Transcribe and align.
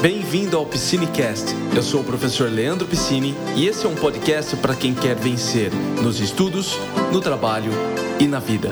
Bem-vindo 0.00 0.58
ao 0.58 0.66
Piscinecast. 0.66 1.54
Eu 1.74 1.82
sou 1.82 2.02
o 2.02 2.04
professor 2.04 2.50
Leandro 2.50 2.86
Piscine 2.86 3.34
e 3.56 3.66
esse 3.66 3.86
é 3.86 3.88
um 3.88 3.94
podcast 3.94 4.54
para 4.56 4.74
quem 4.74 4.94
quer 4.94 5.16
vencer 5.16 5.72
nos 6.02 6.20
estudos, 6.20 6.78
no 7.12 7.20
trabalho 7.20 7.72
e 8.20 8.26
na 8.26 8.38
vida. 8.38 8.68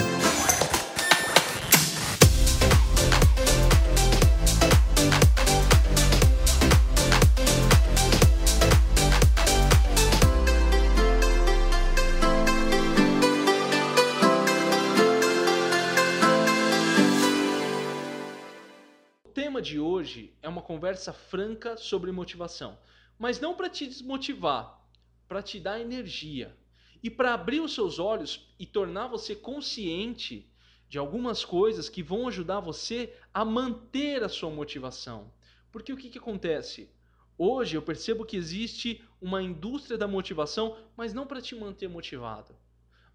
Conversa 20.65 21.13
franca 21.13 21.77
sobre 21.77 22.11
motivação, 22.11 22.77
mas 23.19 23.39
não 23.39 23.55
para 23.55 23.69
te 23.69 23.87
desmotivar, 23.87 24.81
para 25.29 25.43
te 25.43 25.61
dar 25.61 25.81
energia 25.81 26.57
e 27.03 27.09
para 27.09 27.35
abrir 27.35 27.61
os 27.61 27.75
seus 27.75 27.99
olhos 27.99 28.53
e 28.59 28.67
tornar 28.67 29.07
você 29.07 29.37
consciente 29.37 30.51
de 30.89 30.99
algumas 30.99 31.45
coisas 31.45 31.89
que 31.89 32.03
vão 32.03 32.27
ajudar 32.27 32.61
você 32.61 33.15
a 33.33 33.45
manter 33.45 34.25
a 34.25 34.29
sua 34.29 34.51
motivação. 34.51 35.33
Porque 35.71 35.93
o 35.93 35.97
que, 35.97 36.11
que 36.11 36.19
acontece? 36.19 36.91
Hoje 37.37 37.77
eu 37.77 37.83
percebo 37.83 38.25
que 38.25 38.37
existe 38.37 39.05
uma 39.21 39.43
indústria 39.43 39.99
da 39.99 40.09
motivação, 40.09 40.77
mas 40.97 41.13
não 41.13 41.27
para 41.27 41.43
te 41.43 41.55
manter 41.55 41.89
motivado, 41.89 42.57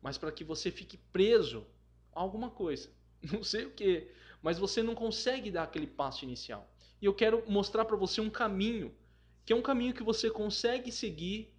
mas 0.02 0.18
para 0.18 0.32
que 0.32 0.44
você 0.44 0.70
fique 0.72 0.98
preso 0.98 1.66
a 2.14 2.20
alguma 2.20 2.50
coisa. 2.50 2.90
Não 3.22 3.44
sei 3.44 3.66
o 3.66 3.72
que 3.72 4.10
mas 4.42 4.58
você 4.58 4.82
não 4.82 4.96
consegue 4.96 5.52
dar 5.52 5.64
aquele 5.64 5.88
passo 5.88 6.24
inicial. 6.24 6.70
E 7.02 7.06
eu 7.06 7.14
quero 7.14 7.44
mostrar 7.48 7.86
para 7.86 7.96
você 7.96 8.20
um 8.20 8.30
caminho, 8.30 8.94
que 9.46 9.54
é 9.54 9.56
um 9.56 9.62
caminho 9.62 9.94
que 9.94 10.04
você 10.04 10.30
consegue 10.30 10.92
seguir 10.92 11.54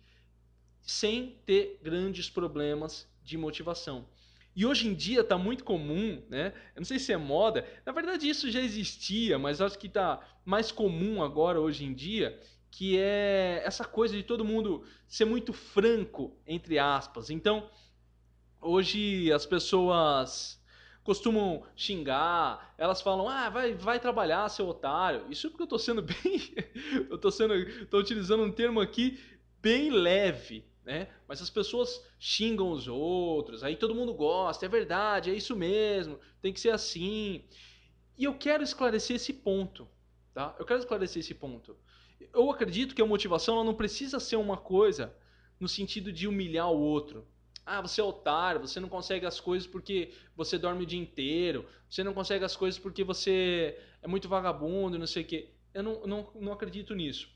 sem 0.83 1.39
ter 1.47 1.78
grandes 1.83 2.28
problemas 2.28 3.09
de 3.23 3.37
motivação. 3.39 4.06
E 4.55 4.67
hoje 4.67 4.89
em 4.89 4.95
dia 4.95 5.20
está 5.20 5.39
muito 5.39 5.65
comum, 5.65 6.23
né? 6.28 6.53
Eu 6.75 6.81
não 6.81 6.84
sei 6.84 6.98
se 6.98 7.12
é 7.12 7.17
moda, 7.17 7.67
na 7.87 7.92
verdade 7.92 8.28
isso 8.28 8.50
já 8.50 8.61
existia, 8.61 9.39
mas 9.39 9.61
acho 9.61 9.78
que 9.78 9.87
está 9.87 10.20
mais 10.45 10.73
comum 10.73 11.23
agora 11.23 11.61
hoje 11.61 11.84
em 11.84 11.95
dia, 11.95 12.39
que 12.70 12.98
é 12.98 13.62
essa 13.65 13.84
coisa 13.84 14.17
de 14.17 14.22
todo 14.22 14.45
mundo 14.45 14.84
ser 15.06 15.25
muito 15.25 15.53
franco, 15.53 16.37
entre 16.47 16.78
aspas. 16.78 17.31
Então, 17.31 17.70
hoje 18.61 19.33
as 19.33 19.47
pessoas 19.47 20.59
costumam 21.03 21.62
xingar, 21.75 22.75
elas 22.77 23.01
falam, 23.01 23.29
ah, 23.29 23.48
vai, 23.48 23.75
vai 23.75 23.98
trabalhar, 23.98 24.48
seu 24.48 24.69
otário. 24.69 25.25
Isso 25.31 25.48
porque 25.48 25.62
eu 25.62 25.65
estou 25.65 25.79
sendo 25.79 26.03
bem. 26.03 26.55
eu 27.09 27.17
estou 27.17 27.31
sendo. 27.31 27.55
tô 27.87 27.98
utilizando 27.98 28.43
um 28.43 28.53
termo 28.53 28.81
aqui 28.81 29.19
bem 29.61 29.91
leve. 29.91 30.65
Né? 30.84 31.09
Mas 31.28 31.43
as 31.43 31.51
pessoas 31.51 32.03
xingam 32.19 32.71
os 32.71 32.89
outros, 32.89 33.62
aí 33.62 33.77
todo 33.77 33.95
mundo 33.95 34.15
gosta, 34.15 34.65
é 34.65 34.69
verdade, 34.69 35.31
é 35.31 35.34
isso 35.34 35.55
mesmo, 35.55 36.19
tem 36.41 36.53
que 36.53 36.61
ser 36.61 36.71
assim. 36.71 37.45
E 38.17 38.25
eu 38.25 38.34
quero 38.34 38.62
esclarecer 38.62 39.17
esse 39.17 39.33
ponto, 39.33 39.87
tá? 40.34 40.56
Eu 40.59 40.65
quero 40.65 40.81
esclarecer 40.81 41.21
esse 41.21 41.34
ponto. 41.34 41.77
Eu 42.33 42.51
acredito 42.51 42.95
que 42.95 43.03
a 43.03 43.06
motivação 43.06 43.62
não 43.62 43.75
precisa 43.75 44.19
ser 44.19 44.37
uma 44.37 44.56
coisa 44.56 45.15
no 45.59 45.69
sentido 45.69 46.11
de 46.11 46.27
humilhar 46.27 46.71
o 46.71 46.81
outro. 46.81 47.27
Ah, 47.73 47.81
você 47.81 48.01
é 48.01 48.05
otário, 48.05 48.61
você 48.61 48.81
não 48.81 48.89
consegue 48.89 49.25
as 49.25 49.39
coisas 49.39 49.67
porque 49.67 50.13
você 50.37 50.59
dorme 50.59 50.83
o 50.83 50.87
dia 50.87 50.99
inteiro, 50.99 51.65
você 51.89 52.03
não 52.03 52.12
consegue 52.12 52.45
as 52.45 52.57
coisas 52.57 52.81
porque 52.81 53.05
você 53.05 53.79
é 54.03 54.09
muito 54.09 54.29
vagabundo, 54.29 54.99
não 54.99 55.07
sei 55.07 55.23
o 55.23 55.27
quê. 55.27 55.51
Eu 55.73 55.85
não, 55.85 56.07
não, 56.07 56.31
não 56.35 56.53
acredito 56.53 56.95
nisso. 56.97 57.29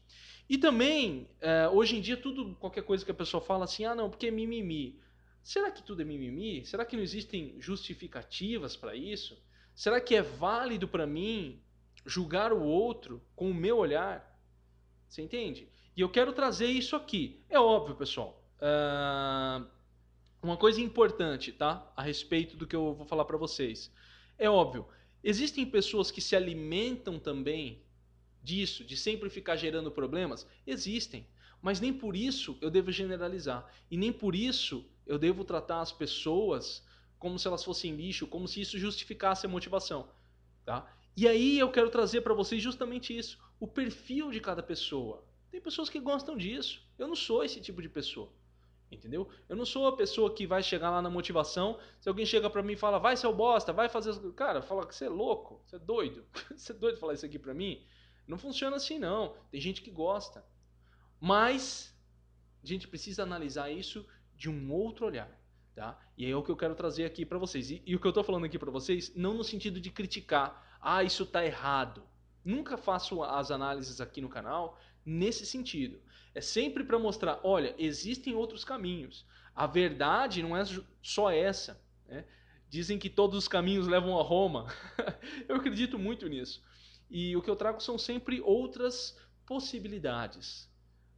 E 0.49 0.59
também, 0.59 1.29
é, 1.41 1.69
hoje 1.69 1.97
em 1.97 2.01
dia, 2.01 2.17
tudo, 2.17 2.55
qualquer 2.57 2.83
coisa 2.83 3.05
que 3.05 3.13
a 3.13 3.15
pessoa 3.15 3.41
fala 3.41 3.65
assim, 3.65 3.85
ah, 3.85 3.95
não, 3.95 4.11
porque 4.11 4.27
é 4.27 4.31
mimimi. 4.33 4.99
Será 5.41 5.71
que 5.71 5.83
tudo 5.85 6.03
é 6.03 6.05
mimimi? 6.05 6.67
Será 6.67 6.85
que 6.85 6.97
não 6.97 7.03
existem 7.05 7.55
justificativas 7.61 8.77
para 8.77 8.97
isso? 8.97 9.41
Será 9.73 10.01
que 10.01 10.17
é 10.17 10.23
válido 10.23 10.89
para 10.89 11.07
mim 11.07 11.63
julgar 12.05 12.53
o 12.53 12.63
outro 12.63 13.23
com 13.37 13.51
o 13.51 13.55
meu 13.55 13.77
olhar? 13.77 14.37
Você 15.09 15.23
entende? 15.23 15.69
E 15.97 16.01
eu 16.01 16.09
quero 16.09 16.33
trazer 16.33 16.67
isso 16.67 16.97
aqui. 16.97 17.41
É 17.49 17.59
óbvio, 17.59 17.95
pessoal. 17.95 18.43
Uh, 18.59 19.67
uma 20.45 20.57
coisa 20.57 20.81
importante, 20.81 21.53
tá? 21.53 21.91
A 21.97 22.03
respeito 22.03 22.57
do 22.57 22.67
que 22.67 22.77
eu 22.77 22.95
vou 22.95 23.07
falar 23.07 23.25
para 23.25 23.39
vocês. 23.39 23.91
É 24.37 24.49
óbvio, 24.49 24.87
existem 25.23 25.65
pessoas 25.65 26.11
que 26.11 26.21
se 26.21 26.37
alimentam 26.37 27.19
também 27.19 27.83
disso, 28.43 28.85
de 28.85 28.97
sempre 28.97 29.31
ficar 29.31 29.57
gerando 29.57 29.91
problemas? 29.91 30.47
Existem. 30.67 31.27
Mas 31.63 31.81
nem 31.81 31.95
por 31.95 32.15
isso 32.15 32.59
eu 32.61 32.71
devo 32.71 32.93
generalizar. 32.93 33.67
E 33.91 33.97
nem 33.97 34.13
por 34.13 34.35
isso 34.35 34.85
eu 35.07 35.19
devo 35.19 35.45
tratar 35.45 35.81
as 35.81 35.93
pessoas 35.93 36.85
como 37.19 37.39
se 37.39 37.49
elas 37.49 37.65
fossem 37.65 37.97
lixo, 37.97 38.27
como 38.27 38.47
se 38.47 38.61
isso 38.61 38.79
justificasse 38.79 39.47
a 39.47 39.49
motivação. 39.49 40.11
Tá? 40.63 40.87
E 41.17 41.27
aí 41.27 41.59
eu 41.59 41.71
quero 41.71 41.89
trazer 41.89 42.21
para 42.21 42.35
vocês 42.35 42.63
justamente 42.63 43.17
isso: 43.17 43.39
o 43.59 43.67
perfil 43.67 44.31
de 44.31 44.41
cada 44.41 44.63
pessoa. 44.63 45.25
Tem 45.51 45.61
pessoas 45.61 45.89
que 45.89 45.99
gostam 45.99 46.37
disso. 46.37 46.83
Eu 46.99 47.09
não 47.09 47.17
sou 47.17 47.43
esse 47.43 47.63
tipo 47.63 47.81
de 47.81 47.89
pessoa. 47.89 48.31
Entendeu? 48.91 49.29
Eu 49.49 49.57
não 49.57 49.67
sou 49.67 49.87
a 49.87 49.97
pessoa 49.97 50.33
que 50.33 50.47
vai 50.47 50.63
chegar 50.63 50.91
lá 50.91 51.03
na 51.03 51.11
motivação. 51.11 51.79
Se 52.01 52.09
alguém 52.09 52.25
chega 52.25 52.49
para 52.49 52.63
mim 52.63 52.75
e 52.75 52.77
fala, 52.77 52.99
vai, 52.99 53.17
seu 53.17 53.35
bosta, 53.35 53.73
vai 53.73 53.89
fazer. 53.89 54.15
Cara, 54.33 54.63
fala 54.63 54.87
que 54.87 54.95
você 54.95 55.07
é 55.07 55.09
louco, 55.09 55.61
você 55.65 55.77
é 55.77 55.79
doido. 55.79 56.25
você 56.55 56.73
é 56.73 56.75
doido 56.75 56.99
falar 56.99 57.15
isso 57.15 57.27
aqui 57.27 57.39
para 57.39 57.55
mim? 57.55 57.85
Não 58.27 58.39
funciona 58.39 58.77
assim, 58.77 58.99
não. 58.99 59.35
Tem 59.51 59.61
gente 59.61 59.83
que 59.83 59.91
gosta. 59.91 60.45
Mas 61.21 61.95
a 62.63 62.67
gente 62.67 62.89
precisa 62.89 63.23
analisar 63.23 63.71
isso 63.71 64.07
de 64.37 64.49
um 64.49 64.73
outro 64.73 65.07
olhar. 65.07 65.31
Tá? 65.75 65.99
E 66.17 66.31
é 66.31 66.37
o 66.37 66.43
que 66.43 66.51
eu 66.51 66.57
quero 66.57 66.75
trazer 66.75 67.05
aqui 67.05 67.27
para 67.27 67.39
vocês. 67.39 67.71
E, 67.71 67.83
e, 67.85 67.97
o 67.97 68.01
que 68.01 68.07
eu 68.07 68.11
estou 68.11 68.23
falando 68.23 68.45
aqui 68.45 68.59
para 68.59 68.71
vocês, 68.71 69.13
não 69.17 69.35
no 69.35 69.43
sentido 69.43 69.81
de 69.81 69.91
criticar, 69.91 70.79
ah, 70.81 71.03
isso 71.03 71.25
está 71.25 71.45
errado. 71.45 72.07
Nunca 72.45 72.77
faço 72.77 73.23
as 73.25 73.51
análises 73.51 74.01
aqui 74.01 74.21
no 74.21 74.29
canal 74.29 74.79
nesse 75.05 75.45
sentido. 75.45 76.01
É 76.35 76.41
sempre 76.41 76.83
para 76.83 76.99
mostrar, 76.99 77.41
olha, 77.45 77.75
existem 77.79 78.35
outros 78.35 78.65
caminhos. 78.65 79.25
A 79.55 79.67
verdade 79.67 80.43
não 80.43 80.57
é 80.57 80.65
só 81.01 81.31
essa. 81.31 81.81
Né? 82.09 82.25
Dizem 82.69 82.99
que 82.99 83.09
todos 83.09 83.39
os 83.39 83.49
caminhos 83.49 83.87
levam 83.87 84.19
a 84.19 84.23
Roma. 84.23 84.67
eu 85.49 85.57
acredito 85.57 85.99
muito 85.99 86.27
nisso. 86.29 86.63
E 87.09 87.37
o 87.37 87.43
que 87.43 87.49
eu 87.49 87.55
trago 87.55 87.81
são 87.81 87.97
sempre 87.97 88.41
outras 88.41 89.17
possibilidades 89.47 90.69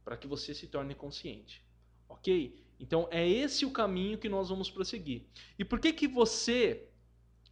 para 0.03 0.15
que 0.15 0.27
você 0.27 0.53
se 0.53 0.67
torne 0.67 0.93
consciente. 0.93 1.65
Ok? 2.07 2.63
Então 2.79 3.07
é 3.09 3.27
esse 3.27 3.65
o 3.65 3.71
caminho 3.71 4.17
que 4.17 4.29
nós 4.29 4.49
vamos 4.49 4.69
prosseguir. 4.69 5.23
E 5.57 5.65
por 5.65 5.79
que 5.79 5.91
que 5.91 6.07
você 6.07 6.87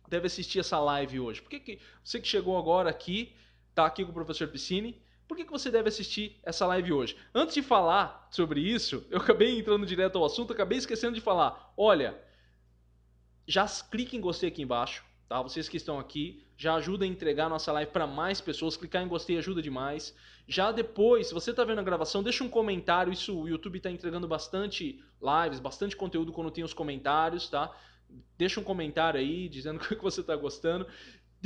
deve 0.08 0.28
assistir 0.28 0.60
essa 0.60 0.80
live 0.80 1.20
hoje? 1.20 1.42
Por 1.42 1.50
que, 1.50 1.60
que 1.60 1.80
você 2.04 2.20
que 2.20 2.28
chegou 2.28 2.58
agora 2.58 2.90
aqui, 2.90 3.36
está 3.70 3.86
aqui 3.86 4.04
com 4.06 4.12
o 4.12 4.14
professor 4.14 4.48
Piscine, 4.48 5.02
por 5.28 5.36
que, 5.36 5.46
que 5.46 5.52
você 5.52 5.72
deve 5.72 5.90
assistir 5.90 6.40
essa 6.44 6.66
live 6.68 6.94
hoje? 6.94 7.18
Antes 7.34 7.56
de 7.56 7.62
falar 7.62 8.28
sobre 8.30 8.60
isso, 8.60 9.06
eu 9.10 9.20
acabei 9.20 9.58
entrando 9.58 9.86
direto 9.86 10.18
ao 10.18 10.26
assunto, 10.26 10.54
acabei 10.54 10.78
esquecendo 10.78 11.16
de 11.16 11.22
falar. 11.22 11.74
Olha, 11.76 12.18
já 13.48 13.68
clique 13.68 14.16
em 14.16 14.22
gostei 14.22 14.50
aqui 14.50 14.62
embaixo, 14.62 15.04
tá? 15.28 15.42
Vocês 15.42 15.68
que 15.68 15.78
estão 15.78 16.00
aqui, 16.00 16.44
já 16.58 16.76
ajuda 16.76 17.06
a 17.06 17.08
entregar 17.08 17.46
a 17.46 17.50
nossa 17.50 17.72
live 17.72 17.92
para 17.92 18.08
mais 18.08 18.40
pessoas. 18.40 18.78
Clicar 18.78 19.04
em 19.04 19.08
gostei 19.08 19.38
ajuda 19.38 19.62
demais. 19.62 20.16
Já 20.48 20.72
depois, 20.72 21.28
se 21.28 21.34
você 21.34 21.52
está 21.52 21.64
vendo 21.64 21.80
a 21.80 21.84
gravação, 21.84 22.24
deixa 22.24 22.44
um 22.44 22.50
comentário. 22.50 23.12
Isso 23.12 23.38
o 23.38 23.48
YouTube 23.48 23.78
está 23.78 23.92
entregando 23.92 24.28
bastante 24.28 25.04
lives, 25.22 25.60
bastante 25.60 25.96
conteúdo 25.96 26.32
quando 26.32 26.52
tem 26.52 26.64
os 26.64 26.74
comentários, 26.74 27.50
tá? 27.50 27.76
Deixa 28.38 28.60
um 28.60 28.64
comentário 28.64 29.20
aí 29.20 29.50
dizendo 29.50 29.78
o 29.84 29.88
que 29.88 29.96
você 29.96 30.22
está 30.22 30.36
gostando. 30.36 30.88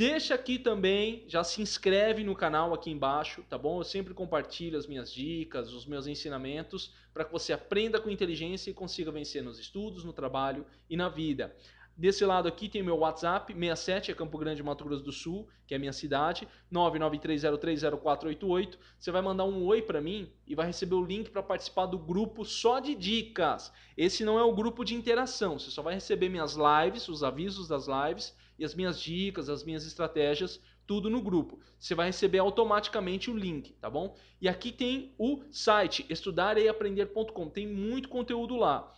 Deixa 0.00 0.34
aqui 0.34 0.58
também, 0.58 1.24
já 1.28 1.44
se 1.44 1.60
inscreve 1.60 2.24
no 2.24 2.34
canal 2.34 2.72
aqui 2.72 2.90
embaixo, 2.90 3.44
tá 3.50 3.58
bom? 3.58 3.80
Eu 3.80 3.84
sempre 3.84 4.14
compartilho 4.14 4.78
as 4.78 4.86
minhas 4.86 5.12
dicas, 5.12 5.74
os 5.74 5.84
meus 5.84 6.06
ensinamentos 6.06 6.94
para 7.12 7.22
que 7.22 7.30
você 7.30 7.52
aprenda 7.52 8.00
com 8.00 8.08
inteligência 8.08 8.70
e 8.70 8.72
consiga 8.72 9.12
vencer 9.12 9.42
nos 9.42 9.58
estudos, 9.58 10.02
no 10.02 10.14
trabalho 10.14 10.64
e 10.88 10.96
na 10.96 11.10
vida. 11.10 11.54
Desse 11.94 12.24
lado 12.24 12.48
aqui 12.48 12.66
tem 12.66 12.82
meu 12.82 12.96
WhatsApp, 12.96 13.52
67 13.52 14.10
é 14.10 14.14
Campo 14.14 14.38
Grande, 14.38 14.62
Mato 14.62 14.84
Grosso 14.84 15.04
do 15.04 15.12
Sul, 15.12 15.46
que 15.66 15.74
é 15.74 15.78
minha 15.78 15.92
cidade, 15.92 16.48
993030488. 16.72 18.78
Você 18.98 19.10
vai 19.10 19.20
mandar 19.20 19.44
um 19.44 19.62
oi 19.66 19.82
para 19.82 20.00
mim 20.00 20.32
e 20.46 20.54
vai 20.54 20.64
receber 20.64 20.94
o 20.94 21.04
link 21.04 21.28
para 21.28 21.42
participar 21.42 21.84
do 21.84 21.98
grupo 21.98 22.46
só 22.46 22.80
de 22.80 22.94
dicas. 22.94 23.70
Esse 23.98 24.24
não 24.24 24.38
é 24.38 24.42
o 24.42 24.54
grupo 24.54 24.82
de 24.82 24.94
interação, 24.94 25.58
você 25.58 25.70
só 25.70 25.82
vai 25.82 25.92
receber 25.92 26.30
minhas 26.30 26.56
lives, 26.56 27.06
os 27.06 27.22
avisos 27.22 27.68
das 27.68 27.86
lives 27.86 28.34
e 28.60 28.64
as 28.64 28.74
minhas 28.74 29.00
dicas, 29.00 29.48
as 29.48 29.64
minhas 29.64 29.86
estratégias, 29.86 30.60
tudo 30.86 31.08
no 31.08 31.22
grupo. 31.22 31.58
Você 31.78 31.94
vai 31.94 32.06
receber 32.06 32.38
automaticamente 32.38 33.30
o 33.30 33.36
link, 33.36 33.72
tá 33.80 33.88
bom? 33.88 34.14
E 34.40 34.48
aqui 34.48 34.70
tem 34.70 35.14
o 35.18 35.42
site 35.50 36.04
estudareiaprender.com, 36.10 37.48
tem 37.48 37.66
muito 37.66 38.08
conteúdo 38.08 38.54
lá. 38.54 38.92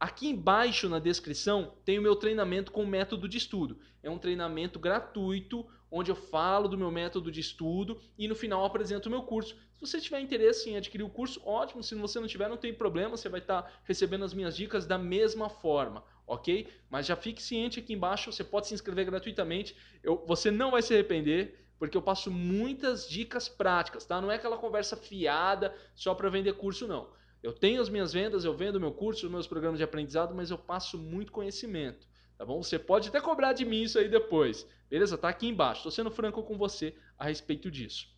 Aqui 0.00 0.26
embaixo 0.26 0.88
na 0.88 0.98
descrição 0.98 1.74
tem 1.84 1.98
o 1.98 2.02
meu 2.02 2.16
treinamento 2.16 2.72
com 2.72 2.84
método 2.84 3.28
de 3.28 3.38
estudo. 3.38 3.78
É 4.02 4.10
um 4.10 4.18
treinamento 4.18 4.78
gratuito 4.78 5.64
onde 5.90 6.10
eu 6.10 6.16
falo 6.16 6.66
do 6.66 6.76
meu 6.76 6.90
método 6.90 7.30
de 7.30 7.38
estudo 7.38 8.00
e 8.18 8.26
no 8.26 8.34
final 8.34 8.64
apresento 8.64 9.08
o 9.08 9.12
meu 9.12 9.22
curso. 9.22 9.54
Se 9.74 9.80
você 9.80 10.00
tiver 10.00 10.20
interesse 10.20 10.68
em 10.68 10.76
adquirir 10.76 11.04
o 11.04 11.08
curso, 11.08 11.40
ótimo. 11.44 11.82
Se 11.82 11.94
você 11.94 12.18
não 12.18 12.26
tiver, 12.26 12.48
não 12.48 12.56
tem 12.56 12.74
problema, 12.74 13.16
você 13.16 13.28
vai 13.28 13.40
estar 13.40 13.80
recebendo 13.84 14.24
as 14.24 14.34
minhas 14.34 14.56
dicas 14.56 14.86
da 14.86 14.98
mesma 14.98 15.48
forma, 15.48 16.02
ok? 16.26 16.68
Mas 16.90 17.06
já 17.06 17.16
fique 17.16 17.42
ciente 17.42 17.80
aqui 17.80 17.92
embaixo, 17.92 18.32
você 18.32 18.44
pode 18.44 18.66
se 18.66 18.74
inscrever 18.74 19.06
gratuitamente. 19.06 19.76
Eu, 20.02 20.24
você 20.26 20.50
não 20.50 20.70
vai 20.70 20.82
se 20.82 20.92
arrepender 20.94 21.64
porque 21.78 21.96
eu 21.96 22.02
passo 22.02 22.30
muitas 22.30 23.08
dicas 23.08 23.48
práticas, 23.48 24.04
tá? 24.04 24.20
Não 24.20 24.30
é 24.30 24.36
aquela 24.36 24.56
conversa 24.56 24.96
fiada 24.96 25.74
só 25.94 26.14
para 26.14 26.30
vender 26.30 26.54
curso, 26.54 26.86
não. 26.86 27.10
Eu 27.42 27.52
tenho 27.52 27.82
as 27.82 27.90
minhas 27.90 28.12
vendas, 28.12 28.44
eu 28.44 28.56
vendo 28.56 28.80
meu 28.80 28.92
curso, 28.92 29.28
meus 29.28 29.46
programas 29.46 29.78
de 29.78 29.84
aprendizado, 29.84 30.34
mas 30.34 30.50
eu 30.50 30.56
passo 30.56 30.96
muito 30.96 31.30
conhecimento, 31.30 32.06
tá 32.38 32.44
bom? 32.44 32.62
Você 32.62 32.78
pode 32.78 33.08
até 33.08 33.20
cobrar 33.20 33.52
de 33.52 33.66
mim 33.66 33.82
isso 33.82 33.98
aí 33.98 34.08
depois, 34.08 34.66
beleza? 34.88 35.18
Tá 35.18 35.28
aqui 35.28 35.46
embaixo. 35.46 35.80
Estou 35.80 35.92
sendo 35.92 36.10
franco 36.10 36.42
com 36.42 36.56
você 36.56 36.94
a 37.18 37.26
respeito 37.26 37.70
disso. 37.70 38.13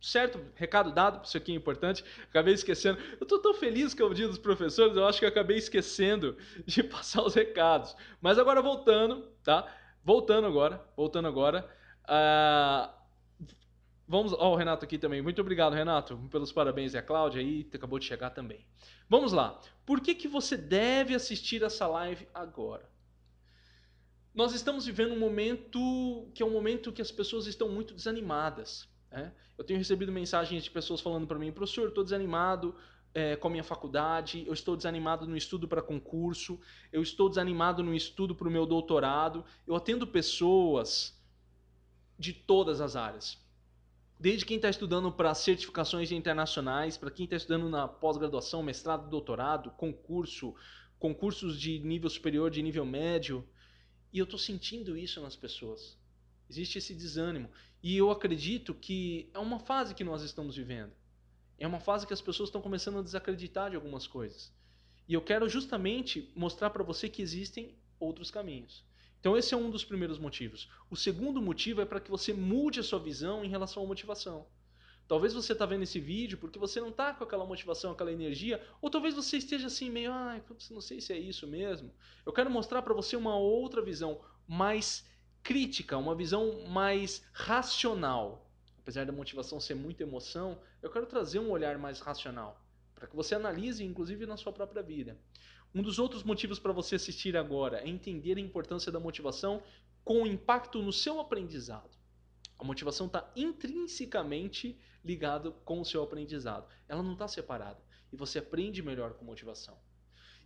Certo? 0.00 0.40
Recado 0.54 0.92
dado, 0.92 1.22
isso 1.24 1.36
aqui 1.36 1.52
é 1.52 1.54
importante. 1.54 2.02
Acabei 2.30 2.54
esquecendo. 2.54 2.98
Eu 3.20 3.24
estou 3.24 3.38
tão 3.38 3.52
feliz 3.52 3.92
com 3.92 4.04
o 4.04 4.14
dia 4.14 4.26
dos 4.26 4.38
professores, 4.38 4.96
eu 4.96 5.06
acho 5.06 5.18
que 5.18 5.26
eu 5.26 5.28
acabei 5.28 5.58
esquecendo 5.58 6.38
de 6.64 6.82
passar 6.84 7.22
os 7.22 7.34
recados. 7.34 7.94
Mas 8.20 8.38
agora 8.38 8.62
voltando, 8.62 9.28
tá? 9.44 9.70
Voltando 10.02 10.46
agora, 10.46 10.82
voltando 10.96 11.28
agora. 11.28 11.68
Uh, 12.04 12.90
vamos, 14.08 14.32
ó, 14.32 14.48
oh, 14.48 14.52
o 14.52 14.56
Renato 14.56 14.86
aqui 14.86 14.96
também. 14.96 15.20
Muito 15.20 15.40
obrigado, 15.42 15.74
Renato, 15.74 16.16
pelos 16.30 16.50
parabéns. 16.50 16.94
E 16.94 16.98
a 16.98 17.02
Cláudia 17.02 17.42
aí 17.42 17.68
acabou 17.72 17.98
de 17.98 18.06
chegar 18.06 18.30
também. 18.30 18.66
Vamos 19.06 19.32
lá. 19.32 19.60
Por 19.84 20.00
que, 20.00 20.14
que 20.14 20.26
você 20.26 20.56
deve 20.56 21.14
assistir 21.14 21.62
essa 21.62 21.86
live 21.86 22.26
agora? 22.32 22.88
Nós 24.34 24.54
estamos 24.54 24.86
vivendo 24.86 25.12
um 25.12 25.18
momento 25.18 26.30
que 26.32 26.42
é 26.42 26.46
um 26.46 26.52
momento 26.52 26.92
que 26.92 27.02
as 27.02 27.10
pessoas 27.10 27.46
estão 27.46 27.68
muito 27.68 27.92
desanimadas. 27.92 28.88
Né? 29.10 29.32
Eu 29.58 29.64
tenho 29.64 29.78
recebido 29.78 30.12
mensagens 30.12 30.64
de 30.64 30.70
pessoas 30.70 31.00
falando 31.00 31.26
para 31.26 31.38
mim, 31.38 31.52
professor, 31.52 31.88
estou 31.88 32.04
desanimado 32.04 32.74
é, 33.12 33.36
com 33.36 33.48
a 33.48 33.50
minha 33.50 33.64
faculdade, 33.64 34.44
eu 34.46 34.52
estou 34.52 34.76
desanimado 34.76 35.26
no 35.26 35.36
estudo 35.36 35.66
para 35.66 35.82
concurso, 35.82 36.60
eu 36.92 37.02
estou 37.02 37.28
desanimado 37.28 37.82
no 37.82 37.94
estudo 37.94 38.34
para 38.34 38.48
o 38.48 38.50
meu 38.50 38.64
doutorado. 38.66 39.44
Eu 39.66 39.74
atendo 39.74 40.06
pessoas 40.06 41.18
de 42.18 42.32
todas 42.32 42.80
as 42.80 42.96
áreas. 42.96 43.38
Desde 44.18 44.44
quem 44.44 44.56
está 44.56 44.68
estudando 44.68 45.10
para 45.10 45.34
certificações 45.34 46.12
internacionais, 46.12 46.98
para 46.98 47.10
quem 47.10 47.24
está 47.24 47.36
estudando 47.36 47.70
na 47.70 47.88
pós-graduação, 47.88 48.62
mestrado, 48.62 49.08
doutorado, 49.08 49.70
concurso, 49.70 50.54
concursos 50.98 51.58
de 51.58 51.78
nível 51.78 52.10
superior, 52.10 52.50
de 52.50 52.62
nível 52.62 52.84
médio. 52.84 53.48
E 54.12 54.18
eu 54.18 54.24
estou 54.24 54.38
sentindo 54.38 54.96
isso 54.96 55.22
nas 55.22 55.34
pessoas. 55.34 55.98
Existe 56.50 56.76
esse 56.78 56.94
desânimo. 56.94 57.48
E 57.82 57.96
eu 57.96 58.10
acredito 58.10 58.74
que 58.74 59.30
é 59.32 59.38
uma 59.38 59.58
fase 59.58 59.94
que 59.94 60.04
nós 60.04 60.22
estamos 60.22 60.56
vivendo. 60.56 60.92
É 61.58 61.66
uma 61.66 61.80
fase 61.80 62.06
que 62.06 62.12
as 62.12 62.20
pessoas 62.20 62.48
estão 62.48 62.60
começando 62.60 62.98
a 62.98 63.02
desacreditar 63.02 63.70
de 63.70 63.76
algumas 63.76 64.06
coisas. 64.06 64.52
E 65.08 65.14
eu 65.14 65.20
quero 65.22 65.48
justamente 65.48 66.30
mostrar 66.36 66.70
para 66.70 66.84
você 66.84 67.08
que 67.08 67.22
existem 67.22 67.74
outros 67.98 68.30
caminhos. 68.30 68.84
Então, 69.18 69.36
esse 69.36 69.52
é 69.52 69.56
um 69.56 69.70
dos 69.70 69.84
primeiros 69.84 70.18
motivos. 70.18 70.70
O 70.90 70.96
segundo 70.96 71.42
motivo 71.42 71.82
é 71.82 71.84
para 71.84 72.00
que 72.00 72.10
você 72.10 72.32
mude 72.32 72.80
a 72.80 72.82
sua 72.82 72.98
visão 72.98 73.44
em 73.44 73.48
relação 73.48 73.82
à 73.82 73.86
motivação. 73.86 74.46
Talvez 75.06 75.34
você 75.34 75.52
está 75.52 75.66
vendo 75.66 75.82
esse 75.82 75.98
vídeo 75.98 76.38
porque 76.38 76.58
você 76.58 76.80
não 76.80 76.90
está 76.90 77.12
com 77.12 77.24
aquela 77.24 77.44
motivação, 77.44 77.90
aquela 77.90 78.12
energia, 78.12 78.64
ou 78.80 78.88
talvez 78.88 79.14
você 79.14 79.36
esteja 79.36 79.66
assim 79.66 79.90
meio, 79.90 80.12
ah, 80.12 80.40
não 80.70 80.80
sei 80.80 81.00
se 81.00 81.12
é 81.12 81.18
isso 81.18 81.46
mesmo. 81.48 81.92
Eu 82.24 82.32
quero 82.32 82.48
mostrar 82.48 82.80
para 82.80 82.94
você 82.94 83.16
uma 83.16 83.36
outra 83.36 83.82
visão 83.82 84.20
mais 84.46 85.04
crítica, 85.42 85.96
uma 85.96 86.14
visão 86.14 86.66
mais 86.68 87.24
racional. 87.32 88.50
Apesar 88.78 89.06
da 89.06 89.12
motivação 89.12 89.60
ser 89.60 89.74
muita 89.74 90.02
emoção, 90.02 90.58
eu 90.82 90.90
quero 90.90 91.06
trazer 91.06 91.38
um 91.38 91.50
olhar 91.50 91.78
mais 91.78 92.00
racional, 92.00 92.64
para 92.94 93.06
que 93.06 93.16
você 93.16 93.34
analise, 93.34 93.84
inclusive, 93.84 94.26
na 94.26 94.36
sua 94.36 94.52
própria 94.52 94.82
vida. 94.82 95.18
Um 95.74 95.82
dos 95.82 95.98
outros 95.98 96.24
motivos 96.24 96.58
para 96.58 96.72
você 96.72 96.96
assistir 96.96 97.36
agora 97.36 97.78
é 97.78 97.88
entender 97.88 98.36
a 98.36 98.40
importância 98.40 98.90
da 98.90 98.98
motivação 98.98 99.62
com 100.04 100.26
impacto 100.26 100.82
no 100.82 100.92
seu 100.92 101.20
aprendizado. 101.20 101.90
A 102.58 102.64
motivação 102.64 103.06
está 103.06 103.30
intrinsecamente 103.36 104.78
ligada 105.04 105.50
com 105.64 105.80
o 105.80 105.84
seu 105.84 106.02
aprendizado. 106.02 106.66
Ela 106.88 107.02
não 107.02 107.12
está 107.12 107.28
separada. 107.28 107.80
E 108.12 108.16
você 108.16 108.40
aprende 108.40 108.82
melhor 108.82 109.14
com 109.14 109.24
motivação. 109.24 109.78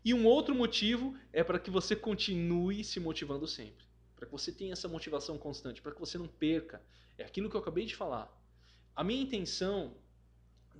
E 0.04 0.12
um 0.12 0.26
outro 0.26 0.54
motivo 0.54 1.16
é 1.32 1.42
para 1.42 1.58
que 1.58 1.70
você 1.70 1.96
continue 1.96 2.84
se 2.84 3.00
motivando 3.00 3.46
sempre. 3.46 3.84
Para 4.16 4.26
que 4.26 4.32
você 4.32 4.52
tenha 4.52 4.72
essa 4.72 4.88
motivação 4.88 5.36
constante, 5.38 5.82
para 5.82 5.92
que 5.92 6.00
você 6.00 6.18
não 6.18 6.28
perca. 6.28 6.82
É 7.18 7.24
aquilo 7.24 7.48
que 7.48 7.56
eu 7.56 7.60
acabei 7.60 7.84
de 7.84 7.94
falar. 7.94 8.32
A 8.94 9.02
minha 9.02 9.22
intenção 9.22 9.94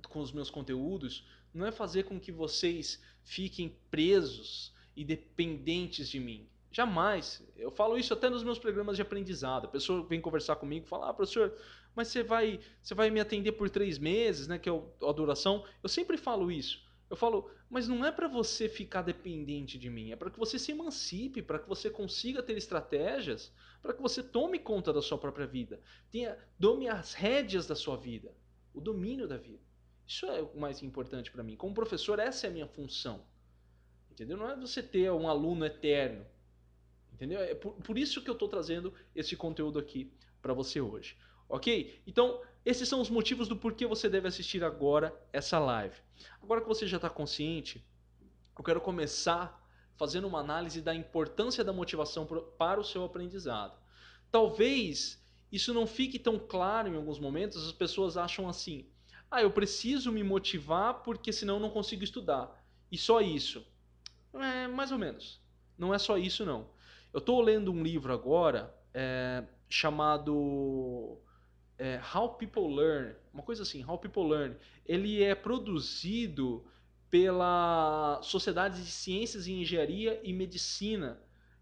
com 0.09 0.19
os 0.19 0.31
meus 0.31 0.49
conteúdos 0.49 1.25
não 1.53 1.65
é 1.65 1.71
fazer 1.71 2.03
com 2.03 2.19
que 2.19 2.31
vocês 2.31 3.01
fiquem 3.23 3.77
presos 3.89 4.73
e 4.95 5.03
dependentes 5.03 6.09
de 6.09 6.19
mim. 6.19 6.47
Jamais. 6.71 7.41
Eu 7.55 7.71
falo 7.71 7.97
isso 7.97 8.13
até 8.13 8.29
nos 8.29 8.43
meus 8.43 8.59
programas 8.59 8.97
de 8.97 9.01
aprendizado. 9.01 9.65
A 9.65 9.69
pessoa 9.69 10.05
vem 10.05 10.19
conversar 10.19 10.57
comigo 10.57 10.85
e 10.85 10.89
fala: 10.89 11.09
ah, 11.09 11.13
professor, 11.13 11.53
mas 11.95 12.09
você 12.09 12.21
vai, 12.21 12.59
você 12.81 12.93
vai 12.93 13.09
me 13.09 13.21
atender 13.21 13.53
por 13.53 13.69
três 13.69 13.97
meses, 13.97 14.47
né, 14.47 14.59
que 14.59 14.69
é 14.69 14.73
a 14.73 15.11
duração. 15.13 15.63
Eu 15.81 15.87
sempre 15.87 16.17
falo 16.17 16.51
isso. 16.51 16.83
Eu 17.09 17.15
falo, 17.15 17.51
mas 17.69 17.87
não 17.87 18.03
é 18.03 18.11
para 18.11 18.27
você 18.27 18.67
ficar 18.67 19.03
dependente 19.03 19.77
de 19.77 19.89
mim, 19.89 20.11
é 20.11 20.15
para 20.15 20.31
que 20.31 20.39
você 20.39 20.57
se 20.57 20.71
emancipe, 20.71 21.41
para 21.41 21.59
que 21.59 21.69
você 21.69 21.89
consiga 21.89 22.41
ter 22.41 22.57
estratégias, 22.57 23.53
para 23.81 23.93
que 23.93 24.01
você 24.01 24.23
tome 24.23 24.57
conta 24.57 24.91
da 24.91 25.01
sua 25.01 25.17
própria 25.17 25.45
vida, 25.45 25.79
tenha, 26.09 26.37
tome 26.59 26.87
as 26.87 27.13
rédeas 27.13 27.67
da 27.67 27.75
sua 27.75 27.95
vida, 27.95 28.33
o 28.73 28.81
domínio 28.81 29.27
da 29.27 29.37
vida. 29.37 29.63
Isso 30.07 30.25
é 30.25 30.41
o 30.41 30.59
mais 30.59 30.81
importante 30.83 31.31
para 31.31 31.43
mim. 31.43 31.55
Como 31.55 31.73
professor, 31.73 32.19
essa 32.19 32.47
é 32.47 32.49
a 32.49 32.53
minha 32.53 32.67
função. 32.67 33.23
Entendeu? 34.11 34.37
Não 34.37 34.49
é 34.49 34.55
você 34.55 34.81
ter 34.81 35.11
um 35.11 35.27
aluno 35.27 35.65
eterno. 35.65 36.25
Entendeu? 37.13 37.39
É 37.39 37.55
por, 37.55 37.73
por 37.75 37.97
isso 37.97 38.21
que 38.21 38.29
eu 38.29 38.33
estou 38.33 38.47
trazendo 38.47 38.93
esse 39.15 39.35
conteúdo 39.35 39.79
aqui 39.79 40.11
para 40.41 40.53
você 40.53 40.79
hoje. 40.79 41.17
Ok? 41.49 42.01
Então, 42.05 42.41
esses 42.65 42.89
são 42.89 42.99
os 42.99 43.09
motivos 43.09 43.47
do 43.47 43.55
porquê 43.55 43.85
você 43.85 44.09
deve 44.09 44.27
assistir 44.27 44.63
agora 44.63 45.15
essa 45.31 45.59
live. 45.59 45.95
Agora 46.41 46.61
que 46.61 46.67
você 46.67 46.87
já 46.87 46.97
está 46.97 47.09
consciente, 47.09 47.85
eu 48.57 48.63
quero 48.63 48.81
começar 48.81 49.63
fazendo 49.95 50.27
uma 50.27 50.39
análise 50.39 50.81
da 50.81 50.93
importância 50.93 51.63
da 51.63 51.71
motivação 51.71 52.27
para 52.57 52.79
o 52.79 52.83
seu 52.83 53.03
aprendizado. 53.03 53.77
Talvez 54.31 55.23
isso 55.51 55.73
não 55.73 55.85
fique 55.85 56.17
tão 56.17 56.39
claro 56.39 56.89
em 56.89 56.95
alguns 56.95 57.19
momentos, 57.19 57.65
as 57.65 57.71
pessoas 57.71 58.17
acham 58.17 58.49
assim: 58.49 58.89
ah, 59.29 59.41
eu 59.41 59.51
preciso 59.51 60.11
me 60.11 60.23
motivar 60.23 61.03
porque 61.03 61.31
senão 61.31 61.59
não 61.59 61.69
consigo 61.69 62.03
estudar. 62.03 62.63
E 62.91 62.97
só 62.97 63.21
isso. 63.21 63.65
É, 64.33 64.67
mais 64.67 64.91
ou 64.91 64.97
menos. 64.97 65.41
Não 65.77 65.93
é 65.93 65.99
só 65.99 66.17
isso, 66.17 66.45
não. 66.45 66.69
Eu 67.13 67.19
estou 67.19 67.41
lendo 67.41 67.71
um 67.71 67.83
livro 67.83 68.11
agora 68.11 68.75
é, 68.93 69.43
chamado 69.69 71.21
é, 71.77 71.99
How 72.13 72.29
People 72.35 72.73
Learn. 72.73 73.15
Uma 73.33 73.43
coisa 73.43 73.63
assim, 73.63 73.83
How 73.83 73.97
People 73.97 74.27
Learn. 74.29 74.55
Ele 74.85 75.23
é 75.23 75.35
produzido 75.35 76.65
pela 77.09 78.19
Sociedade 78.23 78.81
de 78.81 78.91
Ciências 78.91 79.47
e 79.47 79.53
Engenharia 79.53 80.19
e 80.23 80.33
Medicina, 80.33 81.19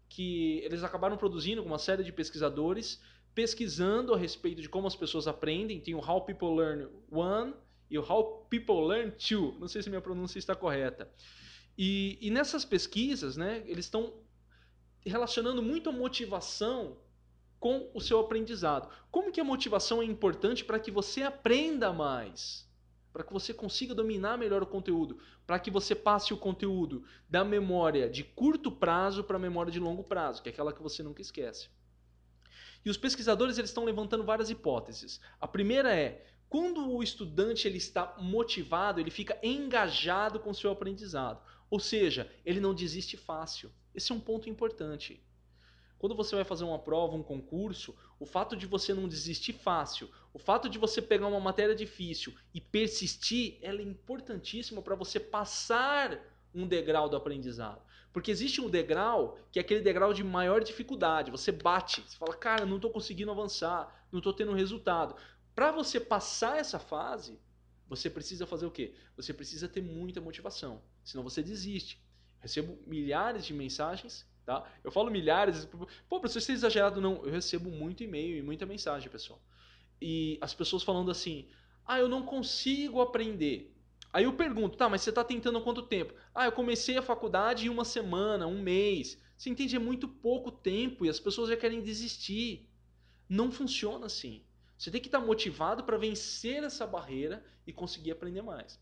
que 0.08 0.58
eles 0.64 0.82
acabaram 0.82 1.16
produzindo 1.16 1.62
com 1.62 1.68
uma 1.68 1.78
série 1.78 2.02
de 2.02 2.12
pesquisadores 2.12 3.00
pesquisando 3.34 4.14
a 4.14 4.16
respeito 4.16 4.62
de 4.62 4.68
como 4.68 4.86
as 4.86 4.94
pessoas 4.94 5.26
aprendem. 5.26 5.80
Tem 5.80 5.94
o 5.94 5.98
How 5.98 6.22
People 6.24 6.54
Learn 6.54 6.88
One 7.10 7.54
e 7.90 7.98
o 7.98 8.02
How 8.02 8.46
People 8.48 8.86
Learn 8.86 9.10
Two. 9.12 9.56
Não 9.58 9.68
sei 9.68 9.82
se 9.82 9.90
minha 9.90 10.00
pronúncia 10.00 10.38
está 10.38 10.54
correta. 10.54 11.10
E, 11.76 12.16
e 12.20 12.30
nessas 12.30 12.64
pesquisas, 12.64 13.36
né, 13.36 13.62
eles 13.66 13.86
estão 13.86 14.14
relacionando 15.04 15.62
muito 15.62 15.90
a 15.90 15.92
motivação 15.92 16.96
com 17.64 17.88
o 17.94 18.00
seu 18.00 18.20
aprendizado. 18.20 18.90
Como 19.10 19.32
que 19.32 19.40
a 19.40 19.44
motivação 19.44 20.02
é 20.02 20.04
importante 20.04 20.62
para 20.62 20.78
que 20.78 20.90
você 20.90 21.22
aprenda 21.22 21.94
mais? 21.94 22.68
Para 23.10 23.24
que 23.24 23.32
você 23.32 23.54
consiga 23.54 23.94
dominar 23.94 24.36
melhor 24.36 24.62
o 24.62 24.66
conteúdo, 24.66 25.18
para 25.46 25.58
que 25.58 25.70
você 25.70 25.94
passe 25.94 26.34
o 26.34 26.36
conteúdo 26.36 27.06
da 27.26 27.42
memória 27.42 28.06
de 28.06 28.22
curto 28.22 28.70
prazo 28.70 29.24
para 29.24 29.38
a 29.38 29.40
memória 29.40 29.72
de 29.72 29.80
longo 29.80 30.04
prazo, 30.04 30.42
que 30.42 30.50
é 30.50 30.52
aquela 30.52 30.74
que 30.74 30.82
você 30.82 31.02
nunca 31.02 31.22
esquece. 31.22 31.70
E 32.84 32.90
os 32.90 32.98
pesquisadores 32.98 33.56
eles 33.56 33.70
estão 33.70 33.86
levantando 33.86 34.24
várias 34.24 34.50
hipóteses. 34.50 35.18
A 35.40 35.48
primeira 35.48 35.90
é, 35.90 36.22
quando 36.50 36.86
o 36.86 37.02
estudante 37.02 37.66
ele 37.66 37.78
está 37.78 38.14
motivado, 38.18 39.00
ele 39.00 39.10
fica 39.10 39.38
engajado 39.42 40.38
com 40.38 40.50
o 40.50 40.54
seu 40.54 40.70
aprendizado. 40.70 41.40
Ou 41.70 41.80
seja, 41.80 42.30
ele 42.44 42.60
não 42.60 42.74
desiste 42.74 43.16
fácil. 43.16 43.72
Esse 43.94 44.12
é 44.12 44.14
um 44.14 44.20
ponto 44.20 44.50
importante. 44.50 45.23
Quando 46.04 46.14
você 46.14 46.36
vai 46.36 46.44
fazer 46.44 46.64
uma 46.64 46.78
prova, 46.78 47.16
um 47.16 47.22
concurso, 47.22 47.96
o 48.20 48.26
fato 48.26 48.54
de 48.54 48.66
você 48.66 48.92
não 48.92 49.08
desistir 49.08 49.54
fácil, 49.54 50.10
o 50.34 50.38
fato 50.38 50.68
de 50.68 50.76
você 50.76 51.00
pegar 51.00 51.28
uma 51.28 51.40
matéria 51.40 51.74
difícil 51.74 52.34
e 52.52 52.60
persistir, 52.60 53.56
ela 53.62 53.80
é 53.80 53.84
importantíssima 53.84 54.82
para 54.82 54.94
você 54.94 55.18
passar 55.18 56.20
um 56.54 56.68
degrau 56.68 57.08
do 57.08 57.16
aprendizado. 57.16 57.80
Porque 58.12 58.30
existe 58.30 58.60
um 58.60 58.68
degrau 58.68 59.38
que 59.50 59.58
é 59.58 59.62
aquele 59.62 59.80
degrau 59.80 60.12
de 60.12 60.22
maior 60.22 60.62
dificuldade. 60.62 61.30
Você 61.30 61.50
bate, 61.50 62.02
você 62.02 62.18
fala, 62.18 62.36
cara, 62.36 62.66
não 62.66 62.76
estou 62.76 62.90
conseguindo 62.90 63.30
avançar, 63.30 64.06
não 64.12 64.18
estou 64.18 64.34
tendo 64.34 64.52
resultado. 64.52 65.16
Para 65.54 65.72
você 65.72 65.98
passar 65.98 66.58
essa 66.58 66.78
fase, 66.78 67.40
você 67.88 68.10
precisa 68.10 68.46
fazer 68.46 68.66
o 68.66 68.70
quê? 68.70 68.94
Você 69.16 69.32
precisa 69.32 69.68
ter 69.68 69.80
muita 69.80 70.20
motivação, 70.20 70.82
senão 71.02 71.24
você 71.24 71.42
desiste. 71.42 71.98
Recebo 72.40 72.78
milhares 72.86 73.46
de 73.46 73.54
mensagens, 73.54 74.26
tá? 74.44 74.64
Eu 74.82 74.90
falo 74.90 75.10
milhares, 75.10 75.66
pô, 76.08 76.20
professor, 76.20 76.40
você 76.40 76.52
é 76.52 76.54
exagerado 76.54 77.00
não? 77.00 77.24
Eu 77.24 77.30
recebo 77.30 77.70
muito 77.70 78.02
e-mail 78.02 78.36
e 78.36 78.42
muita 78.42 78.66
mensagem, 78.66 79.10
pessoal. 79.10 79.40
E 80.00 80.38
as 80.40 80.52
pessoas 80.54 80.82
falando 80.82 81.10
assim: 81.10 81.48
"Ah, 81.86 81.98
eu 81.98 82.08
não 82.08 82.22
consigo 82.22 83.00
aprender". 83.00 83.74
Aí 84.12 84.24
eu 84.24 84.32
pergunto, 84.34 84.76
tá, 84.76 84.88
mas 84.88 85.02
você 85.02 85.10
está 85.10 85.24
tentando 85.24 85.58
há 85.58 85.60
quanto 85.60 85.82
tempo? 85.82 86.14
Ah, 86.32 86.44
eu 86.44 86.52
comecei 86.52 86.96
a 86.96 87.02
faculdade 87.02 87.66
em 87.66 87.68
uma 87.68 87.84
semana, 87.84 88.46
um 88.46 88.62
mês. 88.62 89.20
Você 89.36 89.50
entende? 89.50 89.74
É 89.74 89.78
muito 89.80 90.06
pouco 90.06 90.52
tempo 90.52 91.04
e 91.04 91.08
as 91.08 91.18
pessoas 91.18 91.48
já 91.48 91.56
querem 91.56 91.82
desistir. 91.82 92.68
Não 93.28 93.50
funciona 93.50 94.06
assim. 94.06 94.44
Você 94.78 94.88
tem 94.90 95.00
que 95.00 95.08
estar 95.08 95.18
motivado 95.18 95.82
para 95.82 95.96
vencer 95.96 96.62
essa 96.62 96.86
barreira 96.86 97.44
e 97.66 97.72
conseguir 97.72 98.12
aprender 98.12 98.42
mais. 98.42 98.80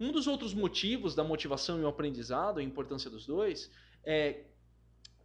Um 0.00 0.10
dos 0.10 0.26
outros 0.26 0.54
motivos 0.54 1.14
da 1.14 1.22
motivação 1.22 1.78
e 1.78 1.84
o 1.84 1.88
aprendizado, 1.88 2.58
a 2.58 2.62
importância 2.62 3.10
dos 3.10 3.26
dois, 3.26 3.70
é 4.04 4.44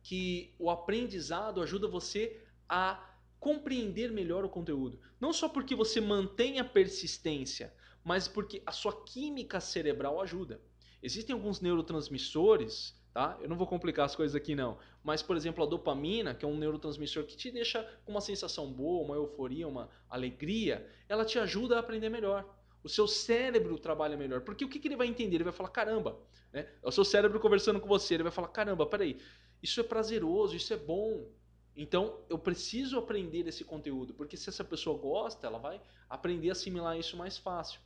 que 0.07 0.55
o 0.57 0.69
aprendizado 0.69 1.61
ajuda 1.61 1.85
você 1.85 2.39
a 2.69 3.13
compreender 3.41 4.09
melhor 4.09 4.45
o 4.45 4.49
conteúdo. 4.49 5.01
Não 5.19 5.33
só 5.33 5.49
porque 5.49 5.75
você 5.75 5.99
mantém 5.99 6.61
a 6.61 6.63
persistência, 6.63 7.73
mas 8.05 8.25
porque 8.25 8.63
a 8.65 8.71
sua 8.71 9.03
química 9.03 9.59
cerebral 9.59 10.21
ajuda. 10.21 10.61
Existem 11.03 11.33
alguns 11.33 11.59
neurotransmissores, 11.59 12.95
tá? 13.13 13.37
Eu 13.41 13.49
não 13.49 13.57
vou 13.57 13.67
complicar 13.67 14.05
as 14.05 14.15
coisas 14.15 14.33
aqui 14.33 14.55
não, 14.55 14.77
mas 15.03 15.21
por 15.21 15.35
exemplo, 15.35 15.61
a 15.61 15.67
dopamina, 15.67 16.33
que 16.33 16.45
é 16.45 16.47
um 16.47 16.57
neurotransmissor 16.57 17.25
que 17.25 17.35
te 17.35 17.51
deixa 17.51 17.83
com 18.05 18.13
uma 18.13 18.21
sensação 18.21 18.71
boa, 18.71 19.03
uma 19.03 19.15
euforia, 19.15 19.67
uma 19.67 19.89
alegria, 20.09 20.89
ela 21.09 21.25
te 21.25 21.37
ajuda 21.37 21.75
a 21.75 21.79
aprender 21.79 22.07
melhor. 22.07 22.49
O 22.81 22.87
seu 22.87 23.09
cérebro 23.09 23.77
trabalha 23.77 24.15
melhor. 24.15 24.39
Porque 24.39 24.63
o 24.63 24.69
que, 24.69 24.79
que 24.79 24.87
ele 24.87 24.95
vai 24.95 25.07
entender? 25.07 25.35
Ele 25.35 25.43
vai 25.43 25.51
falar, 25.51 25.67
caramba, 25.67 26.17
né? 26.53 26.65
É 26.81 26.87
o 26.87 26.91
seu 26.91 27.03
cérebro 27.03 27.41
conversando 27.41 27.81
com 27.81 27.87
você, 27.89 28.13
ele 28.13 28.23
vai 28.23 28.31
falar, 28.31 28.47
caramba, 28.47 28.85
peraí, 28.85 29.19
isso 29.61 29.79
é 29.79 29.83
prazeroso, 29.83 30.55
isso 30.55 30.73
é 30.73 30.77
bom. 30.77 31.27
Então, 31.75 32.19
eu 32.29 32.39
preciso 32.39 32.97
aprender 32.97 33.47
esse 33.47 33.63
conteúdo, 33.63 34.13
porque 34.13 34.35
se 34.35 34.49
essa 34.49 34.63
pessoa 34.63 34.97
gosta, 34.97 35.45
ela 35.45 35.59
vai 35.59 35.79
aprender 36.09 36.49
a 36.49 36.53
assimilar 36.53 36.97
isso 36.97 37.15
mais 37.15 37.37
fácil. 37.37 37.79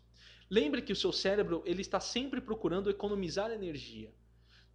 Lembre 0.49 0.81
que 0.81 0.93
o 0.93 0.95
seu 0.95 1.11
cérebro 1.11 1.61
ele 1.65 1.81
está 1.81 1.99
sempre 1.99 2.39
procurando 2.41 2.89
economizar 2.89 3.51
energia. 3.51 4.13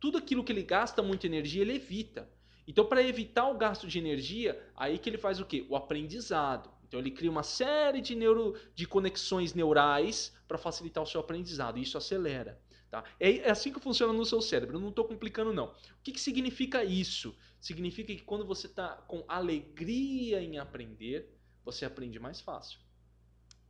Tudo 0.01 0.19
aquilo 0.19 0.45
que 0.45 0.53
ele 0.53 0.63
gasta 0.63 1.03
muita 1.03 1.27
energia, 1.27 1.63
ele 1.63 1.77
evita. 1.77 2.29
Então, 2.67 2.85
para 2.85 3.03
evitar 3.03 3.49
o 3.49 3.57
gasto 3.57 3.87
de 3.87 3.99
energia, 3.99 4.61
aí 4.75 4.99
que 4.99 5.09
ele 5.09 5.19
faz 5.19 5.41
o 5.41 5.47
quê? 5.47 5.65
O 5.69 5.77
aprendizado. 5.77 6.71
Então, 6.87 7.01
ele 7.01 7.11
cria 7.11 7.31
uma 7.31 7.43
série 7.43 8.01
de, 8.01 8.15
neuro, 8.15 8.55
de 8.75 8.87
conexões 8.87 9.55
neurais 9.55 10.35
para 10.47 10.59
facilitar 10.59 11.03
o 11.03 11.07
seu 11.07 11.21
aprendizado. 11.21 11.79
E 11.79 11.83
isso 11.83 11.97
acelera. 11.97 12.61
Tá? 12.97 13.05
É, 13.21 13.39
é 13.39 13.51
assim 13.51 13.71
que 13.71 13.79
funciona 13.79 14.11
no 14.11 14.25
seu 14.25 14.41
cérebro. 14.41 14.77
Eu 14.77 14.81
não 14.81 14.89
estou 14.89 15.05
complicando, 15.05 15.53
não. 15.53 15.67
O 15.67 15.75
que, 16.03 16.13
que 16.13 16.21
significa 16.21 16.83
isso? 16.83 17.37
Significa 17.61 18.15
que 18.15 18.23
quando 18.23 18.47
você 18.47 18.67
está 18.67 18.89
com 18.89 19.23
alegria 19.29 20.41
em 20.41 20.59
aprender, 20.59 21.31
você 21.63 21.85
aprende 21.85 22.19
mais 22.19 22.41
fácil. 22.41 22.79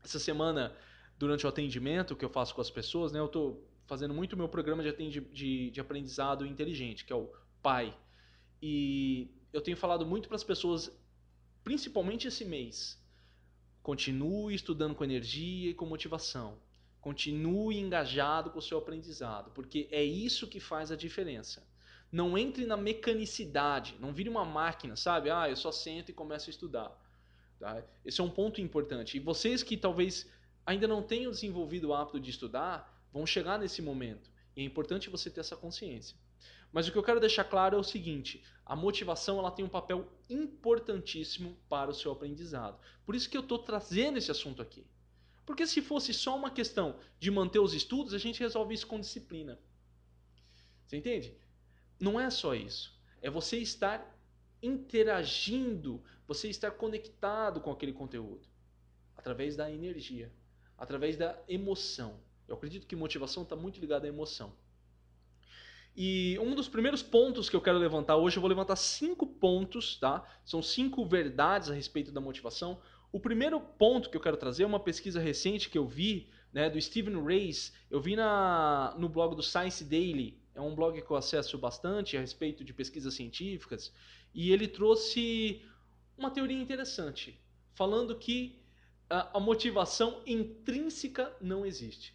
Essa 0.04 0.20
semana 0.20 0.76
durante 1.18 1.44
o 1.44 1.48
atendimento 1.48 2.14
que 2.14 2.24
eu 2.24 2.30
faço 2.30 2.54
com 2.54 2.60
as 2.60 2.70
pessoas, 2.70 3.10
né, 3.10 3.18
eu 3.18 3.26
estou 3.26 3.68
fazendo 3.86 4.14
muito 4.14 4.36
meu 4.36 4.48
programa 4.48 4.84
de, 4.84 5.20
de, 5.20 5.70
de 5.72 5.80
aprendizado 5.80 6.46
inteligente, 6.46 7.04
que 7.04 7.12
é 7.12 7.16
o 7.16 7.28
PAI. 7.60 7.98
E 8.62 9.28
eu 9.52 9.60
tenho 9.60 9.76
falado 9.76 10.06
muito 10.06 10.28
para 10.28 10.36
as 10.36 10.44
pessoas, 10.44 10.96
principalmente 11.64 12.28
esse 12.28 12.44
mês, 12.44 12.96
continue 13.82 14.54
estudando 14.54 14.94
com 14.94 15.02
energia 15.02 15.70
e 15.70 15.74
com 15.74 15.84
motivação. 15.84 16.64
Continue 17.06 17.78
engajado 17.78 18.50
com 18.50 18.58
o 18.58 18.62
seu 18.68 18.78
aprendizado, 18.78 19.52
porque 19.52 19.86
é 19.92 20.02
isso 20.02 20.48
que 20.48 20.58
faz 20.58 20.90
a 20.90 20.96
diferença. 20.96 21.64
Não 22.10 22.36
entre 22.36 22.66
na 22.66 22.76
mecanicidade, 22.76 23.94
não 24.00 24.12
vire 24.12 24.28
uma 24.28 24.44
máquina, 24.44 24.96
sabe? 24.96 25.30
Ah, 25.30 25.48
eu 25.48 25.54
só 25.54 25.70
sento 25.70 26.10
e 26.10 26.12
começo 26.12 26.50
a 26.50 26.52
estudar. 26.52 26.90
Tá? 27.60 27.80
Esse 28.04 28.20
é 28.20 28.24
um 28.24 28.28
ponto 28.28 28.60
importante. 28.60 29.16
E 29.16 29.20
vocês 29.20 29.62
que 29.62 29.76
talvez 29.76 30.28
ainda 30.66 30.88
não 30.88 31.00
tenham 31.00 31.30
desenvolvido 31.30 31.90
o 31.90 31.94
hábito 31.94 32.18
de 32.18 32.28
estudar, 32.28 32.92
vão 33.12 33.24
chegar 33.24 33.56
nesse 33.56 33.80
momento. 33.80 34.28
E 34.56 34.62
é 34.62 34.64
importante 34.64 35.08
você 35.08 35.30
ter 35.30 35.38
essa 35.38 35.54
consciência. 35.54 36.16
Mas 36.72 36.88
o 36.88 36.90
que 36.90 36.98
eu 36.98 37.04
quero 37.04 37.20
deixar 37.20 37.44
claro 37.44 37.76
é 37.76 37.78
o 37.78 37.84
seguinte: 37.84 38.42
a 38.64 38.74
motivação 38.74 39.38
ela 39.38 39.52
tem 39.52 39.64
um 39.64 39.68
papel 39.68 40.08
importantíssimo 40.28 41.56
para 41.68 41.88
o 41.88 41.94
seu 41.94 42.10
aprendizado. 42.10 42.80
Por 43.04 43.14
isso 43.14 43.30
que 43.30 43.36
eu 43.36 43.42
estou 43.42 43.60
trazendo 43.60 44.18
esse 44.18 44.32
assunto 44.32 44.60
aqui. 44.60 44.84
Porque 45.46 45.66
se 45.66 45.80
fosse 45.80 46.12
só 46.12 46.36
uma 46.36 46.50
questão 46.50 46.98
de 47.18 47.30
manter 47.30 47.60
os 47.60 47.72
estudos, 47.72 48.12
a 48.12 48.18
gente 48.18 48.40
resolve 48.40 48.74
isso 48.74 48.86
com 48.86 49.00
disciplina. 49.00 49.58
Você 50.84 50.96
entende? 50.96 51.34
Não 51.98 52.20
é 52.20 52.28
só 52.28 52.54
isso. 52.54 53.00
É 53.22 53.30
você 53.30 53.56
estar 53.56 54.14
interagindo, 54.62 56.02
você 56.26 56.50
estar 56.50 56.72
conectado 56.72 57.60
com 57.60 57.70
aquele 57.70 57.92
conteúdo 57.92 58.48
através 59.16 59.56
da 59.56 59.70
energia 59.70 60.30
através 60.76 61.16
da 61.16 61.38
emoção. 61.48 62.20
Eu 62.46 62.56
acredito 62.56 62.86
que 62.86 62.94
motivação 62.94 63.42
está 63.42 63.56
muito 63.56 63.80
ligada 63.80 64.06
à 64.06 64.08
emoção. 64.08 64.52
E 65.96 66.38
um 66.40 66.54
dos 66.54 66.68
primeiros 66.68 67.02
pontos 67.02 67.48
que 67.48 67.56
eu 67.56 67.60
quero 67.60 67.78
levantar 67.78 68.16
hoje, 68.16 68.36
eu 68.36 68.40
vou 68.42 68.48
levantar 68.48 68.76
cinco 68.76 69.26
pontos, 69.26 69.96
tá? 69.96 70.22
São 70.44 70.62
cinco 70.62 71.06
verdades 71.06 71.70
a 71.70 71.74
respeito 71.74 72.12
da 72.12 72.20
motivação. 72.20 72.80
O 73.16 73.18
primeiro 73.18 73.58
ponto 73.58 74.10
que 74.10 74.16
eu 74.18 74.20
quero 74.20 74.36
trazer 74.36 74.64
é 74.64 74.66
uma 74.66 74.78
pesquisa 74.78 75.18
recente 75.18 75.70
que 75.70 75.78
eu 75.78 75.86
vi, 75.86 76.28
né, 76.52 76.68
do 76.68 76.78
Stephen 76.78 77.24
Reis. 77.24 77.72
Eu 77.90 77.98
vi 77.98 78.14
na, 78.14 78.94
no 78.98 79.08
blog 79.08 79.34
do 79.34 79.42
Science 79.42 79.82
Daily. 79.82 80.38
É 80.54 80.60
um 80.60 80.74
blog 80.74 81.00
que 81.00 81.10
eu 81.10 81.16
acesso 81.16 81.56
bastante 81.56 82.14
a 82.14 82.20
respeito 82.20 82.62
de 82.62 82.74
pesquisas 82.74 83.14
científicas. 83.14 83.90
E 84.34 84.52
ele 84.52 84.68
trouxe 84.68 85.62
uma 86.14 86.30
teoria 86.30 86.60
interessante, 86.60 87.40
falando 87.72 88.14
que 88.18 88.60
a, 89.08 89.40
motivação 89.40 90.20
intrínseca 90.26 91.34
não 91.40 91.64
existe. 91.64 92.14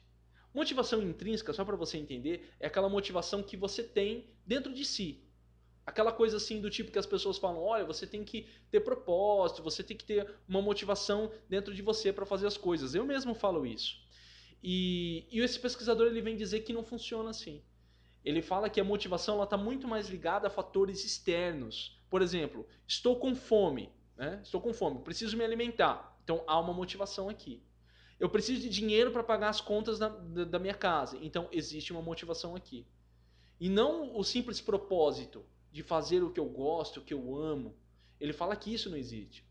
Motivação 0.54 1.02
intrínseca, 1.02 1.52
só 1.52 1.66
para 1.66 1.76
você 1.76 1.98
entender, 1.98 2.54
é 2.60 2.68
aquela 2.68 2.90
motivação 2.90 3.42
que 3.42 3.58
você 3.58 3.82
tem 3.82 4.28
dentro 4.46 4.72
de 4.72 4.86
si. 4.86 5.20
Aquela 5.86 6.12
coisa 6.12 6.38
assim 6.38 6.62
do 6.62 6.70
tipo 6.70 6.92
que 6.92 7.00
as 7.00 7.06
pessoas 7.06 7.38
falam: 7.38 7.62
olha, 7.62 7.84
você 7.84 8.06
tem 8.06 8.24
que 8.24 8.48
ter 8.70 8.82
propósito, 8.82 9.64
você 9.64 9.84
tem 9.84 9.98
que 9.98 10.06
ter 10.06 10.32
uma 10.48 10.62
motivação 10.62 11.32
dentro 11.50 11.74
de 11.74 11.82
você 11.82 12.14
para 12.14 12.26
fazer 12.26 12.48
as 12.48 12.58
coisas. 12.58 12.94
Eu 12.94 13.06
mesmo 13.06 13.34
falo 13.34 13.66
isso. 13.66 14.00
E, 14.64 15.26
e, 15.32 15.40
esse 15.40 15.60
pesquisador 15.60 16.08
ele 16.08 16.22
vem 16.22 16.36
dizer 16.36 16.62
que 16.62 16.72
não 16.72 16.84
funciona 16.84 17.32
assim. 17.32 17.64
Ele 18.24 18.42
fala 18.44 18.70
que 18.70 18.80
a 18.80 18.84
motivação 18.84 19.42
está 19.44 19.58
muito 19.58 19.88
mais 19.88 20.08
ligada 20.08 20.48
a 20.48 20.52
fatores 20.52 21.04
externos. 21.04 22.00
Por 22.10 22.22
exemplo, 22.22 22.68
estou 22.88 23.16
com 23.18 23.34
fome, 23.34 23.92
né? 24.16 24.40
estou 24.44 24.62
com 24.62 24.72
fome, 24.74 25.00
preciso 25.00 25.36
me 25.36 25.44
alimentar. 25.44 26.16
Então 26.24 26.44
há 26.46 26.60
uma 26.60 26.74
motivação 26.74 27.28
aqui. 27.28 27.64
Eu 28.20 28.30
preciso 28.30 28.62
de 28.62 28.70
dinheiro 28.70 29.10
para 29.10 29.24
pagar 29.24 29.50
as 29.50 29.60
contas 29.60 29.98
da, 29.98 30.10
da, 30.10 30.44
da 30.44 30.60
minha 30.60 30.76
casa. 30.76 31.18
Então 31.24 31.50
existe 31.52 31.92
uma 31.92 32.04
motivação 32.04 32.56
aqui. 32.56 32.86
E 33.60 33.68
não 33.68 34.16
o 34.16 34.24
simples 34.24 34.62
propósito 34.62 35.44
de 35.72 35.84
fazer 35.84 36.24
o 36.24 36.32
que 36.32 36.40
eu 36.40 36.48
gosto, 36.48 37.00
o 37.00 37.04
que 37.04 37.14
eu 37.14 37.36
amo. 37.36 37.76
Ele 38.20 38.34
fala 38.34 38.56
que 38.56 38.74
isso 38.74 38.90
não 38.90 38.98
existe. 38.98 39.46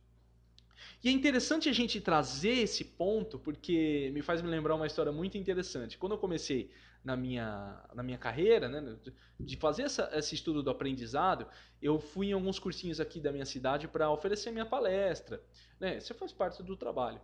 E 1.02 1.08
é 1.08 1.12
interessante 1.12 1.68
a 1.68 1.72
gente 1.72 2.00
trazer 2.00 2.58
esse 2.58 2.84
ponto 2.84 3.38
porque 3.38 4.10
me 4.12 4.22
faz 4.22 4.42
me 4.42 4.48
lembrar 4.48 4.74
uma 4.74 4.86
história 4.86 5.12
muito 5.12 5.36
interessante. 5.38 5.98
Quando 5.98 6.12
eu 6.12 6.18
comecei 6.18 6.70
na 7.02 7.16
minha, 7.16 7.82
na 7.94 8.02
minha 8.02 8.18
carreira, 8.18 8.68
né, 8.68 8.96
de 9.38 9.56
fazer 9.56 9.84
essa, 9.84 10.10
esse 10.12 10.34
estudo 10.34 10.62
do 10.62 10.70
aprendizado, 10.70 11.46
eu 11.80 11.98
fui 11.98 12.28
em 12.28 12.32
alguns 12.32 12.58
cursinhos 12.58 13.00
aqui 13.00 13.20
da 13.20 13.32
minha 13.32 13.46
cidade 13.46 13.88
para 13.88 14.10
oferecer 14.10 14.50
minha 14.50 14.66
palestra. 14.66 15.42
Né? 15.78 15.96
Isso 15.96 16.14
faz 16.14 16.32
parte 16.32 16.62
do 16.62 16.76
trabalho. 16.76 17.20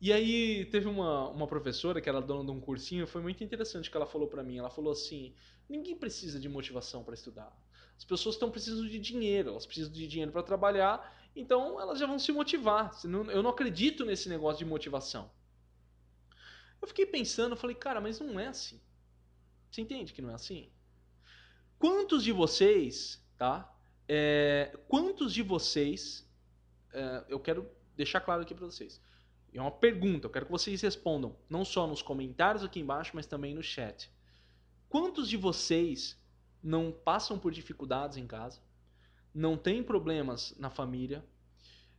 E 0.00 0.12
aí 0.12 0.64
teve 0.66 0.88
uma, 0.88 1.28
uma 1.28 1.46
professora 1.46 2.00
que 2.00 2.08
era 2.08 2.20
dona 2.20 2.44
de 2.44 2.50
um 2.50 2.60
cursinho, 2.60 3.06
foi 3.06 3.22
muito 3.22 3.44
interessante 3.44 3.88
que 3.88 3.96
ela 3.96 4.06
falou 4.06 4.26
para 4.26 4.42
mim. 4.42 4.58
Ela 4.58 4.68
falou 4.68 4.92
assim: 4.92 5.32
ninguém 5.68 5.96
precisa 5.96 6.40
de 6.40 6.48
motivação 6.48 7.04
para 7.04 7.14
estudar. 7.14 7.56
As 8.02 8.04
pessoas 8.04 8.34
estão 8.34 8.50
precisando 8.50 8.88
de 8.88 8.98
dinheiro, 8.98 9.50
elas 9.50 9.64
precisam 9.64 9.92
de 9.92 10.08
dinheiro 10.08 10.32
para 10.32 10.42
trabalhar, 10.42 11.16
então 11.36 11.80
elas 11.80 12.00
já 12.00 12.06
vão 12.06 12.18
se 12.18 12.32
motivar. 12.32 12.90
Eu 13.04 13.44
não 13.44 13.50
acredito 13.50 14.04
nesse 14.04 14.28
negócio 14.28 14.58
de 14.58 14.64
motivação. 14.64 15.30
Eu 16.80 16.88
fiquei 16.88 17.06
pensando, 17.06 17.54
falei, 17.54 17.76
cara, 17.76 18.00
mas 18.00 18.18
não 18.18 18.40
é 18.40 18.48
assim. 18.48 18.80
Você 19.70 19.82
entende 19.82 20.12
que 20.12 20.20
não 20.20 20.30
é 20.30 20.34
assim? 20.34 20.68
Quantos 21.78 22.24
de 22.24 22.32
vocês, 22.32 23.24
tá? 23.38 23.72
É, 24.08 24.76
quantos 24.88 25.32
de 25.32 25.44
vocês, 25.44 26.28
é, 26.92 27.24
eu 27.28 27.38
quero 27.38 27.70
deixar 27.94 28.20
claro 28.20 28.42
aqui 28.42 28.52
para 28.52 28.66
vocês. 28.66 29.00
É 29.54 29.60
uma 29.60 29.70
pergunta, 29.70 30.26
eu 30.26 30.30
quero 30.30 30.46
que 30.46 30.50
vocês 30.50 30.82
respondam, 30.82 31.36
não 31.48 31.64
só 31.64 31.86
nos 31.86 32.02
comentários 32.02 32.64
aqui 32.64 32.80
embaixo, 32.80 33.12
mas 33.14 33.26
também 33.26 33.54
no 33.54 33.62
chat. 33.62 34.10
Quantos 34.88 35.28
de 35.28 35.36
vocês 35.36 36.20
não 36.62 36.92
passam 36.92 37.38
por 37.38 37.52
dificuldades 37.52 38.16
em 38.16 38.26
casa, 38.26 38.60
não 39.34 39.56
têm 39.56 39.82
problemas 39.82 40.54
na 40.58 40.70
família, 40.70 41.24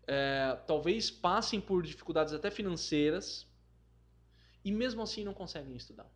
é, 0.06 0.58
talvez 0.68 1.10
passem 1.10 1.60
por 1.60 1.84
dificuldades 1.84 2.34
até 2.34 2.52
financeiras 2.52 3.48
e 4.64 4.72
mesmo 4.72 5.02
assim 5.02 5.24
não 5.24 5.34
conseguem 5.34 5.76
estudar? 5.76 6.10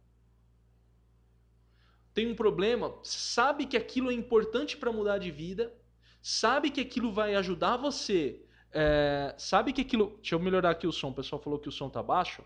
Tem 2.14 2.32
um 2.32 2.36
problema, 2.36 2.98
sabe 3.04 3.66
que 3.66 3.78
aquilo 3.78 4.10
é 4.10 4.14
importante 4.14 4.76
para 4.76 4.92
mudar 4.92 5.18
de 5.18 5.30
vida, 5.30 5.74
sabe 6.22 6.72
que 6.72 6.82
aquilo 6.82 7.12
vai 7.12 7.36
ajudar 7.36 7.78
você, 7.78 8.42
é, 8.72 9.34
sabe 9.38 9.72
que 9.72 9.82
aquilo. 9.82 10.18
Deixa 10.18 10.36
eu 10.36 10.40
melhorar 10.40 10.72
aqui 10.72 10.88
o 10.88 10.92
som, 10.92 11.10
o 11.10 11.14
pessoal 11.14 11.42
falou 11.42 11.60
que 11.60 11.70
o 11.70 11.72
som 11.72 11.90
tá 11.90 12.02
baixo. 12.02 12.44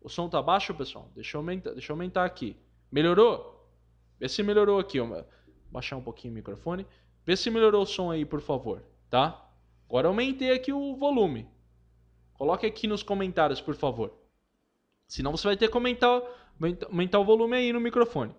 O 0.00 0.08
som 0.08 0.28
tá 0.28 0.40
baixo, 0.42 0.74
pessoal? 0.74 1.10
Deixa 1.14 1.36
eu 1.36 1.40
aumentar, 1.40 1.72
deixa 1.72 1.92
eu 1.92 1.94
aumentar 1.94 2.24
aqui. 2.24 2.56
Melhorou? 2.90 3.53
Vê 4.18 4.28
se 4.28 4.42
melhorou 4.42 4.78
aqui. 4.78 5.00
Ó. 5.00 5.24
Baixar 5.70 5.96
um 5.96 6.02
pouquinho 6.02 6.32
o 6.32 6.34
microfone. 6.34 6.86
Vê 7.24 7.36
se 7.36 7.50
melhorou 7.50 7.82
o 7.82 7.86
som 7.86 8.10
aí, 8.10 8.24
por 8.24 8.40
favor. 8.40 8.82
Tá? 9.10 9.48
Agora 9.88 10.08
aumentei 10.08 10.50
aqui 10.50 10.72
o 10.72 10.96
volume. 10.96 11.48
Coloque 12.34 12.66
aqui 12.66 12.86
nos 12.86 13.02
comentários, 13.02 13.60
por 13.60 13.74
favor. 13.74 14.12
Senão 15.06 15.32
você 15.32 15.46
vai 15.46 15.56
ter 15.56 15.66
que 15.66 15.72
comentar, 15.72 16.22
aumentar 16.88 17.18
o 17.18 17.24
volume 17.24 17.56
aí 17.56 17.72
no 17.72 17.80
microfone. 17.80 18.34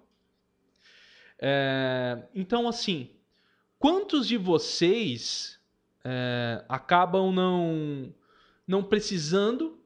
É, 1.39 2.24
então, 2.34 2.67
assim, 2.67 3.12
quantos 3.77 4.27
de 4.27 4.38
vocês 4.38 5.60
é, 6.03 6.63
acabam 6.67 7.32
não, 7.32 8.13
não 8.67 8.84
precisando 8.84 9.79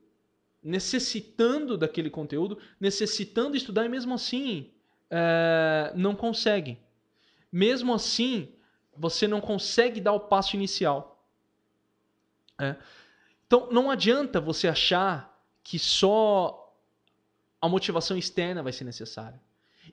necessitando 0.61 1.77
daquele 1.77 2.09
conteúdo, 2.09 2.57
necessitando 2.79 3.55
estudar 3.55 3.85
e 3.85 3.89
mesmo 3.89 4.13
assim 4.13 4.69
é, 5.09 5.91
não 5.95 6.15
conseguem. 6.15 6.77
Mesmo 7.51 7.93
assim, 7.93 8.49
você 8.95 9.27
não 9.27 9.41
consegue 9.41 9.99
dar 9.99 10.13
o 10.13 10.19
passo 10.19 10.55
inicial. 10.55 11.25
É. 12.59 12.75
Então, 13.47 13.69
não 13.71 13.89
adianta 13.89 14.39
você 14.39 14.67
achar 14.67 15.35
que 15.63 15.79
só 15.79 16.75
a 17.61 17.67
motivação 17.67 18.17
externa 18.17 18.61
vai 18.61 18.71
ser 18.71 18.83
necessária. 18.83 19.39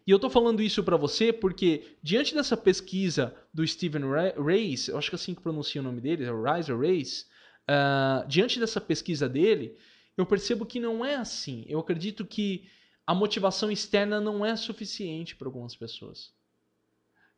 E 0.07 0.11
eu 0.11 0.17
estou 0.17 0.31
falando 0.31 0.63
isso 0.63 0.85
para 0.85 0.97
você 0.97 1.33
porque, 1.33 1.97
diante 2.03 2.35
dessa 2.35 2.57
pesquisa 2.57 3.35
do 3.53 3.67
Stephen 3.67 4.03
Reis, 4.45 4.89
eu 4.89 4.99
acho 4.99 5.11
que 5.11 5.17
é 5.17 5.19
assim 5.19 5.35
que 5.35 5.41
pronuncia 5.41 5.81
o 5.81 5.85
nome 5.85 6.01
dele, 6.01 6.25
é 6.25 6.33
o 6.33 6.43
Riser 6.43 6.79
Reis, 6.79 7.29
uh, 7.69 8.27
diante 8.29 8.61
dessa 8.61 8.81
pesquisa 8.81 9.29
dele, 9.29 9.77
eu 10.17 10.27
percebo 10.27 10.67
que 10.67 10.79
não 10.79 11.05
é 11.05 11.17
assim. 11.17 11.65
Eu 11.69 11.79
acredito 11.79 12.25
que 12.25 12.69
a 13.07 13.15
motivação 13.15 13.71
externa 13.71 14.21
não 14.21 14.45
é 14.45 14.57
suficiente 14.57 15.37
para 15.37 15.49
algumas 15.49 15.77
pessoas. 15.77 16.35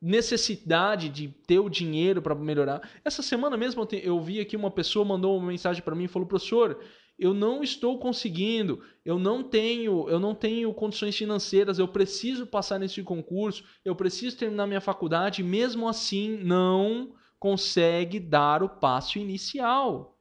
Necessidade 0.01 1.09
de 1.09 1.29
ter 1.29 1.59
o 1.59 1.69
dinheiro 1.69 2.23
para 2.23 2.35
melhorar. 2.35 2.89
Essa 3.05 3.21
semana 3.21 3.57
mesmo 3.57 3.87
eu 3.93 4.21
vi 4.21 4.41
aqui 4.41 4.57
uma 4.57 4.71
pessoa 4.71 5.05
mandou 5.05 5.37
uma 5.37 5.49
mensagem 5.49 5.83
para 5.83 5.95
mim 5.95 6.05
e 6.05 6.09
falou: 6.09 6.29
"Professor, 6.29 6.81
eu 7.19 7.35
não 7.35 7.63
estou 7.63 7.99
conseguindo, 7.99 8.81
eu 9.05 9.19
não 9.19 9.43
tenho, 9.43 10.09
eu 10.09 10.21
não 10.21 10.35
tenho 10.35 10.73
condições 10.73 11.17
financeiras, 11.17 11.79
eu 11.79 11.89
preciso 11.89 12.47
passar 12.47 12.79
nesse 12.79 13.03
concurso, 13.03 13.65
eu 13.85 13.95
preciso 13.97 14.37
terminar 14.37 14.69
minha 14.69 14.81
faculdade, 14.81 15.43
mesmo 15.43 15.89
assim 15.89 16.39
não 16.45 17.15
consegue 17.41 18.21
dar 18.21 18.63
o 18.63 18.69
passo 18.69 19.19
inicial 19.19 20.19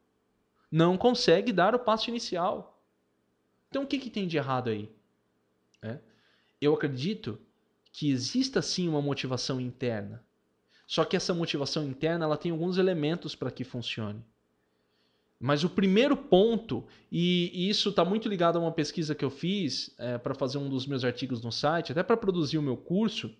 não 0.72 0.98
consegue 0.98 1.52
dar 1.54 1.74
o 1.74 1.80
passo 1.80 2.10
inicial. 2.10 2.84
Então 3.70 3.84
o 3.84 3.88
que, 3.88 3.98
que 3.98 4.10
tem 4.10 4.28
de 4.28 4.38
errado 4.38 4.70
aí? 4.70 4.94
É? 5.82 6.00
Eu 6.60 6.74
acredito 6.74 7.40
que 7.92 8.10
exista 8.10 8.62
sim 8.62 8.88
uma 8.88 9.02
motivação 9.02 9.60
interna. 9.60 10.24
Só 10.86 11.04
que 11.04 11.18
essa 11.18 11.34
motivação 11.34 11.84
interna 11.84 12.26
ela 12.26 12.38
tem 12.38 12.52
alguns 12.52 12.78
elementos 12.78 13.36
para 13.36 13.52
que 13.52 13.64
funcione. 13.64 14.24
Mas 15.40 15.64
o 15.64 15.70
primeiro 15.70 16.18
ponto, 16.18 16.86
e, 17.12 17.70
isso 17.70 17.90
está 17.90 18.04
muito 18.04 18.28
ligado 18.28 18.58
a 18.58 18.62
uma 18.62 18.72
pesquisa 18.72 19.14
que 19.14 19.24
eu 19.24 19.30
fiz 19.30 19.94
é, 19.98 20.18
para 20.18 20.34
fazer 20.34 20.58
um 20.58 20.70
dos 20.70 20.88
meus 20.88 21.04
artigos 21.04 21.44
no 21.44 21.52
site, 21.52 21.92
até 21.92 22.02
para 22.02 22.18
produzir 22.18 22.58
o 22.58 22.62
meu 22.62 22.76
curso, 22.76 23.32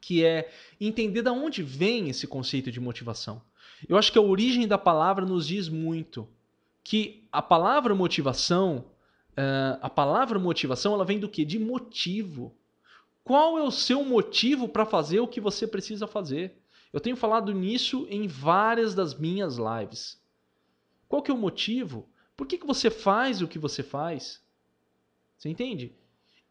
que 0.00 0.24
é 0.24 0.50
entender 0.80 1.22
de 1.22 1.30
onde 1.30 1.62
vem 1.62 2.08
esse 2.08 2.26
conceito 2.26 2.70
de 2.70 2.78
motivação. 2.78 3.42
Eu 3.88 3.96
acho 3.96 4.12
que 4.12 4.18
a 4.18 4.22
origem 4.22 4.66
da 4.66 4.78
palavra 4.78 5.26
nos 5.26 5.46
diz 5.46 5.68
muito 5.68 6.28
que 6.84 7.26
a 7.32 7.42
palavra 7.42 7.94
motivação, 7.94 8.84
uh, 9.38 9.78
a 9.80 9.88
palavra 9.88 10.38
motivação, 10.38 10.92
ela 10.92 11.04
vem 11.04 11.20
do 11.20 11.28
que? 11.28 11.44
De 11.44 11.58
motivo. 11.58 12.54
Qual 13.22 13.56
é 13.58 13.62
o 13.62 13.70
seu 13.70 14.04
motivo 14.04 14.68
para 14.68 14.84
fazer 14.84 15.20
o 15.20 15.28
que 15.28 15.40
você 15.40 15.66
precisa 15.66 16.06
fazer? 16.06 16.60
Eu 16.92 17.00
tenho 17.00 17.16
falado 17.16 17.52
nisso 17.52 18.06
em 18.10 18.26
várias 18.26 18.94
das 18.94 19.14
minhas 19.14 19.56
lives. 19.56 20.20
Qual 21.08 21.22
que 21.22 21.30
é 21.30 21.34
o 21.34 21.38
motivo? 21.38 22.08
Por 22.36 22.46
que, 22.46 22.58
que 22.58 22.66
você 22.66 22.90
faz 22.90 23.40
o 23.40 23.48
que 23.48 23.58
você 23.58 23.82
faz? 23.82 24.42
Você 25.36 25.48
entende? 25.48 25.94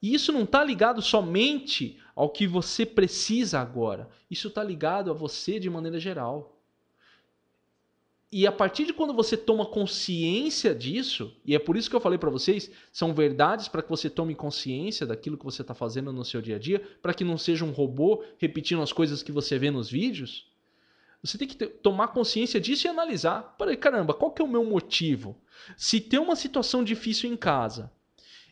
E 0.02 0.14
isso 0.14 0.32
não 0.32 0.44
está 0.44 0.64
ligado 0.64 1.02
somente 1.02 2.00
ao 2.16 2.30
que 2.30 2.48
você 2.48 2.86
precisa 2.86 3.60
agora. 3.60 4.10
Isso 4.30 4.48
está 4.48 4.64
ligado 4.64 5.10
a 5.10 5.14
você 5.14 5.60
de 5.60 5.70
maneira 5.70 6.00
geral. 6.00 6.57
E 8.30 8.46
a 8.46 8.52
partir 8.52 8.86
de 8.86 8.94
quando 8.94 9.14
você 9.14 9.38
toma 9.38 9.66
consciência 9.66 10.76
disso, 10.76 11.34
e 11.46 11.56
é 11.56 11.60
por 11.60 11.78
isso 11.78 11.90
que 11.90 11.96
eu 11.96 12.02
falei 12.02 12.20
para 12.20 12.30
vocês, 12.30 12.70
são 12.92 13.14
verdades 13.14 13.70
para 13.70 13.82
que 13.82 13.90
você 13.90 14.10
tome 14.10 14.36
consciência 14.36 15.06
daquilo 15.08 15.38
que 15.38 15.46
você 15.46 15.62
está 15.62 15.74
fazendo 15.74 16.12
no 16.12 16.26
seu 16.26 16.42
dia 16.42 16.58
a 16.58 16.60
dia, 16.60 16.82
para 17.02 17.14
que 17.14 17.24
não 17.24 17.38
seja 17.38 17.64
um 17.64 17.72
robô 17.72 18.22
repetindo 18.38 18.82
as 18.82 18.92
coisas 18.92 19.24
que 19.24 19.32
você 19.32 19.58
vê 19.58 19.72
nos 19.72 19.90
vídeos. 19.90 20.46
Você 21.24 21.38
tem 21.38 21.48
que 21.48 21.56
ter, 21.56 21.68
tomar 21.68 22.10
consciência 22.10 22.60
disso 22.60 22.86
e 22.86 22.90
analisar. 22.90 23.56
Peraí, 23.58 23.78
caramba, 23.78 24.14
qual 24.14 24.32
que 24.32 24.42
é 24.42 24.46
o 24.46 24.48
meu 24.48 24.66
motivo? 24.66 25.38
Se 25.78 26.02
tem 26.02 26.20
uma 26.20 26.36
situação 26.36 26.84
difícil 26.84 27.32
em 27.32 27.38
casa, 27.38 27.90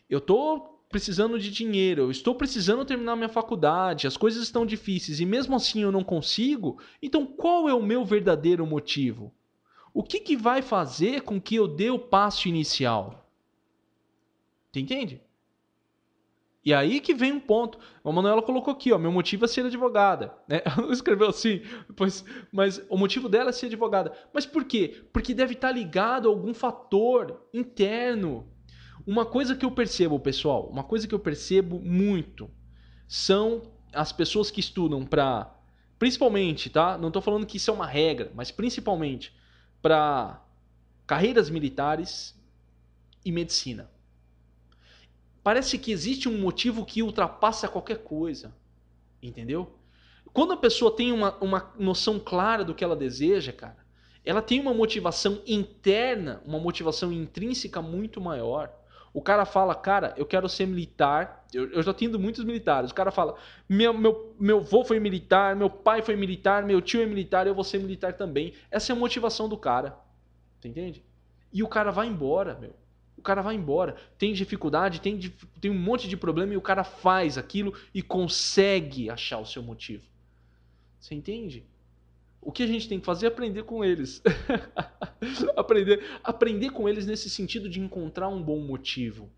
eu 0.08 0.18
estou 0.18 0.84
precisando 0.88 1.38
de 1.38 1.50
dinheiro, 1.50 2.02
eu 2.02 2.10
estou 2.10 2.34
precisando 2.34 2.84
terminar 2.84 3.14
minha 3.14 3.28
faculdade, 3.28 4.06
as 4.06 4.16
coisas 4.16 4.42
estão 4.42 4.64
difíceis 4.64 5.20
e 5.20 5.26
mesmo 5.26 5.54
assim 5.54 5.82
eu 5.82 5.92
não 5.92 6.02
consigo, 6.02 6.80
então 7.02 7.26
qual 7.26 7.68
é 7.68 7.74
o 7.74 7.82
meu 7.82 8.04
verdadeiro 8.04 8.64
motivo? 8.64 9.34
O 9.96 10.02
que, 10.02 10.20
que 10.20 10.36
vai 10.36 10.60
fazer 10.60 11.22
com 11.22 11.40
que 11.40 11.54
eu 11.54 11.66
dê 11.66 11.88
o 11.88 11.98
passo 11.98 12.48
inicial? 12.48 13.26
Você 14.70 14.80
entende? 14.80 15.22
E 16.62 16.74
aí 16.74 17.00
que 17.00 17.14
vem 17.14 17.32
um 17.32 17.40
ponto. 17.40 17.78
A 18.04 18.12
Manuela 18.12 18.42
colocou 18.42 18.74
aqui, 18.74 18.92
ó, 18.92 18.98
meu 18.98 19.10
motivo 19.10 19.46
é 19.46 19.48
ser 19.48 19.64
advogada. 19.64 20.34
Né? 20.46 20.60
Ela 20.76 20.92
escreveu 20.92 21.28
assim, 21.28 21.62
pois, 21.96 22.26
mas 22.52 22.84
o 22.90 22.98
motivo 22.98 23.26
dela 23.26 23.48
é 23.48 23.52
ser 23.54 23.66
advogada. 23.66 24.12
Mas 24.34 24.44
por 24.44 24.66
quê? 24.66 25.02
Porque 25.14 25.32
deve 25.32 25.54
estar 25.54 25.72
ligado 25.72 26.28
a 26.28 26.30
algum 26.30 26.52
fator 26.52 27.48
interno. 27.54 28.46
Uma 29.06 29.24
coisa 29.24 29.56
que 29.56 29.64
eu 29.64 29.70
percebo, 29.70 30.20
pessoal, 30.20 30.68
uma 30.68 30.84
coisa 30.84 31.08
que 31.08 31.14
eu 31.14 31.20
percebo 31.20 31.80
muito 31.80 32.50
são 33.08 33.62
as 33.94 34.12
pessoas 34.12 34.50
que 34.50 34.60
estudam 34.60 35.06
para, 35.06 35.58
principalmente, 35.98 36.68
tá? 36.68 36.98
Não 36.98 37.08
estou 37.08 37.22
falando 37.22 37.46
que 37.46 37.56
isso 37.56 37.70
é 37.70 37.72
uma 37.72 37.86
regra, 37.86 38.30
mas 38.34 38.50
principalmente 38.50 39.34
para 39.80 40.42
carreiras 41.06 41.48
militares 41.50 42.34
e 43.24 43.30
medicina. 43.30 43.90
Parece 45.42 45.78
que 45.78 45.92
existe 45.92 46.28
um 46.28 46.40
motivo 46.40 46.84
que 46.84 47.02
ultrapassa 47.02 47.68
qualquer 47.68 48.02
coisa. 48.02 48.54
Entendeu? 49.22 49.78
Quando 50.32 50.52
a 50.52 50.56
pessoa 50.56 50.94
tem 50.94 51.12
uma, 51.12 51.36
uma 51.36 51.72
noção 51.78 52.18
clara 52.18 52.64
do 52.64 52.74
que 52.74 52.84
ela 52.84 52.96
deseja, 52.96 53.52
cara, 53.52 53.86
ela 54.24 54.42
tem 54.42 54.60
uma 54.60 54.74
motivação 54.74 55.40
interna, 55.46 56.42
uma 56.44 56.58
motivação 56.58 57.12
intrínseca 57.12 57.80
muito 57.80 58.20
maior. 58.20 58.72
O 59.16 59.22
cara 59.22 59.46
fala, 59.46 59.74
cara, 59.74 60.12
eu 60.18 60.26
quero 60.26 60.46
ser 60.46 60.66
militar. 60.66 61.46
Eu, 61.50 61.70
eu 61.70 61.82
já 61.82 61.94
tenho 61.94 62.18
muitos 62.18 62.44
militares. 62.44 62.90
O 62.90 62.94
cara 62.94 63.10
fala, 63.10 63.34
meu, 63.66 63.94
meu, 63.94 64.36
meu 64.38 64.58
avô 64.58 64.84
foi 64.84 65.00
militar, 65.00 65.56
meu 65.56 65.70
pai 65.70 66.02
foi 66.02 66.14
militar, 66.14 66.62
meu 66.62 66.82
tio 66.82 67.00
é 67.00 67.06
militar, 67.06 67.46
eu 67.46 67.54
vou 67.54 67.64
ser 67.64 67.78
militar 67.78 68.12
também. 68.12 68.52
Essa 68.70 68.92
é 68.92 68.94
a 68.94 68.98
motivação 68.98 69.48
do 69.48 69.56
cara. 69.56 69.98
Você 70.60 70.68
entende? 70.68 71.02
E 71.50 71.62
o 71.62 71.66
cara 71.66 71.90
vai 71.90 72.06
embora, 72.08 72.58
meu. 72.60 72.76
O 73.16 73.22
cara 73.22 73.40
vai 73.40 73.54
embora. 73.54 73.96
Tem 74.18 74.34
dificuldade, 74.34 75.00
tem, 75.00 75.18
tem 75.62 75.70
um 75.70 75.78
monte 75.78 76.08
de 76.08 76.16
problema 76.18 76.52
e 76.52 76.58
o 76.58 76.60
cara 76.60 76.84
faz 76.84 77.38
aquilo 77.38 77.72
e 77.94 78.02
consegue 78.02 79.08
achar 79.08 79.38
o 79.38 79.46
seu 79.46 79.62
motivo. 79.62 80.04
Você 81.00 81.14
entende? 81.14 81.64
O 82.46 82.52
que 82.52 82.62
a 82.62 82.66
gente 82.68 82.88
tem 82.88 83.00
que 83.00 83.04
fazer 83.04 83.26
é 83.26 83.28
aprender 83.28 83.64
com 83.64 83.84
eles. 83.84 84.22
aprender, 85.56 86.00
aprender 86.22 86.70
com 86.70 86.88
eles 86.88 87.04
nesse 87.04 87.28
sentido 87.28 87.68
de 87.68 87.80
encontrar 87.80 88.28
um 88.28 88.40
bom 88.40 88.60
motivo. 88.60 89.28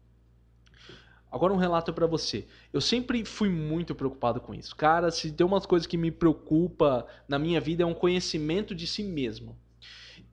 Agora 1.32 1.54
um 1.54 1.56
relato 1.56 1.90
para 1.90 2.06
você. 2.06 2.46
Eu 2.70 2.82
sempre 2.82 3.24
fui 3.24 3.48
muito 3.48 3.94
preocupado 3.94 4.42
com 4.42 4.54
isso. 4.54 4.76
Cara, 4.76 5.10
se 5.10 5.32
tem 5.32 5.46
umas 5.46 5.64
coisas 5.64 5.86
que 5.86 5.96
me 5.96 6.10
preocupa 6.10 7.06
na 7.26 7.38
minha 7.38 7.62
vida 7.62 7.82
é 7.82 7.86
um 7.86 7.94
conhecimento 7.94 8.74
de 8.74 8.86
si 8.86 9.02
mesmo. 9.02 9.56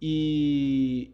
E 0.01 1.13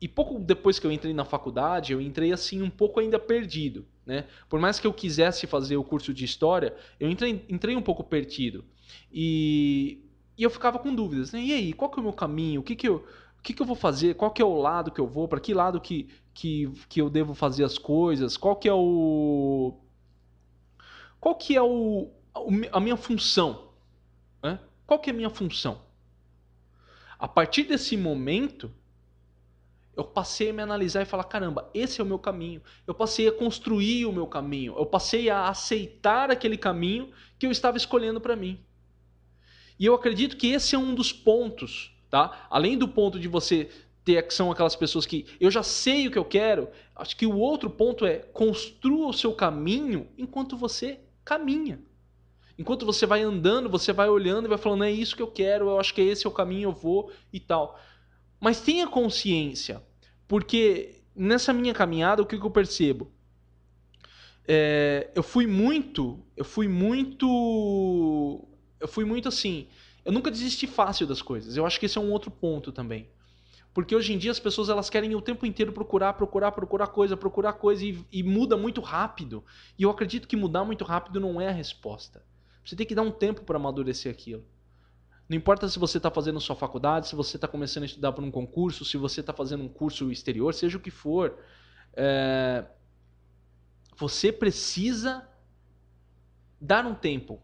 e 0.00 0.06
pouco 0.06 0.38
depois 0.38 0.78
que 0.78 0.86
eu 0.86 0.92
entrei 0.92 1.12
na 1.12 1.24
faculdade, 1.24 1.92
eu 1.92 2.00
entrei 2.00 2.32
assim 2.32 2.62
um 2.62 2.70
pouco 2.70 3.00
ainda 3.00 3.18
perdido. 3.18 3.84
Né? 4.06 4.26
Por 4.48 4.60
mais 4.60 4.78
que 4.78 4.86
eu 4.86 4.92
quisesse 4.92 5.48
fazer 5.48 5.76
o 5.76 5.82
curso 5.82 6.14
de 6.14 6.24
história, 6.24 6.76
eu 7.00 7.10
entrei, 7.10 7.44
entrei 7.48 7.74
um 7.74 7.82
pouco 7.82 8.04
perdido. 8.04 8.64
E, 9.12 10.05
e 10.36 10.42
eu 10.42 10.50
ficava 10.50 10.78
com 10.78 10.94
dúvidas. 10.94 11.32
Né? 11.32 11.40
E 11.40 11.52
aí, 11.52 11.72
qual 11.72 11.90
que 11.90 11.98
é 11.98 12.00
o 12.00 12.04
meu 12.04 12.12
caminho? 12.12 12.60
O 12.60 12.64
que, 12.64 12.76
que, 12.76 12.88
eu, 12.88 12.96
o 13.38 13.42
que, 13.42 13.54
que 13.54 13.62
eu 13.62 13.66
vou 13.66 13.76
fazer? 13.76 14.14
Qual 14.14 14.30
que 14.30 14.42
é 14.42 14.44
o 14.44 14.54
lado 14.54 14.90
que 14.90 15.00
eu 15.00 15.06
vou? 15.06 15.26
Para 15.28 15.40
que 15.40 15.54
lado 15.54 15.80
que, 15.80 16.08
que, 16.34 16.70
que 16.88 17.00
eu 17.00 17.08
devo 17.08 17.34
fazer 17.34 17.64
as 17.64 17.78
coisas? 17.78 18.36
Qual 18.36 18.56
que 18.56 18.68
é 18.68 18.74
o... 18.74 19.78
Qual 21.18 21.34
que 21.34 21.56
é 21.56 21.62
o, 21.62 22.10
a 22.70 22.80
minha 22.80 22.96
função? 22.96 23.70
Né? 24.42 24.60
Qual 24.86 25.00
que 25.00 25.10
é 25.10 25.12
a 25.12 25.16
minha 25.16 25.30
função? 25.30 25.80
A 27.18 27.26
partir 27.26 27.64
desse 27.64 27.96
momento, 27.96 28.70
eu 29.96 30.04
passei 30.04 30.50
a 30.50 30.52
me 30.52 30.62
analisar 30.62 31.02
e 31.02 31.06
falar: 31.06 31.24
caramba, 31.24 31.70
esse 31.72 32.00
é 32.00 32.04
o 32.04 32.06
meu 32.06 32.18
caminho. 32.18 32.62
Eu 32.86 32.94
passei 32.94 33.26
a 33.26 33.32
construir 33.32 34.04
o 34.04 34.12
meu 34.12 34.26
caminho. 34.26 34.74
Eu 34.76 34.84
passei 34.84 35.30
a 35.30 35.48
aceitar 35.48 36.30
aquele 36.30 36.58
caminho 36.58 37.10
que 37.38 37.46
eu 37.46 37.50
estava 37.50 37.78
escolhendo 37.78 38.20
para 38.20 38.36
mim. 38.36 38.60
E 39.78 39.86
eu 39.86 39.94
acredito 39.94 40.36
que 40.36 40.48
esse 40.48 40.74
é 40.74 40.78
um 40.78 40.94
dos 40.94 41.12
pontos, 41.12 41.92
tá? 42.10 42.46
Além 42.50 42.78
do 42.78 42.88
ponto 42.88 43.18
de 43.18 43.28
você 43.28 43.68
ter 44.04 44.22
que 44.26 44.32
são 44.32 44.52
aquelas 44.52 44.76
pessoas 44.76 45.04
que 45.04 45.26
eu 45.40 45.50
já 45.50 45.62
sei 45.62 46.06
o 46.06 46.10
que 46.10 46.18
eu 46.18 46.24
quero, 46.24 46.68
acho 46.94 47.16
que 47.16 47.26
o 47.26 47.36
outro 47.36 47.68
ponto 47.68 48.06
é 48.06 48.18
construa 48.18 49.08
o 49.08 49.12
seu 49.12 49.32
caminho 49.32 50.08
enquanto 50.16 50.56
você 50.56 51.00
caminha. 51.24 51.80
Enquanto 52.58 52.86
você 52.86 53.04
vai 53.04 53.22
andando, 53.22 53.68
você 53.68 53.92
vai 53.92 54.08
olhando 54.08 54.46
e 54.46 54.48
vai 54.48 54.56
falando, 54.56 54.84
é 54.84 54.90
isso 54.90 55.14
que 55.14 55.22
eu 55.22 55.30
quero, 55.30 55.68
eu 55.68 55.80
acho 55.80 55.92
que 55.92 56.00
esse 56.00 56.26
é 56.26 56.28
o 56.28 56.32
caminho, 56.32 56.68
eu 56.68 56.72
vou 56.72 57.10
e 57.32 57.38
tal. 57.38 57.78
Mas 58.40 58.60
tenha 58.60 58.86
consciência, 58.86 59.82
porque 60.26 61.02
nessa 61.14 61.52
minha 61.52 61.74
caminhada, 61.74 62.22
o 62.22 62.26
que, 62.26 62.38
que 62.38 62.46
eu 62.46 62.50
percebo? 62.50 63.10
É, 64.46 65.10
eu 65.14 65.22
fui 65.22 65.46
muito, 65.46 66.24
eu 66.36 66.44
fui 66.44 66.68
muito, 66.68 68.46
eu 68.80 68.88
fui 68.88 69.04
muito 69.04 69.28
assim, 69.28 69.68
eu 70.04 70.12
nunca 70.12 70.30
desisti 70.30 70.66
fácil 70.66 71.06
das 71.06 71.20
coisas. 71.20 71.56
Eu 71.56 71.66
acho 71.66 71.80
que 71.80 71.86
esse 71.86 71.98
é 71.98 72.00
um 72.00 72.12
outro 72.12 72.30
ponto 72.30 72.70
também. 72.70 73.08
Porque 73.74 73.94
hoje 73.94 74.12
em 74.14 74.18
dia 74.18 74.30
as 74.30 74.40
pessoas 74.40 74.68
elas 74.68 74.88
querem 74.88 75.14
o 75.14 75.20
tempo 75.20 75.44
inteiro 75.44 75.72
procurar, 75.72 76.14
procurar, 76.14 76.52
procurar 76.52 76.86
coisa, 76.86 77.16
procurar 77.16 77.54
coisa 77.54 77.84
e, 77.84 78.02
e 78.10 78.22
muda 78.22 78.56
muito 78.56 78.80
rápido. 78.80 79.44
E 79.78 79.82
eu 79.82 79.90
acredito 79.90 80.26
que 80.26 80.36
mudar 80.36 80.64
muito 80.64 80.84
rápido 80.84 81.20
não 81.20 81.40
é 81.40 81.48
a 81.48 81.52
resposta. 81.52 82.24
Você 82.64 82.74
tem 82.74 82.86
que 82.86 82.94
dar 82.94 83.02
um 83.02 83.10
tempo 83.10 83.42
para 83.42 83.56
amadurecer 83.56 84.10
aquilo. 84.10 84.44
Não 85.28 85.36
importa 85.36 85.68
se 85.68 85.78
você 85.78 85.98
está 85.98 86.10
fazendo 86.10 86.40
sua 86.40 86.56
faculdade, 86.56 87.08
se 87.08 87.16
você 87.16 87.36
está 87.36 87.46
começando 87.46 87.82
a 87.82 87.86
estudar 87.86 88.12
para 88.12 88.24
um 88.24 88.30
concurso, 88.30 88.84
se 88.84 88.96
você 88.96 89.20
está 89.20 89.32
fazendo 89.32 89.64
um 89.64 89.68
curso 89.68 90.10
exterior, 90.10 90.54
seja 90.54 90.78
o 90.78 90.80
que 90.80 90.90
for. 90.90 91.36
É... 91.94 92.64
Você 93.96 94.32
precisa 94.32 95.28
dar 96.60 96.86
um 96.86 96.94
tempo 96.94 97.42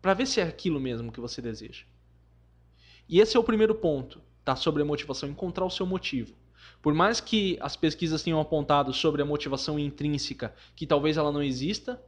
para 0.00 0.14
ver 0.14 0.26
se 0.26 0.40
é 0.40 0.44
aquilo 0.44 0.80
mesmo 0.80 1.12
que 1.12 1.20
você 1.20 1.42
deseja. 1.42 1.84
E 3.08 3.20
esse 3.20 3.36
é 3.36 3.40
o 3.40 3.44
primeiro 3.44 3.74
ponto 3.74 4.20
tá? 4.44 4.54
sobre 4.54 4.82
a 4.82 4.84
motivação, 4.84 5.28
encontrar 5.28 5.64
o 5.64 5.70
seu 5.70 5.86
motivo. 5.86 6.34
Por 6.80 6.94
mais 6.94 7.20
que 7.20 7.58
as 7.60 7.76
pesquisas 7.76 8.22
tenham 8.22 8.40
apontado 8.40 8.92
sobre 8.92 9.20
a 9.22 9.24
motivação 9.24 9.78
intrínseca 9.78 10.54
que 10.76 10.86
talvez 10.86 11.16
ela 11.16 11.32
não 11.32 11.42
exista, 11.42 12.00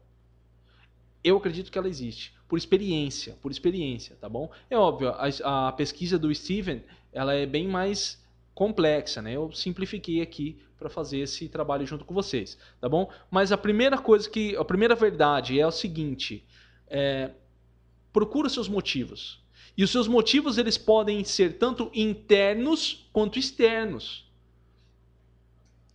eu 1.25 1.37
acredito 1.37 1.71
que 1.71 1.79
ela 1.79 1.89
existe 1.89 2.33
por 2.51 2.59
experiência, 2.59 3.37
por 3.41 3.53
experiência, 3.53 4.17
tá 4.21 4.29
bom? 4.29 4.51
É 4.69 4.77
óbvio, 4.77 5.11
a, 5.11 5.69
a 5.69 5.73
pesquisa 5.73 6.19
do 6.19 6.35
Steven, 6.35 6.83
ela 7.13 7.33
é 7.33 7.47
bem 7.47 7.69
mais 7.69 8.21
complexa, 8.53 9.23
né? 9.23 9.37
Eu 9.37 9.53
simplifiquei 9.53 10.21
aqui 10.21 10.59
para 10.77 10.91
fazer 10.91 11.19
esse 11.19 11.49
trabalho 11.49 11.87
junto 11.87 12.05
com 12.05 12.13
vocês, 12.13 12.59
tá 12.81 12.89
bom? 12.89 13.09
Mas 13.31 13.53
a 13.53 13.57
primeira 13.57 13.99
coisa 13.99 14.29
que, 14.29 14.57
a 14.57 14.65
primeira 14.65 14.97
verdade 14.97 15.61
é 15.61 15.67
o 15.67 15.71
seguinte: 15.71 16.45
é, 16.89 17.31
procura 18.13 18.49
seus 18.49 18.69
motivos. 18.69 19.41
E 19.77 19.85
os 19.85 19.91
seus 19.91 20.09
motivos 20.09 20.59
eles 20.59 20.77
podem 20.77 21.25
ser 21.25 21.59
tanto 21.59 21.91
internos 21.95 23.09
quanto 23.13 23.39
externos. 23.39 24.29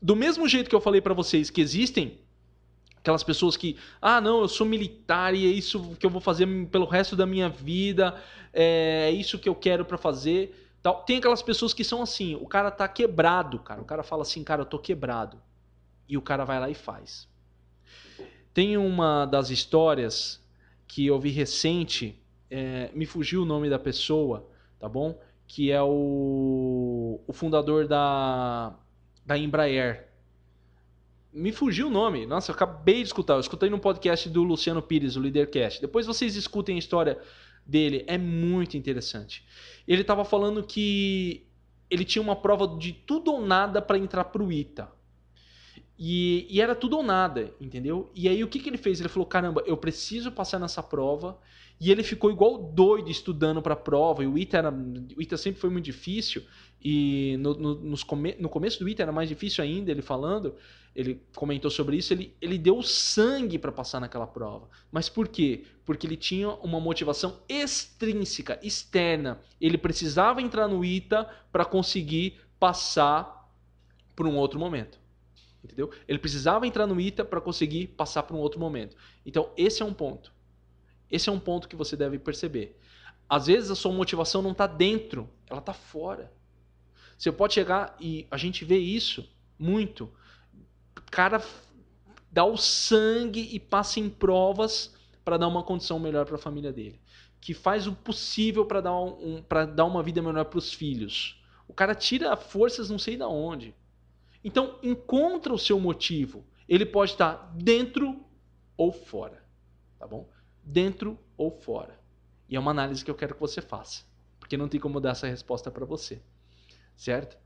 Do 0.02 0.16
mesmo 0.16 0.48
jeito 0.48 0.70
que 0.70 0.76
eu 0.76 0.82
falei 0.82 1.02
para 1.02 1.14
vocês 1.14 1.50
que 1.50 1.62
existem 1.62 2.20
Aquelas 3.06 3.22
pessoas 3.22 3.56
que, 3.56 3.78
ah, 4.02 4.20
não, 4.20 4.42
eu 4.42 4.48
sou 4.48 4.66
militar 4.66 5.36
e 5.36 5.46
é 5.46 5.50
isso 5.52 5.96
que 6.00 6.08
eu 6.08 6.10
vou 6.10 6.20
fazer 6.20 6.48
pelo 6.72 6.88
resto 6.88 7.16
da 7.16 7.24
minha 7.24 7.48
vida, 7.48 8.20
é 8.52 9.12
isso 9.12 9.38
que 9.38 9.48
eu 9.48 9.54
quero 9.54 9.86
para 9.86 9.96
fazer. 9.96 10.74
Tal. 10.82 11.04
Tem 11.04 11.20
aquelas 11.20 11.44
pessoas 11.44 11.72
que 11.72 11.84
são 11.84 12.02
assim, 12.02 12.34
o 12.34 12.48
cara 12.48 12.72
tá 12.72 12.88
quebrado, 12.88 13.60
cara. 13.60 13.80
O 13.80 13.86
cara 13.86 14.02
fala 14.02 14.24
assim, 14.24 14.44
cara, 14.44 14.64
eu 14.64 14.66
tô 14.66 14.80
quebrado. 14.80 15.40
E 16.10 16.18
o 16.18 16.22
cara 16.22 16.46
vai 16.46 16.60
lá 16.60 16.68
e 16.68 16.74
faz. 16.74 17.28
Tem 18.56 18.76
uma 18.76 19.28
das 19.28 19.52
histórias 19.52 20.44
que 20.88 21.06
eu 21.06 21.20
vi 21.20 21.30
recente, 21.30 22.22
é, 22.50 22.90
me 22.94 23.06
fugiu 23.06 23.42
o 23.42 23.46
nome 23.46 23.70
da 23.70 23.80
pessoa, 23.80 24.50
tá 24.80 24.88
bom? 24.88 25.20
Que 25.48 25.72
é 25.72 25.82
o, 25.82 27.22
o 27.28 27.34
fundador 27.34 27.88
da, 27.88 28.78
da 29.26 29.38
Embraer, 29.38 30.10
me 31.36 31.52
fugiu 31.52 31.88
o 31.88 31.92
nome. 31.92 32.26
Nossa, 32.26 32.52
eu 32.52 32.56
acabei 32.56 32.96
de 33.02 33.08
escutar. 33.08 33.34
Eu 33.34 33.42
escutei 33.42 33.70
no 33.70 33.78
podcast 33.78 34.30
do 34.30 34.42
Luciano 34.42 34.82
Pires, 34.82 35.18
o 35.18 35.20
Leadercast. 35.20 35.82
Depois 35.82 36.08
vocês 36.08 36.36
escutem 36.36 36.78
a 36.78 36.80
história 36.80 37.20
dele. 37.66 38.06
É 38.08 38.18
muito 38.18 38.78
interessante. 38.78 39.46
Ele 39.86 40.02
estava 40.02 40.24
falando 40.24 40.64
que 40.64 41.46
ele 41.90 42.06
tinha 42.06 42.22
uma 42.22 42.38
prova 42.38 42.78
de 42.80 42.94
tudo 42.94 43.34
ou 43.34 43.46
nada 43.46 43.82
para 43.82 43.98
entrar 43.98 44.24
pro 44.26 44.52
ITA. 44.52 44.90
E, 45.98 46.46
e, 46.50 46.60
era 46.60 46.76
tudo 46.76 46.98
ou 46.98 47.04
nada, 47.04 47.54
entendeu? 47.60 48.12
E 48.14 48.28
aí 48.28 48.44
o 48.44 48.48
que, 48.50 48.60
que 48.60 48.70
ele 48.70 48.78
fez? 48.78 49.00
Ele 49.00 49.08
falou: 49.08 49.26
caramba, 49.26 49.64
eu 49.66 49.78
preciso 49.78 50.32
passar 50.32 50.60
nessa 50.60 50.84
prova 50.84 51.40
e 51.80 51.92
ele 51.92 52.04
ficou 52.04 52.32
igual 52.32 52.58
doido 52.58 53.10
estudando 53.10 53.62
para 53.62 53.74
a 53.74 53.78
prova. 53.78 54.24
E 54.24 54.28
o 54.28 54.38
ITA, 54.38 54.58
era, 54.58 54.72
o 54.72 55.22
ITA 55.22 55.38
sempre 55.38 55.60
foi 55.60 55.70
muito 55.70 55.86
difícil. 55.86 56.44
E 56.84 57.36
no, 57.40 57.54
no, 57.54 57.76
nos 57.76 58.04
come, 58.04 58.36
no 58.40 58.48
começo 58.48 58.80
do 58.80 58.88
ITA 58.88 59.04
era 59.04 59.12
mais 59.12 59.28
difícil 59.28 59.64
ainda, 59.64 59.92
ele 59.92 60.02
falando. 60.02 60.56
Ele 60.96 61.22
comentou 61.36 61.70
sobre 61.70 61.98
isso. 61.98 62.14
Ele, 62.14 62.34
ele 62.42 62.58
deu 62.58 62.82
sangue 62.82 63.58
para 63.58 63.72
passar 63.72 64.00
naquela 64.00 64.28
prova. 64.28 64.70
Mas 64.92 65.10
por 65.10 65.28
quê? 65.28 65.64
Porque 65.86 66.08
ele 66.08 66.16
tinha 66.16 66.50
uma 66.50 66.80
motivação 66.80 67.40
extrínseca, 67.50 68.60
externa. 68.64 69.40
Ele 69.60 69.78
precisava 69.78 70.42
entrar 70.42 70.68
no 70.68 70.84
ITA 70.86 71.28
para 71.52 71.66
conseguir 71.66 72.40
passar 72.60 73.50
por 74.16 74.26
um 74.26 74.36
outro 74.36 74.60
momento. 74.60 75.05
Entendeu? 75.66 75.92
Ele 76.08 76.20
precisava 76.20 76.68
entrar 76.68 76.86
no 76.86 77.02
ITA 77.02 77.26
para 77.26 77.42
conseguir 77.42 77.88
passar 77.88 78.24
por 78.24 78.36
um 78.36 78.40
outro 78.40 78.60
momento. 78.60 78.96
Então, 79.26 79.50
esse 79.58 79.82
é 79.82 79.86
um 79.86 79.94
ponto. 79.94 80.32
Esse 81.12 81.28
é 81.28 81.32
um 81.32 81.40
ponto 81.40 81.68
que 81.68 81.76
você 81.76 81.98
deve 81.98 82.20
perceber. 82.20 82.80
Às 83.28 83.48
vezes 83.48 83.72
a 83.72 83.76
sua 83.76 83.92
motivação 83.92 84.42
não 84.42 84.52
está 84.52 84.68
dentro, 84.68 85.28
ela 85.48 85.60
está 85.60 85.74
fora. 85.74 86.32
Você 87.18 87.32
pode 87.32 87.56
chegar 87.56 87.96
e 88.00 88.28
a 88.30 88.38
gente 88.38 88.64
vê 88.64 88.78
isso 88.78 89.28
muito. 89.58 90.12
O 90.96 91.12
cara 91.12 91.44
dá 92.32 92.46
o 92.46 92.58
sangue 92.58 93.50
e 93.52 93.60
passa 93.60 94.00
em 94.00 94.08
provas 94.08 94.94
para 95.24 95.38
dar 95.38 95.48
uma 95.48 95.64
condição 95.64 95.98
melhor 95.98 96.26
para 96.26 96.36
a 96.36 96.40
família 96.40 96.72
dele. 96.72 97.02
Que 97.42 97.56
faz 97.56 97.88
o 97.88 97.94
possível 97.94 98.66
para 98.66 98.82
dar, 98.82 98.96
um, 98.96 99.44
dar 99.74 99.86
uma 99.86 100.04
vida 100.04 100.22
melhor 100.22 100.46
para 100.46 100.60
os 100.60 100.72
filhos. 100.72 101.42
O 101.68 101.74
cara 101.74 101.96
tira 101.96 102.36
forças 102.36 102.92
não 102.92 103.00
sei 103.00 103.18
da 103.18 103.28
onde. 103.28 103.74
Então, 104.46 104.80
encontra 104.82 105.54
o 105.54 105.60
seu 105.60 105.78
motivo. 105.80 106.46
Ele 106.70 106.86
pode 106.86 107.12
estar 107.12 107.52
dentro 107.56 108.24
ou 108.78 108.94
fora. 108.94 109.44
Tá 110.00 110.08
bom? 110.08 110.30
dentro 110.66 111.18
ou 111.38 111.52
fora? 111.52 112.00
E 112.50 112.56
é 112.56 112.60
uma 112.60 112.72
análise 112.72 113.06
que 113.06 113.12
eu 113.12 113.16
quero 113.16 113.36
que 113.36 113.40
você 113.40 113.62
faça, 113.62 114.04
porque 114.40 114.58
não 114.58 114.68
tem 114.68 114.80
como 114.80 115.00
dar 115.00 115.12
essa 115.12 115.28
resposta 115.28 115.70
para 115.70 115.86
você, 115.86 116.22
certo? 116.96 117.38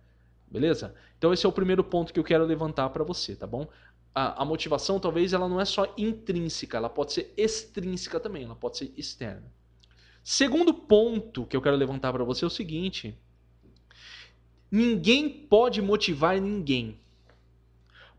Beleza? 0.49 0.95
Então 1.17 1.33
esse 1.33 1.45
é 1.45 1.49
o 1.49 1.53
primeiro 1.53 1.83
ponto 1.83 2.13
que 2.13 2.19
eu 2.19 2.23
quero 2.23 2.45
levantar 2.45 2.89
para 2.89 3.03
você, 3.03 3.35
tá 3.35 3.45
bom? 3.45 3.67
A, 4.15 4.41
a, 4.41 4.45
motivação 4.45 4.99
talvez 4.99 5.33
ela 5.33 5.47
não 5.47 5.61
é 5.61 5.65
só 5.65 5.93
intrínseca, 5.97 6.77
ela 6.77 6.89
pode 6.89 7.13
ser 7.13 7.33
extrínseca 7.37 8.19
também, 8.19 8.45
ela 8.45 8.55
pode 8.55 8.77
ser 8.77 8.91
externa. 8.97 9.51
Segundo 10.23 10.73
ponto 10.73 11.45
que 11.45 11.55
eu 11.55 11.61
quero 11.61 11.75
levantar 11.75 12.11
para 12.11 12.23
você 12.23 12.43
é 12.43 12.47
o 12.47 12.51
seguinte: 12.51 13.17
ninguém 14.71 15.29
pode 15.29 15.81
motivar 15.81 16.39
ninguém. 16.39 16.97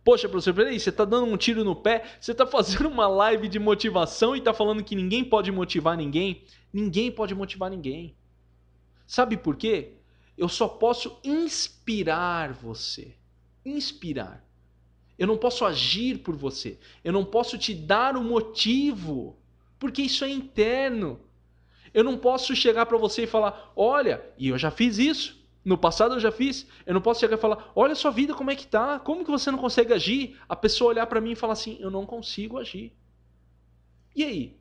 Poxa, 0.03 0.29
professor, 0.29 0.55
peraí, 0.55 0.81
você 0.81 0.91
está 0.91 1.05
dando 1.05 1.27
um 1.27 1.37
tiro 1.37 1.63
no 1.63 1.77
pé, 1.77 2.05
você 2.21 2.33
está 2.33 2.47
fazendo 2.47 2.89
uma 2.89 3.07
live 3.07 3.49
de 3.49 3.59
motivação 3.59 4.35
e 4.35 4.39
está 4.39 4.55
falando 4.55 4.83
que 4.83 4.97
ninguém 4.97 5.23
pode 5.23 5.53
motivar 5.53 5.97
ninguém? 5.97 6.43
Ninguém 6.73 7.13
pode 7.13 7.35
motivar 7.35 7.71
ninguém. 7.71 8.15
Sabe 9.07 9.37
por 9.37 9.57
quê? 9.57 9.93
Eu 10.39 10.49
só 10.49 10.67
posso 10.67 11.19
inspirar 11.23 12.53
você. 12.53 13.15
Inspirar. 13.65 14.43
Eu 15.19 15.27
não 15.27 15.37
posso 15.37 15.67
agir 15.67 16.21
por 16.21 16.35
você. 16.35 16.79
Eu 17.05 17.13
não 17.13 17.25
posso 17.25 17.59
te 17.59 17.75
dar 17.75 18.17
o 18.17 18.25
motivo, 18.25 19.37
porque 19.79 20.01
isso 20.01 20.25
é 20.25 20.31
interno. 20.31 21.21
Eu 21.93 22.03
não 22.03 22.17
posso 22.17 22.57
chegar 22.57 22.87
para 22.87 22.97
você 22.97 23.25
e 23.25 23.27
falar: 23.27 23.71
olha, 23.77 24.25
e 24.39 24.49
eu 24.49 24.57
já 24.57 24.71
fiz 24.71 24.97
isso. 24.97 25.40
No 25.65 25.77
passado 25.77 26.15
eu 26.15 26.21
já 26.21 26.33
fiz. 26.33 26.67
Eu 26.87 26.95
não 26.95 27.01
posso 27.01 27.21
chegar 27.21 27.37
e 27.37 27.41
falar: 27.41 27.71
"Olha 27.75 27.93
a 27.93 27.97
sua 27.97 28.11
vida 28.11 28.35
como 28.35 28.51
é 28.51 28.57
que 28.57 28.67
tá? 28.67 28.99
Como 28.99 29.25
que 29.25 29.31
você 29.31 29.51
não 29.51 29.59
consegue 29.59 29.93
agir?" 29.93 30.39
A 30.49 30.57
pessoa 30.57 30.91
olhar 30.91 31.07
para 31.07 31.21
mim 31.21 31.33
e 31.33 31.37
falar 31.37 31.53
assim: 31.53 31.77
"Eu 31.81 31.91
não 31.91 32.07
consigo 32.07 32.59
agir." 32.59 32.93
E 34.15 34.25
aí? 34.25 34.57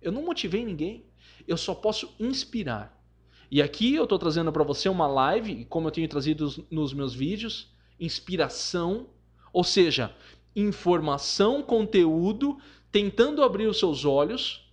Eu 0.00 0.12
não 0.12 0.22
motivei 0.22 0.64
ninguém. 0.64 1.04
Eu 1.46 1.56
só 1.56 1.74
posso 1.74 2.14
inspirar. 2.18 2.96
E 3.50 3.62
aqui 3.62 3.94
eu 3.94 4.04
estou 4.04 4.18
trazendo 4.18 4.52
para 4.52 4.64
você 4.64 4.88
uma 4.88 5.06
live, 5.06 5.64
como 5.66 5.88
eu 5.88 5.92
tenho 5.92 6.08
trazido 6.08 6.48
nos 6.70 6.92
meus 6.92 7.14
vídeos, 7.14 7.72
inspiração, 7.98 9.08
ou 9.52 9.62
seja, 9.62 10.14
informação, 10.54 11.62
conteúdo, 11.62 12.58
tentando 12.90 13.42
abrir 13.42 13.66
os 13.66 13.78
seus 13.78 14.04
olhos, 14.04 14.70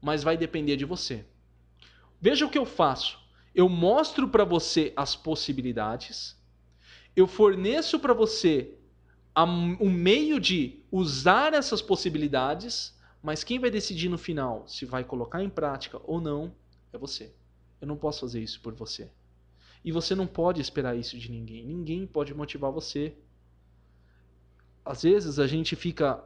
mas 0.00 0.22
vai 0.22 0.36
depender 0.36 0.76
de 0.76 0.84
você. 0.84 1.24
Veja 2.20 2.44
o 2.44 2.50
que 2.50 2.58
eu 2.58 2.66
faço. 2.66 3.18
Eu 3.56 3.70
mostro 3.70 4.28
para 4.28 4.44
você 4.44 4.92
as 4.94 5.16
possibilidades, 5.16 6.36
eu 7.16 7.26
forneço 7.26 7.98
para 7.98 8.12
você 8.12 8.74
um 9.80 9.90
meio 9.90 10.38
de 10.38 10.84
usar 10.92 11.54
essas 11.54 11.80
possibilidades, 11.80 12.94
mas 13.22 13.42
quem 13.42 13.58
vai 13.58 13.70
decidir 13.70 14.10
no 14.10 14.18
final 14.18 14.68
se 14.68 14.84
vai 14.84 15.02
colocar 15.02 15.42
em 15.42 15.48
prática 15.48 15.98
ou 16.04 16.20
não 16.20 16.54
é 16.92 16.98
você. 16.98 17.32
Eu 17.80 17.88
não 17.88 17.96
posso 17.96 18.20
fazer 18.20 18.42
isso 18.42 18.60
por 18.60 18.74
você. 18.74 19.10
E 19.82 19.90
você 19.90 20.14
não 20.14 20.26
pode 20.26 20.60
esperar 20.60 20.94
isso 20.94 21.16
de 21.16 21.30
ninguém. 21.30 21.64
Ninguém 21.64 22.06
pode 22.06 22.34
motivar 22.34 22.70
você. 22.70 23.16
Às 24.84 25.02
vezes 25.02 25.38
a 25.38 25.46
gente 25.46 25.74
fica 25.74 26.22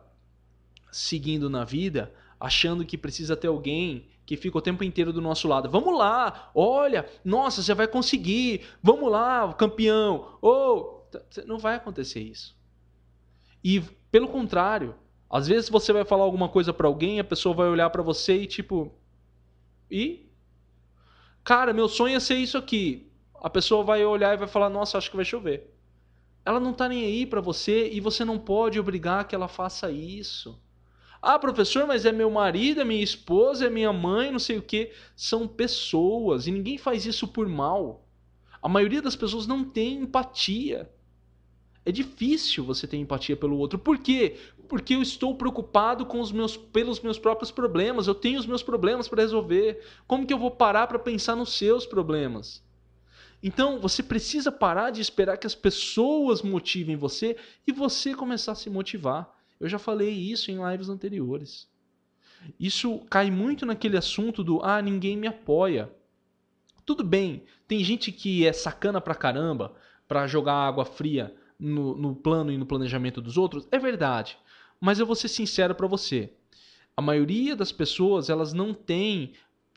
seguindo 0.91 1.49
na 1.49 1.65
vida 1.65 2.13
achando 2.41 2.85
que 2.85 2.99
precisa 2.99 3.37
ter 3.37 3.47
alguém 3.47 4.09
que 4.31 4.37
fica 4.37 4.59
o 4.59 4.63
tempo 4.63 4.85
inteiro 4.85 5.13
do 5.13 5.21
nosso 5.21 5.49
lado. 5.49 5.69
Vamos 5.69 5.99
lá, 5.99 6.53
olha, 6.55 7.05
nossa, 7.25 7.65
você 7.65 7.75
vai 7.75 7.89
conseguir. 7.89 8.65
Vamos 8.81 9.11
lá, 9.11 9.53
campeão. 9.55 10.39
Ou 10.41 11.05
oh, 11.13 11.43
não 11.49 11.59
vai 11.59 11.75
acontecer 11.75 12.21
isso. 12.21 12.57
E 13.65 13.81
pelo 14.09 14.29
contrário, 14.29 14.95
às 15.29 15.49
vezes 15.49 15.69
você 15.69 15.93
vai 15.93 16.05
falar 16.05 16.23
alguma 16.23 16.49
coisa 16.49 16.73
para 16.73 16.87
alguém, 16.87 17.19
a 17.19 17.25
pessoa 17.25 17.53
vai 17.53 17.67
olhar 17.67 17.91
para 17.91 18.05
você 18.05 18.43
e 18.43 18.47
tipo, 18.47 18.95
e 19.91 20.31
Cara, 21.43 21.73
meu 21.73 21.89
sonho 21.89 22.17
é 22.17 22.21
ser 22.21 22.37
isso 22.37 22.57
aqui. 22.57 23.11
A 23.35 23.51
pessoa 23.51 23.83
vai 23.83 24.05
olhar 24.05 24.33
e 24.33 24.37
vai 24.37 24.47
falar: 24.47 24.71
Nossa, 24.71 24.97
acho 24.97 25.11
que 25.11 25.17
vai 25.17 25.25
chover. 25.25 25.75
Ela 26.45 26.61
não 26.61 26.73
tá 26.73 26.89
nem 26.89 27.05
aí 27.05 27.27
para 27.27 27.41
você 27.41 27.91
e 27.91 27.99
você 27.99 28.25
não 28.25 28.39
pode 28.39 28.79
obrigar 28.79 29.27
que 29.27 29.35
ela 29.35 29.49
faça 29.49 29.91
isso. 29.91 30.63
Ah, 31.23 31.39
professor, 31.39 31.87
mas 31.87 32.07
é 32.07 32.13
meu 32.13 32.31
marido, 32.31 32.81
é 32.81 32.85
minha 32.85 33.03
esposa, 33.03 33.67
é 33.67 33.71
minha 33.71 33.93
mãe, 33.93 34.31
não 34.31 34.39
sei 34.39 34.57
o 34.57 34.63
que. 34.63 34.91
São 35.15 35.47
pessoas 35.47 36.47
e 36.47 36.51
ninguém 36.51 36.79
faz 36.79 37.05
isso 37.05 37.29
por 37.29 37.47
mal. 37.47 38.07
A 38.63 38.69
maioria 38.69 39.03
das 39.03 39.17
pessoas 39.17 39.47
não 39.47 39.65
tem 39.65 39.99
empatia. 40.03 40.91
É 41.85 41.93
difícil 41.93 42.65
você 42.65 42.87
ter 42.87 42.97
empatia 42.97 43.37
pelo 43.37 43.57
outro. 43.59 43.79
Por 43.79 43.99
quê? 43.99 44.37
Porque 44.69 44.95
eu 44.95 45.03
estou 45.03 45.35
preocupado 45.35 46.07
com 46.07 46.21
os 46.21 46.31
meus, 46.31 46.57
pelos 46.57 47.01
meus 47.01 47.19
próprios 47.19 47.51
problemas. 47.51 48.07
Eu 48.07 48.15
tenho 48.15 48.39
os 48.39 48.47
meus 48.47 48.63
problemas 48.63 49.09
para 49.09 49.23
resolver. 49.23 49.83
Como 50.07 50.27
que 50.27 50.33
eu 50.33 50.39
vou 50.39 50.51
parar 50.51 50.87
para 50.87 50.99
pensar 50.99 51.35
nos 51.37 51.57
seus 51.57 51.87
problemas? 51.87 52.63
Então, 53.43 53.81
você 53.81 54.03
precisa 54.03 54.53
parar 54.53 54.91
de 54.91 55.01
esperar 55.01 55.39
que 55.39 55.47
as 55.47 55.55
pessoas 55.55 56.43
motivem 56.43 56.97
você 56.97 57.37
e 57.67 57.73
você 57.73 58.15
começar 58.15 58.53
a 58.53 58.55
se 58.55 58.69
motivar. 58.69 59.40
Eu 59.61 59.69
já 59.69 59.79
falei 59.79 60.11
isso 60.11 60.51
em 60.51 60.59
lives 60.71 60.89
anteriores. 60.89 61.69
Isso 62.59 62.99
cai 63.11 63.31
muito 63.31 63.67
naquele 63.67 63.99
assunto 63.99 64.43
do 64.43 64.61
ah, 64.65 64.81
ninguém 64.81 65.17
me 65.17 65.27
apoia. 65.27 65.93
Tudo 66.87 67.05
bem, 67.05 67.45
tem 67.69 67.85
gente 67.85 68.11
que 68.11 68.47
é 68.47 68.53
sacana 68.53 69.01
pra 69.01 69.15
caramba 69.15 69.75
para 70.09 70.27
jogar 70.27 70.55
água 70.55 70.85
fria 70.85 71.35
no, 71.59 71.95
no 71.95 72.17
plano 72.17 72.51
e 72.51 72.57
no 72.57 72.67
planejamento 72.67 73.21
dos 73.21 73.37
outros, 73.37 73.69
é 73.71 73.79
verdade. 73.79 74.39
Mas 74.81 74.99
eu 74.99 75.07
vou 75.07 75.15
ser 75.15 75.29
sincero 75.29 75.75
para 75.75 75.87
você. 75.87 76.33
A 76.97 77.03
maioria 77.03 77.55
das 77.55 77.71
pessoas, 77.71 78.31
elas 78.31 78.53
não 78.53 78.73
têm 78.73 79.35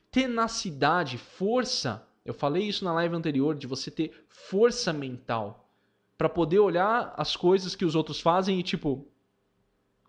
tenacidade, 0.10 1.18
força. 1.18 2.08
Eu 2.26 2.34
falei 2.34 2.64
isso 2.64 2.86
na 2.86 2.94
live 2.94 3.16
anterior, 3.16 3.54
de 3.54 3.68
você 3.68 3.92
ter 3.92 4.26
força 4.30 4.94
mental 4.94 5.70
para 6.18 6.30
poder 6.30 6.60
olhar 6.60 7.14
as 7.18 7.36
coisas 7.36 7.76
que 7.76 7.84
os 7.84 7.96
outros 7.96 8.22
fazem 8.22 8.60
e 8.60 8.64
tipo, 8.64 9.06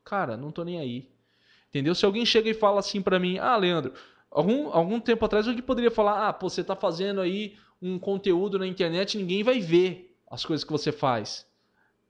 cara, 0.05 0.37
não 0.37 0.53
tô 0.53 0.65
nem 0.65 0.79
aí. 0.79 1.09
Entendeu? 1.69 1.95
Se 1.95 2.05
alguém 2.05 2.25
chega 2.25 2.49
e 2.49 2.55
fala 2.55 2.81
assim 2.81 3.03
para 3.03 3.19
mim: 3.19 3.39
"Ah, 3.39 3.57
Leandro, 3.57 3.93
algum, 4.31 4.69
algum 4.69 5.01
tempo 5.01 5.25
atrás 5.25 5.49
alguém 5.49 5.63
poderia 5.63 5.91
falar: 5.91 6.29
"Ah, 6.29 6.33
pô, 6.33 6.49
você 6.49 6.63
tá 6.63 6.77
fazendo 6.77 7.21
aí 7.21 7.57
um 7.81 7.99
conteúdo 7.99 8.59
na 8.59 8.67
internet, 8.67 9.17
ninguém 9.17 9.43
vai 9.43 9.61
ver 9.61 10.17
as 10.31 10.45
coisas 10.45 10.65
que 10.65 10.73
você 10.73 10.93
faz". 10.93 11.47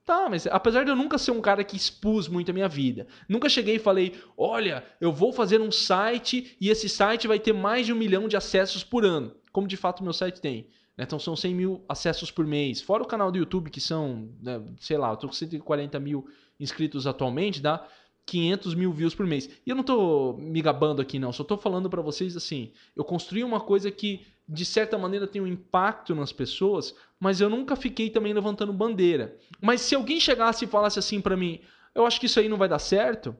Tá, 0.05 0.29
mas 0.29 0.47
apesar 0.47 0.85
de 0.85 0.91
eu 0.91 0.97
nunca 0.97 1.17
ser 1.17 1.31
um 1.31 1.41
cara 1.41 1.65
que 1.65 1.77
expus 1.77 2.29
muito 2.29 2.51
a 2.51 2.53
minha 2.53 2.69
vida, 2.69 3.07
nunca 3.27 3.49
cheguei 3.49 3.77
e 3.77 3.79
falei: 3.79 4.15
olha, 4.37 4.85
eu 5.01 5.11
vou 5.11 5.33
fazer 5.33 5.63
um 5.63 5.73
site 5.73 6.55
e 6.61 6.69
esse 6.69 6.91
site 6.91 7.27
vai 7.27 7.39
ter 7.39 7.55
mais 7.55 7.87
de 7.87 7.93
um 7.93 7.97
milhão 7.97 8.29
de 8.29 8.37
acessos 8.37 8.85
por 8.85 9.03
ano, 9.03 9.35
como 9.51 9.67
de 9.67 9.79
fato 9.79 10.01
o 10.01 10.05
meu 10.05 10.13
site 10.13 10.43
tem. 10.43 10.69
Né? 10.97 11.05
Então 11.05 11.19
são 11.19 11.35
100 11.35 11.55
mil 11.55 11.85
acessos 11.89 12.31
por 12.31 12.47
mês. 12.47 12.83
Fora 12.83 13.03
o 13.03 13.07
canal 13.07 13.33
do 13.33 13.39
YouTube, 13.39 13.71
que 13.71 13.81
são, 13.81 14.29
né, 14.43 14.63
sei 14.79 14.99
lá, 14.99 15.11
eu 15.11 15.17
tô 15.17 15.27
com 15.27 15.33
140 15.33 15.99
mil 15.99 16.29
inscritos 16.59 17.07
atualmente, 17.07 17.61
dá 17.61 17.87
500 18.27 18.75
mil 18.75 18.93
views 18.93 19.15
por 19.15 19.27
mês. 19.27 19.49
E 19.67 19.71
eu 19.71 19.77
não 19.77 19.83
tô 19.83 20.35
me 20.35 20.63
gabando 20.63 21.03
aqui, 21.03 21.19
não, 21.19 21.33
só 21.33 21.45
tô 21.45 21.57
falando 21.57 21.91
para 21.91 22.03
vocês 22.03 22.37
assim: 22.37 22.73
eu 22.97 23.05
construí 23.05 23.45
uma 23.45 23.61
coisa 23.61 23.91
que 23.91 24.27
de 24.49 24.65
certa 24.65 24.99
maneira 24.99 25.27
tem 25.27 25.41
um 25.41 25.47
impacto 25.47 26.15
nas 26.15 26.33
pessoas, 26.33 26.95
mas 27.19 27.41
eu 27.41 27.49
nunca 27.49 27.77
fiquei 27.77 28.11
também 28.11 28.33
levantando 28.33 28.73
bandeira. 28.73 29.37
Mas 29.61 29.81
se 29.81 29.95
alguém 29.95 30.21
chegasse 30.21 30.65
e 30.65 30.69
falasse 30.69 30.99
assim 30.99 31.21
para 31.21 31.37
mim, 31.37 31.61
eu 31.95 32.07
acho 32.07 32.21
que 32.21 32.27
isso 32.27 32.41
aí 32.41 32.49
não 32.49 32.59
vai 32.59 32.69
dar 32.69 32.79
certo, 32.79 33.37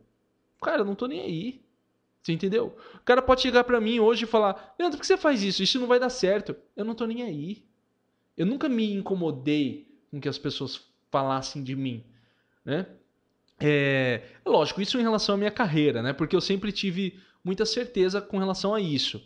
cara, 0.63 0.81
eu 0.83 0.85
não 0.85 0.95
tô 0.95 1.07
nem 1.07 1.21
aí. 1.21 1.65
Você 2.23 2.33
entendeu? 2.33 2.75
O 2.95 3.01
cara 3.01 3.21
pode 3.21 3.43
chegar 3.43 3.65
para 3.65 3.81
mim 3.81 4.01
hoje 4.01 4.25
e 4.25 4.27
falar: 4.27 4.75
Leandro, 4.79 4.97
por 4.97 5.03
que 5.03 5.07
você 5.07 5.17
faz 5.19 5.43
isso? 5.43 5.63
Isso 5.63 5.79
não 5.79 5.87
vai 5.87 6.01
dar 6.01 6.09
certo. 6.09 6.57
Eu 6.75 6.85
não 6.85 6.95
tô 6.95 7.07
nem 7.07 7.23
aí. 7.23 7.65
Eu 8.37 8.47
nunca 8.47 8.67
me 8.69 8.95
incomodei 8.95 9.87
com 10.11 10.19
que 10.19 10.29
as 10.29 10.39
pessoas 10.39 10.81
falassem 11.11 11.63
de 11.63 11.77
mim, 11.77 12.03
né? 12.65 12.87
É, 13.61 14.23
lógico, 14.45 14.83
isso 14.83 14.99
em 14.99 15.03
relação 15.03 15.37
à 15.37 15.39
minha 15.39 15.51
carreira, 15.51 16.03
né? 16.03 16.13
Porque 16.13 16.35
eu 16.35 16.41
sempre 16.41 16.73
tive 16.73 17.19
muita 17.43 17.65
certeza 17.65 18.21
com 18.21 18.39
relação 18.39 18.75
a 18.75 18.81
isso 18.81 19.23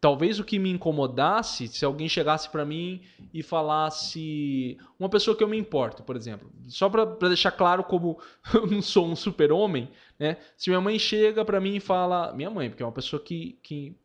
talvez 0.00 0.38
o 0.38 0.44
que 0.44 0.58
me 0.58 0.70
incomodasse 0.70 1.66
se 1.68 1.84
alguém 1.84 2.08
chegasse 2.08 2.48
para 2.48 2.64
mim 2.64 3.02
e 3.34 3.42
falasse 3.42 4.78
uma 4.98 5.08
pessoa 5.08 5.36
que 5.36 5.42
eu 5.42 5.48
me 5.48 5.58
importo, 5.58 6.02
por 6.02 6.16
exemplo, 6.16 6.50
só 6.68 6.88
para 6.88 7.04
deixar 7.28 7.50
claro 7.50 7.82
como 7.82 8.18
eu 8.54 8.66
não 8.66 8.80
sou 8.80 9.06
um 9.06 9.16
super-homem, 9.16 9.88
né? 10.18 10.36
Se 10.56 10.70
minha 10.70 10.80
mãe 10.80 10.98
chega 10.98 11.44
para 11.44 11.60
mim 11.60 11.76
e 11.76 11.80
fala, 11.80 12.32
minha 12.32 12.50
mãe, 12.50 12.70
porque 12.70 12.82
é 12.82 12.86
uma 12.86 12.92
pessoa 12.92 13.20
que, 13.20 13.58
que 13.62 13.96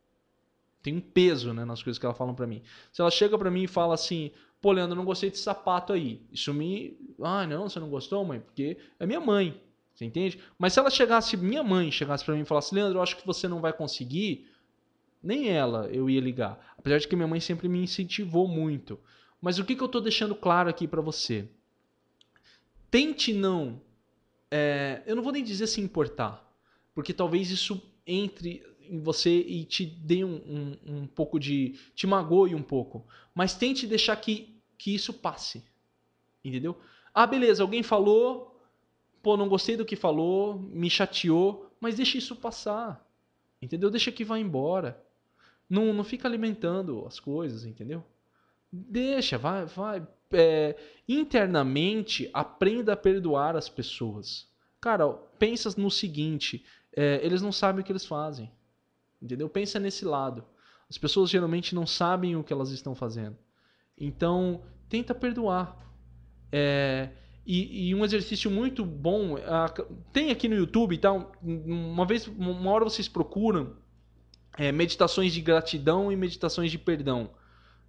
tem 0.82 0.96
um 0.96 1.02
peso, 1.02 1.54
né, 1.54 1.64
nas 1.64 1.82
coisas 1.82 2.00
que 2.00 2.06
ela 2.06 2.16
fala 2.16 2.34
para 2.34 2.48
mim. 2.48 2.62
Se 2.92 3.02
ela 3.02 3.12
chega 3.12 3.38
para 3.38 3.52
mim 3.52 3.64
e 3.64 3.68
fala 3.68 3.94
assim, 3.94 4.32
pô, 4.64 4.72
Leandro, 4.72 4.96
não 4.96 5.04
gostei 5.04 5.30
desse 5.30 5.44
sapato 5.44 5.92
aí. 5.92 6.22
Isso 6.32 6.54
me, 6.54 6.98
ah, 7.22 7.46
não, 7.46 7.68
você 7.68 7.82
não 7.82 7.90
gostou, 7.90 8.24
mãe, 8.24 8.40
porque 8.40 8.78
é 8.98 9.06
minha 9.06 9.20
mãe. 9.20 9.62
Você 9.94 10.06
entende? 10.06 10.40
Mas 10.58 10.72
se 10.72 10.80
ela 10.80 10.90
chegasse, 10.90 11.36
minha 11.36 11.62
mãe 11.62 11.92
chegasse 11.92 12.24
para 12.24 12.34
mim 12.34 12.44
e 12.44 12.46
falasse, 12.46 12.74
Leandro, 12.74 12.98
eu 12.98 13.04
acho 13.04 13.18
que 13.18 13.28
você 13.28 13.46
não 13.46 13.60
vai 13.60 13.74
conseguir, 13.74 14.48
nem 15.22 15.50
ela 15.50 15.90
eu 15.92 16.10
ia 16.10 16.22
ligar. 16.22 16.76
Apesar 16.78 16.98
de 16.98 17.10
que 17.10 17.16
minha 17.16 17.28
mãe 17.28 17.42
sempre 17.42 17.68
me 17.68 17.84
incentivou 17.84 18.48
muito. 18.48 18.98
Mas 19.42 19.60
o 19.60 19.66
que, 19.66 19.76
que 19.76 19.84
eu 19.84 19.88
estou 19.88 20.00
deixando 20.00 20.34
claro 20.34 20.70
aqui 20.70 20.88
para 20.88 21.02
você? 21.02 21.46
Tente 22.90 23.34
não. 23.34 23.82
É, 24.50 25.04
eu 25.06 25.14
não 25.14 25.24
vou 25.24 25.34
nem 25.34 25.44
dizer 25.44 25.68
se 25.68 25.82
importar. 25.82 26.42
Porque 26.96 27.12
talvez 27.12 27.52
isso 27.52 27.84
entre 28.08 28.64
em 28.90 29.00
você 29.02 29.30
e 29.30 29.66
te 29.66 29.86
dê 29.86 30.24
um, 30.24 30.36
um, 30.36 30.78
um 30.86 31.08
pouco 31.08 31.40
de. 31.40 31.76
te 31.96 32.08
magoe 32.08 32.56
um 32.56 32.62
pouco. 32.62 33.06
Mas 33.34 33.56
tente 33.56 33.88
deixar 33.88 34.16
que, 34.18 34.53
que 34.78 34.94
isso 34.94 35.14
passe. 35.14 35.64
Entendeu? 36.44 36.78
Ah, 37.14 37.28
beleza, 37.28 37.64
alguém 37.64 37.84
falou. 37.84 38.62
Pô, 39.22 39.38
não 39.38 39.48
gostei 39.48 39.78
do 39.78 39.86
que 39.86 39.96
falou, 39.96 40.60
me 40.60 40.90
chateou. 40.90 41.72
Mas 41.80 41.96
deixa 41.96 42.18
isso 42.18 42.36
passar. 42.36 43.06
Entendeu? 43.62 43.90
Deixa 43.90 44.12
que 44.12 44.26
vá 44.26 44.38
embora. 44.38 45.02
Não, 45.70 45.94
não 45.94 46.04
fica 46.04 46.28
alimentando 46.28 47.06
as 47.08 47.20
coisas, 47.20 47.66
entendeu? 47.66 48.04
Deixa, 48.72 49.38
vai, 49.38 49.66
vai. 49.66 50.06
É, 50.32 50.76
internamente, 51.08 52.30
aprenda 52.34 52.94
a 52.94 52.98
perdoar 52.98 53.56
as 53.56 53.70
pessoas. 53.70 54.48
Cara, 54.82 55.08
pensa 55.38 55.74
no 55.78 55.90
seguinte: 55.90 56.66
é, 56.96 57.20
eles 57.24 57.42
não 57.42 57.52
sabem 57.52 57.82
o 57.82 57.86
que 57.86 57.92
eles 57.92 58.06
fazem. 58.06 58.52
Entendeu? 59.22 59.48
Pensa 59.48 59.80
nesse 59.80 60.04
lado. 60.04 60.44
As 60.90 60.98
pessoas 60.98 61.30
geralmente 61.30 61.74
não 61.74 61.88
sabem 61.88 62.36
o 62.36 62.44
que 62.44 62.52
elas 62.52 62.72
estão 62.72 62.94
fazendo. 62.94 63.38
Então, 63.98 64.64
tenta 64.90 65.14
perdoar. 65.14 65.78
É, 66.52 67.10
e, 67.46 67.90
e, 67.90 67.96
um 67.96 68.06
exercício 68.06 68.50
muito 68.50 68.86
bom. 68.86 69.36
tem 70.12 70.32
aqui 70.32 70.48
no 70.48 70.56
YouTube, 70.56 70.98
tá? 70.98 71.12
Uma 71.42 72.06
vez, 72.06 72.28
uma 72.28 72.72
hora 72.72 72.84
vocês 72.86 73.08
procuram 73.08 73.76
é, 74.58 74.72
meditações 74.72 75.34
de 75.34 75.42
gratidão 75.42 76.12
e 76.12 76.16
meditações 76.16 76.72
de 76.72 76.78
perdão. 76.78 77.32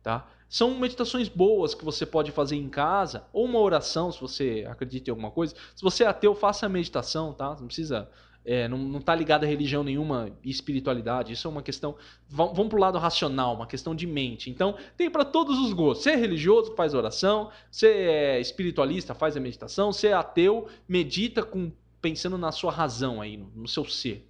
Tá? 0.03 0.29
São 0.49 0.79
meditações 0.79 1.29
boas 1.29 1.75
que 1.75 1.85
você 1.85 2.05
pode 2.05 2.31
fazer 2.31 2.57
em 2.57 2.69
casa, 2.69 3.25
ou 3.33 3.45
uma 3.45 3.59
oração, 3.59 4.13
se 4.13 4.21
você 4.21 4.65
acredita 4.69 5.11
em 5.11 5.13
alguma 5.13 5.31
coisa. 5.31 5.55
Se 5.75 5.83
você 5.83 6.05
é 6.05 6.07
ateu, 6.07 6.35
faça 6.35 6.67
a 6.67 6.69
meditação, 6.69 7.33
tá? 7.33 7.57
Não 7.59 7.67
precisa 7.67 8.09
é, 8.45 8.69
não, 8.69 8.77
não 8.77 9.01
tá 9.01 9.15
ligado 9.15 9.45
a 9.45 9.47
religião 9.47 9.83
nenhuma 9.83 10.31
e 10.45 10.51
espiritualidade. 10.51 11.33
Isso 11.33 11.49
é 11.49 11.51
uma 11.51 11.63
questão. 11.63 11.97
Vamos, 12.29 12.69
pro 12.69 12.79
lado 12.79 12.99
racional, 12.99 13.55
uma 13.55 13.67
questão 13.67 13.95
de 13.95 14.07
mente. 14.07 14.51
Então, 14.51 14.77
tem 14.97 15.11
para 15.11 15.25
todos 15.25 15.59
os 15.59 15.73
gostos. 15.73 16.05
Você 16.05 16.11
é 16.11 16.17
religioso, 16.17 16.75
faz 16.75 16.93
oração. 16.93 17.51
Você 17.71 17.89
é 17.89 18.41
espiritualista, 18.41 19.15
faz 19.15 19.37
a 19.37 19.41
meditação. 19.41 19.93
Você 19.93 20.09
é 20.09 20.13
ateu, 20.13 20.69
medita 20.87 21.43
com 21.43 21.73
pensando 22.03 22.37
na 22.37 22.53
sua 22.53 22.71
razão 22.71 23.23
aí, 23.23 23.39
no, 23.39 23.51
no 23.55 23.69
seu 23.69 23.85
ser. 23.87 24.29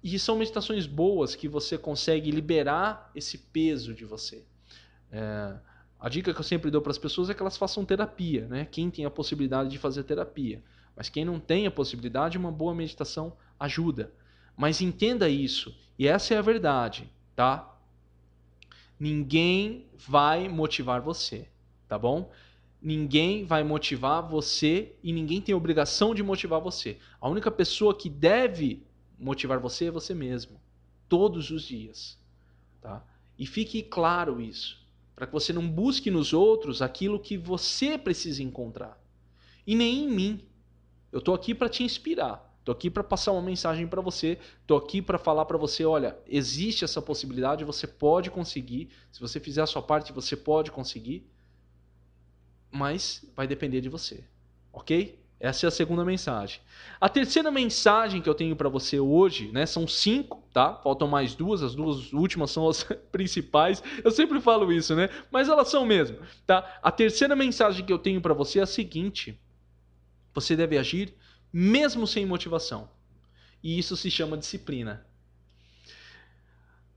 E 0.00 0.16
são 0.16 0.36
meditações 0.36 0.86
boas 0.86 1.34
que 1.34 1.48
você 1.48 1.76
consegue 1.76 2.30
liberar 2.30 3.10
esse 3.16 3.36
peso 3.36 3.92
de 3.92 4.04
você. 4.04 4.44
É, 5.10 5.54
a 5.98 6.08
dica 6.08 6.32
que 6.32 6.38
eu 6.38 6.44
sempre 6.44 6.70
dou 6.70 6.80
para 6.80 6.92
as 6.92 6.98
pessoas 6.98 7.30
é 7.30 7.34
que 7.34 7.40
elas 7.40 7.56
façam 7.56 7.84
terapia, 7.84 8.46
né? 8.46 8.68
Quem 8.70 8.90
tem 8.90 9.04
a 9.06 9.10
possibilidade 9.10 9.70
de 9.70 9.78
fazer 9.78 10.04
terapia. 10.04 10.62
Mas 10.96 11.08
quem 11.08 11.24
não 11.24 11.40
tem 11.40 11.66
a 11.66 11.70
possibilidade, 11.70 12.38
uma 12.38 12.52
boa 12.52 12.74
meditação 12.74 13.36
ajuda. 13.58 14.12
Mas 14.56 14.80
entenda 14.80 15.28
isso, 15.28 15.76
e 15.98 16.06
essa 16.06 16.34
é 16.34 16.38
a 16.38 16.42
verdade, 16.42 17.10
tá? 17.34 17.76
Ninguém 18.98 19.86
vai 19.96 20.48
motivar 20.48 21.00
você, 21.00 21.48
tá 21.88 21.98
bom? 21.98 22.30
Ninguém 22.80 23.44
vai 23.44 23.64
motivar 23.64 24.22
você 24.22 24.94
e 25.02 25.12
ninguém 25.12 25.40
tem 25.40 25.54
obrigação 25.54 26.14
de 26.14 26.22
motivar 26.22 26.60
você. 26.60 26.98
A 27.20 27.28
única 27.28 27.50
pessoa 27.50 27.96
que 27.96 28.08
deve 28.08 28.86
motivar 29.18 29.58
você 29.58 29.86
é 29.86 29.90
você 29.90 30.14
mesmo, 30.14 30.60
todos 31.08 31.50
os 31.50 31.62
dias, 31.62 32.18
tá? 32.80 33.04
E 33.38 33.46
fique 33.46 33.82
claro 33.82 34.40
isso, 34.40 34.86
para 35.16 35.26
que 35.26 35.32
você 35.32 35.52
não 35.52 35.68
busque 35.68 36.10
nos 36.10 36.32
outros 36.32 36.82
aquilo 36.82 37.18
que 37.18 37.36
você 37.36 37.98
precisa 37.98 38.42
encontrar. 38.42 39.00
E 39.66 39.74
nem 39.74 40.04
em 40.04 40.08
mim. 40.08 40.44
Eu 41.14 41.20
tô 41.20 41.32
aqui 41.32 41.54
para 41.54 41.68
te 41.68 41.84
inspirar. 41.84 42.52
Tô 42.64 42.72
aqui 42.72 42.90
para 42.90 43.04
passar 43.04 43.30
uma 43.30 43.40
mensagem 43.40 43.86
para 43.86 44.00
você. 44.00 44.36
Tô 44.66 44.74
aqui 44.74 45.00
para 45.00 45.16
falar 45.16 45.44
para 45.44 45.56
você, 45.56 45.84
olha, 45.84 46.18
existe 46.26 46.84
essa 46.84 47.00
possibilidade, 47.00 47.62
você 47.62 47.86
pode 47.86 48.32
conseguir. 48.32 48.88
Se 49.12 49.20
você 49.20 49.38
fizer 49.38 49.62
a 49.62 49.66
sua 49.66 49.80
parte, 49.80 50.12
você 50.12 50.36
pode 50.36 50.72
conseguir. 50.72 51.24
Mas 52.68 53.24
vai 53.36 53.46
depender 53.46 53.80
de 53.80 53.88
você. 53.88 54.24
OK? 54.72 55.16
Essa 55.38 55.66
é 55.66 55.68
a 55.68 55.70
segunda 55.70 56.04
mensagem. 56.04 56.60
A 57.00 57.08
terceira 57.08 57.48
mensagem 57.48 58.20
que 58.20 58.28
eu 58.28 58.34
tenho 58.34 58.56
para 58.56 58.68
você 58.68 58.98
hoje, 58.98 59.52
né, 59.52 59.66
são 59.66 59.86
cinco, 59.86 60.42
tá? 60.52 60.74
Faltam 60.82 61.06
mais 61.06 61.36
duas, 61.36 61.62
as 61.62 61.76
duas 61.76 62.12
últimas 62.12 62.50
são 62.50 62.68
as 62.68 62.82
principais. 63.12 63.80
Eu 64.02 64.10
sempre 64.10 64.40
falo 64.40 64.72
isso, 64.72 64.96
né? 64.96 65.08
Mas 65.30 65.48
elas 65.48 65.68
são 65.68 65.86
mesmo, 65.86 66.18
tá? 66.44 66.80
A 66.82 66.90
terceira 66.90 67.36
mensagem 67.36 67.86
que 67.86 67.92
eu 67.92 68.00
tenho 68.00 68.20
para 68.20 68.34
você 68.34 68.58
é 68.58 68.62
a 68.62 68.66
seguinte: 68.66 69.40
você 70.34 70.56
deve 70.56 70.76
agir 70.76 71.14
mesmo 71.52 72.06
sem 72.06 72.26
motivação. 72.26 72.90
E 73.62 73.78
isso 73.78 73.96
se 73.96 74.10
chama 74.10 74.36
disciplina. 74.36 75.06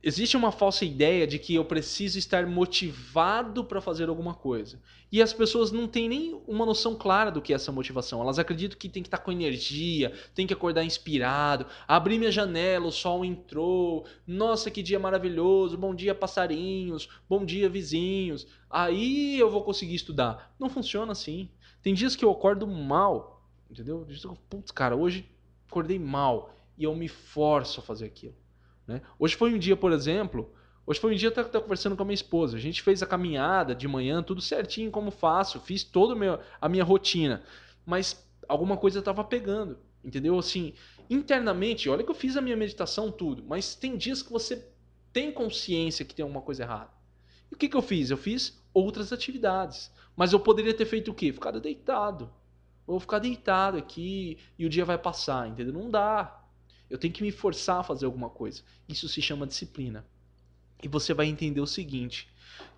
Existe 0.01 0.37
uma 0.37 0.51
falsa 0.51 0.85
ideia 0.85 1.27
de 1.27 1.37
que 1.37 1.55
eu 1.55 1.65
preciso 1.65 2.17
estar 2.17 2.45
motivado 2.47 3.63
para 3.65 3.81
fazer 3.81 4.09
alguma 4.09 4.33
coisa. 4.33 4.79
E 5.11 5.21
as 5.21 5.33
pessoas 5.33 5.71
não 5.71 5.87
têm 5.87 6.07
nem 6.07 6.41
uma 6.47 6.65
noção 6.65 6.95
clara 6.95 7.31
do 7.31 7.41
que 7.41 7.51
é 7.51 7.55
essa 7.55 7.71
motivação. 7.71 8.21
Elas 8.21 8.39
acreditam 8.39 8.77
que 8.77 8.89
tem 8.89 9.03
que 9.03 9.07
estar 9.07 9.17
com 9.17 9.31
energia, 9.31 10.13
tem 10.35 10.45
que 10.47 10.53
acordar 10.53 10.83
inspirado, 10.83 11.65
abrir 11.87 12.19
minha 12.19 12.31
janela, 12.31 12.87
o 12.87 12.91
sol 12.91 13.25
entrou, 13.25 14.05
nossa, 14.25 14.71
que 14.71 14.83
dia 14.83 14.99
maravilhoso, 14.99 15.77
bom 15.77 15.93
dia 15.93 16.15
passarinhos, 16.15 17.09
bom 17.27 17.43
dia 17.43 17.67
vizinhos. 17.67 18.47
Aí 18.69 19.39
eu 19.39 19.49
vou 19.49 19.63
conseguir 19.63 19.95
estudar. 19.95 20.53
Não 20.59 20.69
funciona 20.69 21.11
assim. 21.11 21.49
Tem 21.81 21.93
dias 21.93 22.15
que 22.15 22.25
eu 22.25 22.31
acordo 22.31 22.67
mal, 22.67 23.47
entendeu? 23.69 24.05
Putz, 24.49 24.71
cara, 24.71 24.95
hoje 24.95 25.29
acordei 25.67 25.99
mal 25.99 26.53
e 26.77 26.83
eu 26.83 26.95
me 26.95 27.07
forço 27.07 27.79
a 27.79 27.83
fazer 27.83 28.05
aquilo. 28.05 28.35
Né? 28.85 29.01
Hoje 29.19 29.35
foi 29.35 29.53
um 29.53 29.59
dia, 29.59 29.75
por 29.75 29.91
exemplo, 29.91 30.51
hoje 30.85 30.99
foi 30.99 31.13
um 31.13 31.17
dia 31.17 31.31
que 31.31 31.39
eu 31.39 31.45
estava 31.45 31.63
conversando 31.63 31.95
com 31.95 32.03
a 32.03 32.05
minha 32.05 32.15
esposa. 32.15 32.57
A 32.57 32.59
gente 32.59 32.81
fez 32.81 33.03
a 33.03 33.07
caminhada 33.07 33.75
de 33.75 33.87
manhã, 33.87 34.23
tudo 34.23 34.41
certinho 34.41 34.89
como 34.91 35.11
faço, 35.11 35.59
fiz 35.59 35.83
toda 35.83 36.41
a 36.61 36.69
minha 36.69 36.83
rotina. 36.83 37.43
Mas 37.85 38.25
alguma 38.47 38.77
coisa 38.77 38.99
estava 38.99 39.23
pegando, 39.23 39.77
entendeu? 40.03 40.37
Assim, 40.37 40.73
internamente, 41.09 41.89
olha 41.89 42.03
que 42.03 42.11
eu 42.11 42.15
fiz 42.15 42.37
a 42.37 42.41
minha 42.41 42.55
meditação, 42.55 43.11
tudo, 43.11 43.43
mas 43.45 43.75
tem 43.75 43.97
dias 43.97 44.21
que 44.21 44.31
você 44.31 44.67
tem 45.11 45.31
consciência 45.31 46.05
que 46.05 46.13
tem 46.13 46.23
alguma 46.23 46.41
coisa 46.41 46.63
errada. 46.63 46.91
E 47.51 47.55
o 47.55 47.57
que, 47.57 47.69
que 47.69 47.75
eu 47.75 47.81
fiz? 47.81 48.09
Eu 48.09 48.17
fiz 48.17 48.61
outras 48.73 49.11
atividades. 49.11 49.91
Mas 50.17 50.33
eu 50.33 50.39
poderia 50.39 50.73
ter 50.73 50.85
feito 50.85 51.11
o 51.11 51.13
quê? 51.13 51.31
Ficado 51.31 51.61
deitado. 51.61 52.33
Vou 52.87 52.99
ficar 52.99 53.19
deitado 53.19 53.77
aqui 53.77 54.39
e 54.57 54.65
o 54.65 54.69
dia 54.69 54.83
vai 54.83 54.97
passar, 54.97 55.47
entendeu? 55.47 55.71
Não 55.71 55.91
dá. 55.91 56.43
Eu 56.89 56.97
tenho 56.97 57.13
que 57.13 57.21
me 57.21 57.31
forçar 57.31 57.81
a 57.81 57.83
fazer 57.83 58.05
alguma 58.07 58.29
coisa. 58.29 58.63
Isso 58.89 59.07
se 59.07 59.21
chama 59.21 59.45
disciplina. 59.45 60.03
E 60.81 60.87
você 60.87 61.13
vai 61.13 61.27
entender 61.27 61.61
o 61.61 61.67
seguinte: 61.67 62.27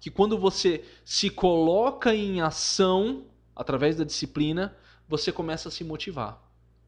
que 0.01 0.11
quando 0.11 0.37
você 0.37 0.83
se 1.05 1.29
coloca 1.29 2.13
em 2.13 2.41
ação 2.41 3.25
através 3.55 3.95
da 3.95 4.03
disciplina, 4.03 4.75
você 5.07 5.31
começa 5.31 5.69
a 5.69 5.71
se 5.71 5.83
motivar. 5.83 6.41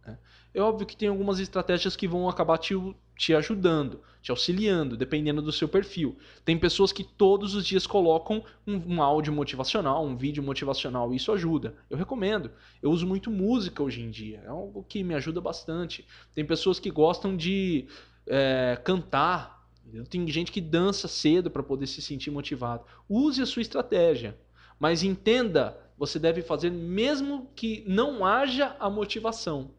Né? 0.06 0.18
É 0.54 0.62
óbvio 0.62 0.86
que 0.86 0.98
tem 0.98 1.08
algumas 1.08 1.40
estratégias 1.40 1.96
que 1.96 2.08
vão 2.08 2.28
acabar 2.28 2.58
te, 2.58 2.74
te 3.18 3.34
ajudando, 3.34 4.02
te 4.22 4.32
auxiliando, 4.32 4.98
dependendo 4.98 5.42
do 5.42 5.52
seu 5.52 5.68
perfil. 5.68 6.18
Tem 6.44 6.58
pessoas 6.58 6.92
que 6.92 7.04
todos 7.04 7.56
os 7.56 7.66
dias 7.66 7.88
colocam 7.88 8.44
um, 8.68 8.96
um 8.96 9.02
áudio 9.02 9.32
motivacional, 9.32 10.06
um 10.06 10.18
vídeo 10.18 10.44
motivacional, 10.44 11.14
e 11.14 11.16
isso 11.16 11.32
ajuda. 11.32 11.76
Eu 11.90 11.98
recomendo. 11.98 12.52
Eu 12.82 12.92
uso 12.92 13.08
muito 13.08 13.32
música 13.32 13.82
hoje 13.82 14.02
em 14.02 14.10
dia, 14.10 14.42
é 14.44 14.48
algo 14.48 14.84
que 14.84 15.04
me 15.04 15.16
ajuda 15.16 15.40
bastante. 15.40 16.06
Tem 16.36 16.46
pessoas 16.46 16.80
que 16.80 16.92
gostam 16.92 17.38
de 17.38 17.88
é, 18.28 18.78
cantar, 18.84 19.66
tem 20.10 20.28
gente 20.28 20.52
que 20.52 20.62
dança 20.62 21.08
cedo 21.08 21.50
para 21.50 21.64
poder 21.64 21.88
se 21.88 22.02
sentir 22.02 22.30
motivado. 22.30 22.84
Use 23.08 23.42
a 23.42 23.46
sua 23.46 23.62
estratégia, 23.62 24.38
mas 24.78 25.02
entenda, 25.02 25.78
você 25.98 26.20
deve 26.20 26.42
fazer 26.42 26.72
mesmo 26.72 27.50
que 27.56 27.84
não 27.88 28.26
haja 28.26 28.76
a 28.80 28.90
motivação. 28.90 29.72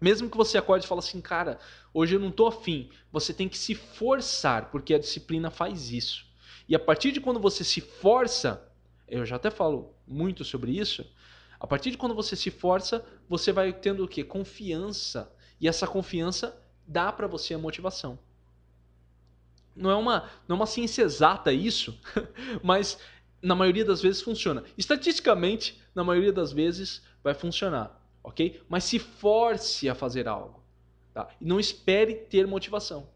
Mesmo 0.00 0.28
que 0.28 0.36
você 0.36 0.58
acorde 0.58 0.84
e 0.84 0.88
fale 0.88 0.98
assim, 0.98 1.20
cara, 1.20 1.58
hoje 1.92 2.16
eu 2.16 2.20
não 2.20 2.28
estou 2.28 2.46
afim, 2.46 2.90
você 3.10 3.32
tem 3.32 3.48
que 3.48 3.56
se 3.56 3.74
forçar, 3.74 4.70
porque 4.70 4.94
a 4.94 4.98
disciplina 4.98 5.50
faz 5.50 5.90
isso. 5.90 6.26
E 6.68 6.74
a 6.74 6.78
partir 6.78 7.12
de 7.12 7.20
quando 7.20 7.40
você 7.40 7.64
se 7.64 7.80
força, 7.80 8.70
eu 9.08 9.24
já 9.24 9.36
até 9.36 9.50
falo 9.50 9.94
muito 10.06 10.44
sobre 10.44 10.72
isso, 10.72 11.06
a 11.58 11.66
partir 11.66 11.90
de 11.90 11.96
quando 11.96 12.14
você 12.14 12.36
se 12.36 12.50
força, 12.50 13.04
você 13.28 13.52
vai 13.52 13.72
tendo 13.72 14.04
o 14.04 14.08
quê? 14.08 14.22
Confiança. 14.22 15.32
E 15.58 15.66
essa 15.66 15.86
confiança 15.86 16.60
dá 16.86 17.10
para 17.10 17.26
você 17.26 17.54
a 17.54 17.58
motivação. 17.58 18.18
Não 19.74 19.90
é 19.90 19.94
uma, 19.94 20.30
não 20.46 20.56
é 20.56 20.58
uma 20.58 20.66
ciência 20.66 21.02
exata 21.02 21.52
isso, 21.52 21.98
mas 22.62 22.98
na 23.40 23.54
maioria 23.54 23.84
das 23.84 24.02
vezes 24.02 24.20
funciona. 24.20 24.64
Estatisticamente, 24.76 25.80
na 25.94 26.04
maioria 26.04 26.32
das 26.32 26.52
vezes 26.52 27.02
vai 27.22 27.32
funcionar 27.32 28.05
ok? 28.26 28.60
Mas 28.68 28.82
se 28.82 28.98
force 28.98 29.88
a 29.88 29.94
fazer 29.94 30.26
algo. 30.26 30.60
Tá? 31.14 31.28
E 31.40 31.46
não 31.46 31.60
espere 31.60 32.14
ter 32.14 32.44
motivação. 32.46 33.08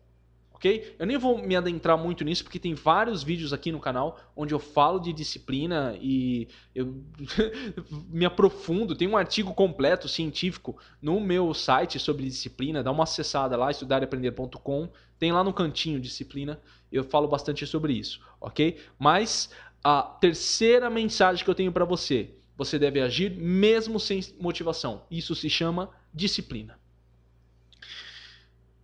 Ok? 0.53 0.95
Eu 0.99 1.07
nem 1.07 1.19
vou 1.19 1.39
me 1.39 1.57
adentrar 1.57 1.99
muito 1.99 2.23
nisso, 2.23 2.45
porque 2.45 2.59
tem 2.59 2.75
vários 2.75 3.23
vídeos 3.23 3.53
aqui 3.53 3.73
no 3.73 3.81
canal 3.81 4.21
onde 4.37 4.55
eu 4.55 4.59
falo 4.59 5.01
de 5.01 5.13
disciplina 5.13 5.97
e 6.01 6.47
eu 6.75 7.03
me 8.09 8.25
aprofundo. 8.25 8.95
Tem 8.95 9.09
um 9.09 9.17
artigo 9.17 9.53
completo 9.53 10.07
científico 10.07 10.79
no 11.03 11.19
meu 11.19 11.53
site 11.55 11.99
sobre 11.99 12.25
disciplina. 12.25 12.83
Dá 12.83 12.93
uma 12.93 13.05
acessada 13.05 13.57
lá, 13.57 13.71
estudareaprender.com. 13.71 14.89
Tem 15.19 15.33
lá 15.33 15.43
no 15.43 15.53
cantinho 15.53 15.99
disciplina. 15.99 16.61
Eu 16.93 17.03
falo 17.03 17.27
bastante 17.27 17.67
sobre 17.67 17.95
isso, 17.95 18.21
ok? 18.41 18.79
Mas 18.99 19.51
a 19.83 20.03
terceira 20.03 20.89
mensagem 20.89 21.43
que 21.43 21.51
eu 21.51 21.55
tenho 21.55 21.73
para 21.73 21.85
você 21.85 22.35
você 22.61 22.79
deve 22.79 23.01
agir 23.01 23.31
mesmo 23.31 23.99
sem 23.99 24.21
motivação. 24.39 25.07
Isso 25.11 25.35
se 25.35 25.49
chama 25.49 25.89
disciplina. 26.13 26.79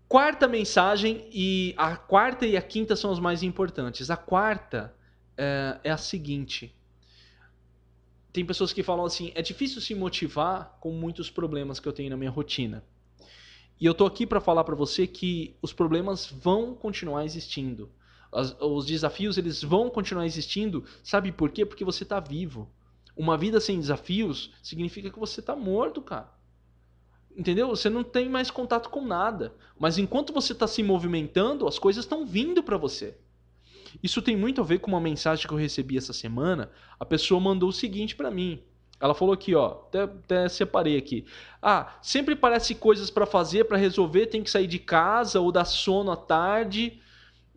Quarta 0.08 0.48
mensagem, 0.48 1.28
e 1.30 1.74
a 1.76 1.94
quarta 1.94 2.46
e 2.46 2.56
a 2.56 2.62
quinta 2.62 2.96
são 2.96 3.12
as 3.12 3.18
mais 3.18 3.42
importantes. 3.42 4.10
A 4.10 4.16
quarta 4.16 4.94
é, 5.36 5.78
é 5.84 5.90
a 5.90 5.98
seguinte: 5.98 6.74
tem 8.32 8.46
pessoas 8.46 8.72
que 8.72 8.82
falam 8.82 9.04
assim, 9.04 9.30
é 9.34 9.42
difícil 9.42 9.82
se 9.82 9.94
motivar 9.94 10.78
com 10.80 10.92
muitos 10.92 11.28
problemas 11.28 11.78
que 11.78 11.86
eu 11.86 11.92
tenho 11.92 12.08
na 12.08 12.16
minha 12.16 12.30
rotina. 12.30 12.82
E 13.78 13.84
eu 13.84 13.92
tô 13.92 14.06
aqui 14.06 14.26
para 14.26 14.40
falar 14.40 14.64
para 14.64 14.74
você 14.74 15.06
que 15.06 15.54
os 15.60 15.74
problemas 15.74 16.24
vão 16.24 16.74
continuar 16.74 17.26
existindo. 17.26 17.90
Os, 18.32 18.56
os 18.58 18.86
desafios 18.86 19.36
eles 19.36 19.62
vão 19.62 19.90
continuar 19.90 20.24
existindo. 20.24 20.82
Sabe 21.04 21.30
por 21.30 21.50
quê? 21.50 21.66
Porque 21.66 21.84
você 21.84 22.04
está 22.04 22.18
vivo. 22.20 22.70
Uma 23.16 23.36
vida 23.36 23.60
sem 23.60 23.80
desafios 23.80 24.52
significa 24.62 25.10
que 25.10 25.18
você 25.18 25.40
está 25.40 25.56
morto, 25.56 26.02
cara. 26.02 26.30
Entendeu? 27.36 27.68
Você 27.68 27.88
não 27.88 28.04
tem 28.04 28.28
mais 28.28 28.50
contato 28.50 28.90
com 28.90 29.04
nada. 29.04 29.54
Mas 29.78 29.98
enquanto 29.98 30.32
você 30.32 30.52
está 30.52 30.66
se 30.66 30.82
movimentando, 30.82 31.66
as 31.66 31.78
coisas 31.78 32.04
estão 32.04 32.26
vindo 32.26 32.62
para 32.62 32.76
você. 32.76 33.16
Isso 34.02 34.20
tem 34.20 34.36
muito 34.36 34.60
a 34.60 34.64
ver 34.64 34.78
com 34.78 34.90
uma 34.90 35.00
mensagem 35.00 35.46
que 35.46 35.52
eu 35.52 35.58
recebi 35.58 35.96
essa 35.96 36.12
semana. 36.12 36.70
A 37.00 37.04
pessoa 37.04 37.40
mandou 37.40 37.70
o 37.70 37.72
seguinte 37.72 38.14
para 38.14 38.30
mim. 38.30 38.62
Ela 38.98 39.14
falou 39.14 39.34
aqui, 39.34 39.54
ó, 39.54 39.82
até, 39.88 40.02
até, 40.02 40.48
separei 40.48 40.96
aqui. 40.96 41.26
Ah, 41.60 41.98
sempre 42.00 42.34
parece 42.34 42.74
coisas 42.74 43.10
para 43.10 43.26
fazer, 43.26 43.64
para 43.64 43.76
resolver, 43.76 44.26
tem 44.26 44.42
que 44.42 44.50
sair 44.50 44.66
de 44.66 44.78
casa 44.78 45.38
ou 45.40 45.52
dar 45.52 45.66
sono 45.66 46.10
à 46.10 46.16
tarde, 46.16 46.98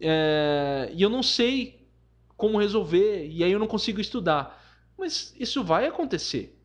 é, 0.02 0.92
e 0.94 1.02
eu 1.02 1.10
não 1.10 1.24
sei 1.24 1.88
como 2.36 2.60
resolver, 2.60 3.28
e 3.30 3.44
aí 3.44 3.52
eu 3.52 3.60
não 3.60 3.68
consigo 3.68 4.02
estudar. 4.02 4.59
Mas 5.00 5.34
isso 5.40 5.64
vai 5.64 5.88
acontecer. 5.88 6.56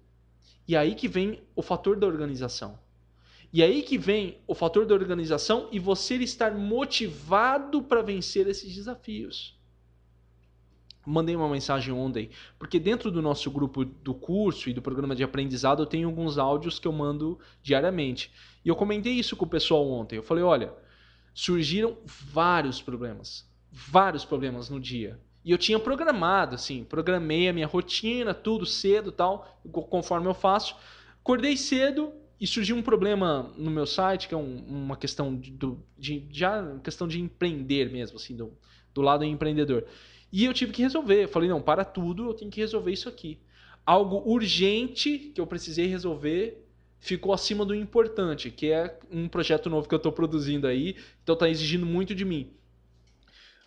E 0.66 0.76
aí 0.76 0.94
que 0.94 1.08
vem 1.08 1.42
o 1.54 1.62
fator 1.62 1.96
da 1.96 2.06
organização. 2.06 2.78
E 3.52 3.62
aí 3.62 3.82
que 3.82 3.96
vem 3.96 4.38
o 4.46 4.54
fator 4.54 4.84
da 4.84 4.94
organização 4.94 5.68
e 5.70 5.78
você 5.78 6.16
estar 6.16 6.52
motivado 6.52 7.82
para 7.82 8.02
vencer 8.02 8.48
esses 8.48 8.74
desafios 8.74 9.56
mandei 11.06 11.36
uma 11.36 11.48
mensagem 11.48 11.92
ontem, 11.92 12.30
porque 12.58 12.78
dentro 12.78 13.10
do 13.10 13.20
nosso 13.20 13.50
grupo 13.50 13.84
do 13.84 14.14
curso 14.14 14.70
e 14.70 14.72
do 14.72 14.82
programa 14.82 15.14
de 15.14 15.22
aprendizado 15.22 15.82
eu 15.82 15.86
tenho 15.86 16.08
alguns 16.08 16.38
áudios 16.38 16.78
que 16.78 16.88
eu 16.88 16.92
mando 16.92 17.38
diariamente. 17.62 18.32
E 18.64 18.68
eu 18.68 18.76
comentei 18.76 19.12
isso 19.12 19.36
com 19.36 19.44
o 19.44 19.48
pessoal 19.48 19.86
ontem. 19.88 20.16
Eu 20.16 20.22
falei: 20.22 20.42
olha, 20.42 20.72
surgiram 21.34 21.96
vários 22.04 22.80
problemas, 22.80 23.48
vários 23.70 24.24
problemas 24.24 24.70
no 24.70 24.80
dia. 24.80 25.20
E 25.44 25.50
eu 25.50 25.58
tinha 25.58 25.78
programado, 25.78 26.54
assim, 26.54 26.84
programei 26.84 27.48
a 27.48 27.52
minha 27.52 27.66
rotina, 27.66 28.32
tudo 28.32 28.64
cedo 28.64 29.12
tal, 29.12 29.60
conforme 29.70 30.26
eu 30.26 30.34
faço. 30.34 30.74
Acordei 31.20 31.56
cedo 31.56 32.12
e 32.40 32.46
surgiu 32.46 32.76
um 32.76 32.82
problema 32.82 33.52
no 33.56 33.70
meu 33.70 33.86
site, 33.86 34.26
que 34.26 34.34
é 34.34 34.36
um, 34.38 34.64
uma 34.66 34.96
questão 34.96 35.36
de, 35.36 35.54
de, 35.98 36.26
já 36.30 36.78
questão 36.82 37.06
de 37.06 37.20
empreender 37.20 37.90
mesmo, 37.92 38.16
assim, 38.16 38.34
do, 38.34 38.56
do 38.94 39.02
lado 39.02 39.22
empreendedor. 39.24 39.84
E 40.32 40.44
eu 40.44 40.54
tive 40.54 40.72
que 40.72 40.82
resolver. 40.82 41.24
Eu 41.24 41.28
falei, 41.28 41.48
não, 41.48 41.60
para 41.60 41.84
tudo, 41.84 42.30
eu 42.30 42.34
tenho 42.34 42.50
que 42.50 42.60
resolver 42.60 42.92
isso 42.92 43.08
aqui. 43.08 43.38
Algo 43.84 44.22
urgente 44.26 45.18
que 45.34 45.40
eu 45.40 45.46
precisei 45.46 45.86
resolver 45.86 46.66
ficou 46.98 47.34
acima 47.34 47.66
do 47.66 47.74
importante, 47.74 48.50
que 48.50 48.72
é 48.72 48.98
um 49.10 49.28
projeto 49.28 49.68
novo 49.68 49.86
que 49.86 49.94
eu 49.94 49.98
estou 49.98 50.10
produzindo 50.10 50.66
aí, 50.66 50.96
então 51.22 51.34
está 51.34 51.50
exigindo 51.50 51.84
muito 51.84 52.14
de 52.14 52.24
mim. 52.24 52.50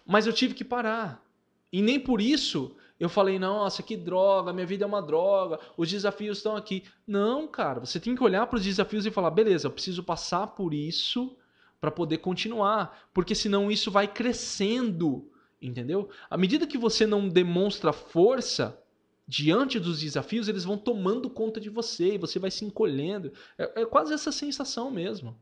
Mas 0.07 0.25
eu 0.25 0.33
tive 0.33 0.55
que 0.55 0.65
parar. 0.65 1.23
E 1.71 1.81
nem 1.81 1.99
por 1.99 2.21
isso 2.21 2.75
eu 2.99 3.09
falei, 3.09 3.37
nossa, 3.37 3.83
que 3.83 3.95
droga, 3.95 4.51
minha 4.51 4.65
vida 4.65 4.83
é 4.83 4.87
uma 4.87 5.01
droga, 5.01 5.59
os 5.77 5.89
desafios 5.89 6.37
estão 6.37 6.55
aqui. 6.55 6.83
Não, 7.05 7.47
cara, 7.47 7.79
você 7.79 7.99
tem 7.99 8.15
que 8.15 8.23
olhar 8.23 8.47
para 8.47 8.57
os 8.57 8.63
desafios 8.63 9.05
e 9.05 9.11
falar, 9.11 9.29
beleza, 9.29 9.67
eu 9.67 9.71
preciso 9.71 10.03
passar 10.03 10.47
por 10.47 10.73
isso 10.73 11.37
para 11.79 11.91
poder 11.91 12.17
continuar, 12.17 13.07
porque 13.13 13.35
senão 13.35 13.69
isso 13.69 13.91
vai 13.91 14.07
crescendo 14.07 15.29
Entendeu? 15.61 16.09
À 16.29 16.37
medida 16.37 16.67
que 16.67 16.77
você 16.77 17.07
não 17.07 17.27
demonstra 17.27 17.91
força 17.91 18.79
diante 19.27 19.79
dos 19.79 19.99
desafios, 19.99 20.47
eles 20.47 20.63
vão 20.63 20.77
tomando 20.77 21.29
conta 21.29 21.59
de 21.59 21.69
você 21.69 22.13
e 22.13 22.17
você 22.17 22.37
vai 22.37 22.51
se 22.51 22.63
encolhendo. 22.63 23.33
É, 23.57 23.81
é 23.81 23.85
quase 23.85 24.13
essa 24.13 24.31
sensação 24.31 24.91
mesmo. 24.91 25.37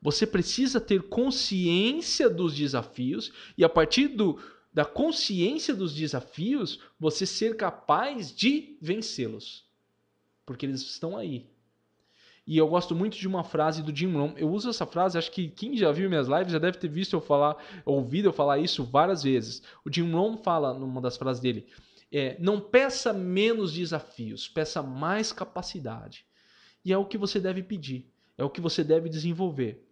Você 0.00 0.26
precisa 0.26 0.80
ter 0.80 1.02
consciência 1.08 2.30
dos 2.30 2.54
desafios 2.54 3.32
e 3.58 3.64
a 3.64 3.68
partir 3.68 4.08
do, 4.08 4.38
da 4.72 4.84
consciência 4.84 5.74
dos 5.74 5.94
desafios, 5.94 6.80
você 6.98 7.26
ser 7.26 7.56
capaz 7.56 8.34
de 8.34 8.76
vencê-los. 8.80 9.64
Porque 10.46 10.64
eles 10.64 10.80
estão 10.82 11.16
aí. 11.16 11.48
E 12.46 12.56
eu 12.56 12.66
gosto 12.66 12.94
muito 12.94 13.16
de 13.16 13.28
uma 13.28 13.44
frase 13.44 13.82
do 13.82 13.94
Jim 13.94 14.12
Rohn. 14.12 14.32
Eu 14.36 14.50
uso 14.50 14.70
essa 14.70 14.86
frase, 14.86 15.18
acho 15.18 15.30
que 15.30 15.48
quem 15.48 15.76
já 15.76 15.92
viu 15.92 16.08
minhas 16.08 16.26
lives 16.26 16.52
já 16.52 16.58
deve 16.58 16.78
ter 16.78 16.88
visto 16.88 17.14
eu 17.14 17.20
falar, 17.20 17.56
ouvido 17.84 18.28
eu 18.28 18.32
falar 18.32 18.58
isso 18.58 18.84
várias 18.84 19.22
vezes. 19.22 19.62
O 19.84 19.92
Jim 19.92 20.10
Rohn 20.10 20.36
fala 20.36 20.74
numa 20.74 21.00
das 21.00 21.16
frases 21.16 21.40
dele: 21.40 21.68
é, 22.10 22.36
não 22.40 22.60
peça 22.60 23.12
menos 23.12 23.72
desafios, 23.72 24.48
peça 24.48 24.82
mais 24.82 25.32
capacidade. 25.32 26.24
E 26.84 26.92
é 26.92 26.98
o 26.98 27.04
que 27.04 27.18
você 27.18 27.38
deve 27.38 27.62
pedir, 27.62 28.10
é 28.36 28.42
o 28.42 28.50
que 28.50 28.60
você 28.60 28.82
deve 28.82 29.08
desenvolver. 29.08 29.86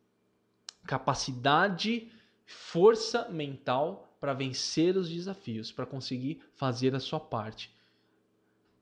Capacidade, 0.85 2.11
força 2.47 3.29
mental 3.29 4.08
para 4.21 4.35
vencer 4.35 4.97
os 4.97 5.09
desafios, 5.09 5.71
para 5.71 5.87
conseguir 5.87 6.41
fazer 6.55 6.95
a 6.95 7.01
sua 7.01 7.21
parte. 7.21 7.71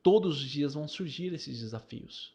Todos 0.02 0.40
os 0.40 0.48
dias 0.48 0.74
vão 0.74 0.86
surgir 0.88 1.32
esses 1.32 1.60
desafios. 1.60 2.32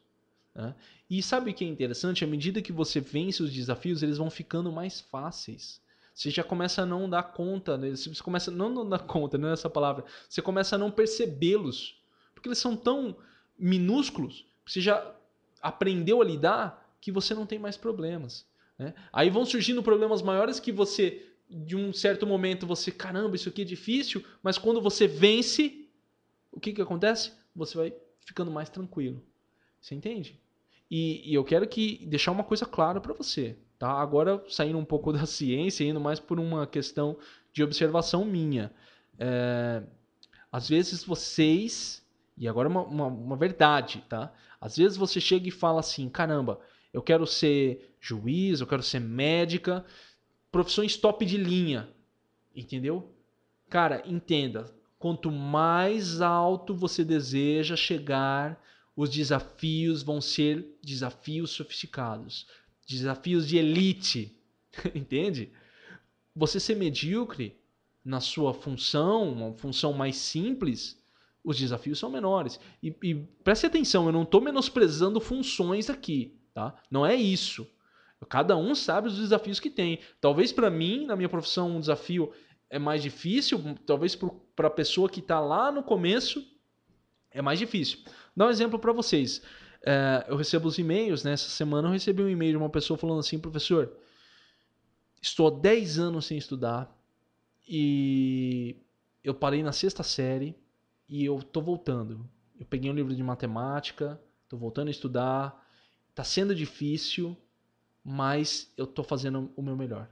Né? 0.54 0.76
E 1.10 1.22
sabe 1.24 1.52
o 1.52 1.54
que 1.54 1.64
é 1.64 1.68
interessante? 1.68 2.24
À 2.24 2.28
medida 2.28 2.62
que 2.62 2.72
você 2.72 3.00
vence 3.00 3.42
os 3.42 3.52
desafios, 3.52 4.04
eles 4.04 4.18
vão 4.18 4.30
ficando 4.30 4.72
mais 4.72 5.00
fáceis. 5.00 5.82
Você 6.14 6.30
já 6.30 6.44
começa 6.44 6.84
a 6.84 6.86
não 6.86 7.10
dar 7.10 7.24
conta, 7.24 7.78
né? 7.78 7.90
você 7.92 8.22
começa 8.22 8.52
não 8.52 8.70
não 8.70 8.88
dar 8.88 9.00
conta, 9.00 9.38
não 9.38 9.50
é 9.50 9.54
essa 9.54 9.70
palavra. 9.70 10.04
Você 10.30 10.42
começa 10.42 10.76
a 10.76 10.80
não 10.80 10.92
percebê-los, 10.92 11.96
porque 12.34 12.50
eles 12.50 12.58
são 12.58 12.76
tão 12.76 13.16
minúsculos. 13.58 14.46
Você 14.66 14.82
já 14.82 15.16
aprendeu 15.62 16.22
a 16.22 16.26
lidar 16.26 16.96
que 17.00 17.12
você 17.12 17.34
não 17.34 17.46
tem 17.46 17.58
mais 17.58 17.78
problemas. 17.78 18.46
Né? 18.78 18.94
Aí 19.12 19.30
vão 19.30 19.46
surgindo 19.46 19.82
problemas 19.82 20.22
maiores 20.22 20.60
que 20.60 20.72
você, 20.72 21.31
de 21.52 21.76
um 21.76 21.92
certo 21.92 22.26
momento, 22.26 22.66
você 22.66 22.92
caramba, 22.92 23.36
isso 23.36 23.50
aqui 23.50 23.62
é 23.62 23.66
difícil, 23.66 24.24
mas 24.42 24.58
quando 24.58 24.82
você 24.82 25.08
vence, 25.08 25.90
o 26.52 26.60
que 26.60 26.72
que 26.72 26.82
acontece? 26.82 27.34
Você 27.56 27.78
vai 27.78 27.94
ficando 28.26 28.50
mais 28.50 28.70
tranquilo. 28.70 29.22
Você 29.82 29.94
entende? 29.94 30.40
E, 30.90 31.30
e 31.30 31.34
eu 31.34 31.44
quero 31.44 31.68
que 31.68 32.06
deixar 32.06 32.32
uma 32.32 32.44
coisa 32.44 32.66
clara 32.66 33.02
para 33.02 33.14
você, 33.14 33.58
tá? 33.78 33.92
Agora 33.92 34.44
saindo 34.48 34.78
um 34.78 34.86
pouco 34.86 35.12
da 35.14 35.26
ciência, 35.26 35.84
indo 35.84 36.00
mais 36.00 36.20
por 36.20 36.40
uma 36.40 36.66
questão 36.66 37.18
de 37.52 37.64
observação 37.64 38.24
minha. 38.24 38.72
É, 39.20 39.84
às 40.52 40.70
vezes 40.70 41.04
vocês, 41.04 42.06
e 42.38 42.48
agora 42.48 42.70
uma, 42.70 42.84
uma, 42.84 43.08
uma 43.08 43.36
verdade, 43.36 44.04
tá? 44.08 44.34
Às 44.60 44.78
vezes 44.78 44.98
você 44.98 45.20
chega 45.20 45.48
e 45.48 45.52
fala 45.52 45.80
assim, 45.80 46.08
caramba, 46.08 46.60
eu 46.94 47.02
quero 47.02 47.26
ser 47.26 47.96
juiz, 48.00 48.60
eu 48.60 48.68
quero 48.68 48.84
ser 48.84 49.00
médica, 49.00 49.86
profissões 50.52 50.98
top 50.98 51.26
de 51.26 51.38
linha, 51.38 51.90
entendeu? 52.56 53.12
Cara, 53.70 54.04
entenda, 54.06 54.66
quanto 55.00 55.32
mais 55.32 56.22
alto 56.22 56.76
você 56.76 57.04
deseja 57.06 57.76
chegar 57.76 58.62
os 58.96 59.10
desafios 59.10 60.04
vão 60.04 60.20
ser 60.22 60.78
desafios 60.84 61.52
sofisticados, 61.52 62.46
desafios 62.86 63.48
de 63.48 63.58
elite, 63.58 64.36
entende? 64.94 65.52
Você 66.36 66.60
ser 66.60 66.76
medíocre 66.76 67.58
na 68.04 68.20
sua 68.20 68.54
função, 68.54 69.32
uma 69.32 69.54
função 69.54 69.94
mais 69.94 70.18
simples, 70.18 71.00
os 71.44 71.58
desafios 71.58 72.00
são 72.00 72.10
menores. 72.10 72.60
E, 72.82 72.94
e 73.02 73.16
preste 73.44 73.66
atenção, 73.66 74.06
eu 74.06 74.12
não 74.12 74.24
estou 74.24 74.42
menosprezando 74.42 75.20
funções 75.20 75.90
aqui, 75.90 76.36
tá? 76.54 76.76
Não 76.90 77.06
é 77.06 77.16
isso. 77.16 77.68
Cada 78.30 78.56
um 78.56 78.76
sabe 78.76 79.08
os 79.08 79.18
desafios 79.18 79.60
que 79.60 79.70
tem. 79.70 80.00
Talvez 80.20 80.52
para 80.52 80.70
mim, 80.70 81.06
na 81.06 81.16
minha 81.16 81.30
profissão, 81.30 81.76
um 81.76 81.80
desafio 81.80 82.32
é 82.70 82.80
mais 82.80 83.02
difícil, 83.02 83.60
talvez 83.86 84.16
para 84.56 84.68
a 84.68 84.72
pessoa 84.72 85.10
que 85.10 85.20
está 85.20 85.40
lá 85.40 85.72
no 85.72 85.84
começo 85.84 86.42
é 87.32 87.42
mais 87.42 87.60
difícil. 87.60 88.00
Dá 88.36 88.48
um 88.48 88.50
exemplo 88.50 88.80
para 88.80 88.94
vocês. 88.94 89.42
É, 89.86 90.26
eu 90.28 90.36
recebo 90.36 90.68
os 90.68 90.78
e-mails, 90.78 91.24
né? 91.24 91.34
Essa 91.34 91.50
semana 91.50 91.88
eu 91.88 91.92
recebi 91.92 92.22
um 92.22 92.30
e-mail 92.30 92.52
de 92.52 92.58
uma 92.58 92.70
pessoa 92.70 92.98
falando 92.98 93.20
assim, 93.20 93.40
professor, 93.40 93.92
estou 95.22 95.48
há 95.48 95.60
10 95.60 96.00
anos 96.00 96.26
sem 96.26 96.38
estudar 96.38 96.96
e 97.68 98.78
eu 99.24 99.34
parei 99.34 99.64
na 99.64 99.72
sexta 99.72 100.04
série 100.04 100.56
e 101.10 101.26
eu 101.26 101.42
tô 101.42 101.62
voltando. 101.62 102.30
Eu 102.60 102.66
peguei 102.66 102.92
um 102.92 102.94
livro 102.94 103.16
de 103.16 103.24
matemática, 103.24 104.22
tô 104.48 104.58
voltando 104.58 104.90
a 104.90 104.92
estudar, 104.92 105.68
tá 106.14 106.24
sendo 106.24 106.54
difícil, 106.54 107.36
mas 108.04 108.72
eu 108.78 108.88
tô 108.88 109.04
fazendo 109.04 109.52
o 109.56 109.62
meu 109.62 109.76
melhor. 109.76 110.10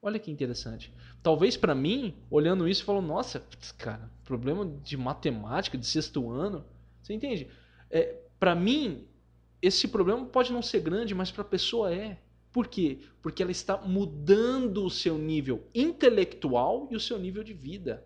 Olha 0.00 0.18
que 0.18 0.30
interessante. 0.30 0.92
Talvez 1.22 1.56
para 1.56 1.74
mim, 1.74 2.14
olhando 2.28 2.68
isso, 2.68 2.84
falou: 2.84 3.00
nossa, 3.00 3.46
cara, 3.78 4.10
problema 4.24 4.66
de 4.82 4.96
matemática 4.96 5.78
de 5.78 5.86
sexto 5.86 6.30
ano. 6.30 6.64
Você 7.00 7.14
entende? 7.14 7.48
É, 7.88 8.20
para 8.38 8.54
mim, 8.54 9.06
esse 9.60 9.86
problema 9.86 10.24
pode 10.26 10.52
não 10.52 10.60
ser 10.60 10.80
grande, 10.80 11.14
mas 11.14 11.30
para 11.30 11.42
a 11.42 11.46
pessoa 11.46 11.94
é. 11.94 12.18
Por 12.50 12.66
quê? 12.66 12.98
Porque 13.22 13.42
ela 13.42 13.52
está 13.52 13.78
mudando 13.78 14.84
o 14.84 14.90
seu 14.90 15.16
nível 15.16 15.66
intelectual 15.74 16.88
e 16.90 16.96
o 16.96 17.00
seu 17.00 17.18
nível 17.18 17.42
de 17.42 17.54
vida. 17.54 18.04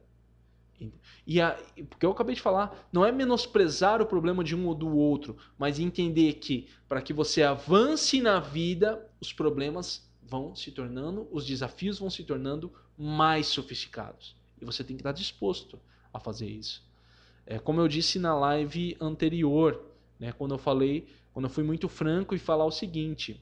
E 1.27 1.41
a, 1.41 1.59
porque 1.89 2.05
eu 2.07 2.11
acabei 2.11 2.35
de 2.35 2.41
falar, 2.41 2.89
não 2.93 3.05
é 3.05 3.11
menosprezar 3.11 4.01
o 4.01 4.07
problema 4.07 4.45
de 4.45 4.55
um 4.55 4.67
ou 4.67 4.75
do 4.75 4.97
outro, 4.97 5.37
mas 5.59 5.79
entender 5.79 6.35
que 6.35 6.69
para 6.89 7.03
que 7.03 7.13
você 7.13 7.43
avance 7.43 8.21
na 8.21 8.39
vida, 8.39 9.05
os 9.21 9.33
problemas 9.33 10.09
vão 10.23 10.55
se 10.55 10.71
tornando, 10.71 11.29
os 11.31 11.47
desafios 11.47 11.99
vão 11.99 12.11
se 12.11 12.25
tornando 12.25 12.73
mais 12.97 13.47
sofisticados. 13.47 14.37
E 14.61 14.65
você 14.65 14.83
tem 14.83 14.97
que 14.97 15.01
estar 15.01 15.13
disposto 15.13 15.79
a 16.13 16.19
fazer 16.19 16.49
isso. 16.49 16.85
É, 17.47 17.59
como 17.59 17.81
eu 17.81 17.89
disse 17.89 18.19
na 18.19 18.35
live 18.35 18.97
anterior, 19.01 19.83
né, 20.19 20.33
quando 20.33 20.55
eu 20.55 20.59
falei, 20.59 21.09
quando 21.33 21.45
eu 21.45 21.51
fui 21.51 21.63
muito 21.63 21.89
franco 21.89 22.35
e 22.35 22.39
falar 22.39 22.65
o 22.65 22.71
seguinte: 22.71 23.41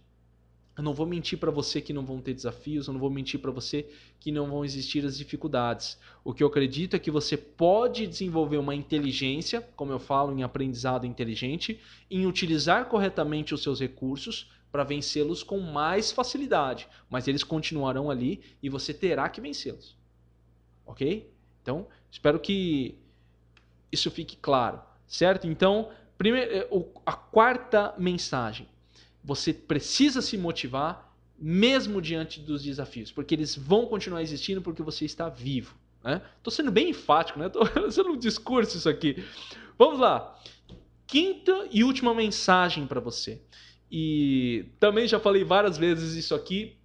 Eu 0.76 0.82
não 0.82 0.92
vou 0.92 1.06
mentir 1.06 1.38
para 1.38 1.52
você 1.52 1.80
que 1.80 1.92
não 1.92 2.04
vão 2.04 2.20
ter 2.20 2.34
desafios, 2.34 2.86
eu 2.86 2.92
não 2.92 3.00
vou 3.00 3.10
mentir 3.10 3.38
para 3.38 3.52
você 3.52 3.88
que 4.18 4.32
não 4.32 4.50
vão 4.50 4.64
existir 4.64 5.04
as 5.04 5.16
dificuldades. 5.16 5.96
O 6.24 6.34
que 6.34 6.42
eu 6.42 6.48
acredito 6.48 6.96
é 6.96 6.98
que 6.98 7.12
você 7.12 7.36
pode 7.36 8.06
desenvolver 8.06 8.56
uma 8.56 8.74
inteligência, 8.74 9.60
como 9.76 9.92
eu 9.92 10.00
falo 10.00 10.36
em 10.36 10.42
aprendizado 10.42 11.06
inteligente, 11.06 11.80
em 12.10 12.26
utilizar 12.26 12.86
corretamente 12.86 13.54
os 13.54 13.62
seus 13.62 13.78
recursos 13.78 14.50
para 14.72 14.82
vencê-los 14.82 15.44
com 15.44 15.60
mais 15.60 16.10
facilidade, 16.10 16.88
mas 17.08 17.28
eles 17.28 17.44
continuarão 17.44 18.10
ali 18.10 18.40
e 18.60 18.68
você 18.68 18.92
terá 18.92 19.28
que 19.28 19.40
vencê-los. 19.40 19.96
OK? 20.84 21.30
Então, 21.62 21.86
espero 22.10 22.40
que 22.40 22.98
isso 23.92 24.10
fique 24.10 24.36
claro, 24.36 24.82
certo? 25.06 25.46
Então, 25.46 25.90
primeiro, 26.18 26.52
eh, 26.52 26.68
a 27.06 27.12
quarta 27.12 27.94
mensagem 27.96 28.66
você 29.24 29.52
precisa 29.52 30.20
se 30.20 30.36
motivar 30.36 31.12
mesmo 31.38 32.00
diante 32.00 32.38
dos 32.40 32.62
desafios, 32.62 33.10
porque 33.10 33.34
eles 33.34 33.56
vão 33.56 33.86
continuar 33.86 34.22
existindo 34.22 34.60
porque 34.60 34.82
você 34.82 35.04
está 35.04 35.28
vivo. 35.28 35.74
Né? 36.02 36.20
Tô 36.42 36.50
sendo 36.50 36.70
bem 36.70 36.90
enfático, 36.90 37.38
né? 37.38 37.48
Tô 37.50 37.64
fazendo 37.64 38.10
um 38.10 38.18
discurso 38.18 38.76
isso 38.76 38.88
aqui. 38.88 39.24
Vamos 39.78 39.98
lá. 39.98 40.38
Quinta 41.06 41.66
e 41.72 41.82
última 41.82 42.14
mensagem 42.14 42.86
para 42.86 43.00
você. 43.00 43.40
E 43.90 44.66
também 44.78 45.08
já 45.08 45.18
falei 45.18 45.42
várias 45.42 45.78
vezes 45.78 46.14
isso 46.14 46.34
aqui. 46.34 46.76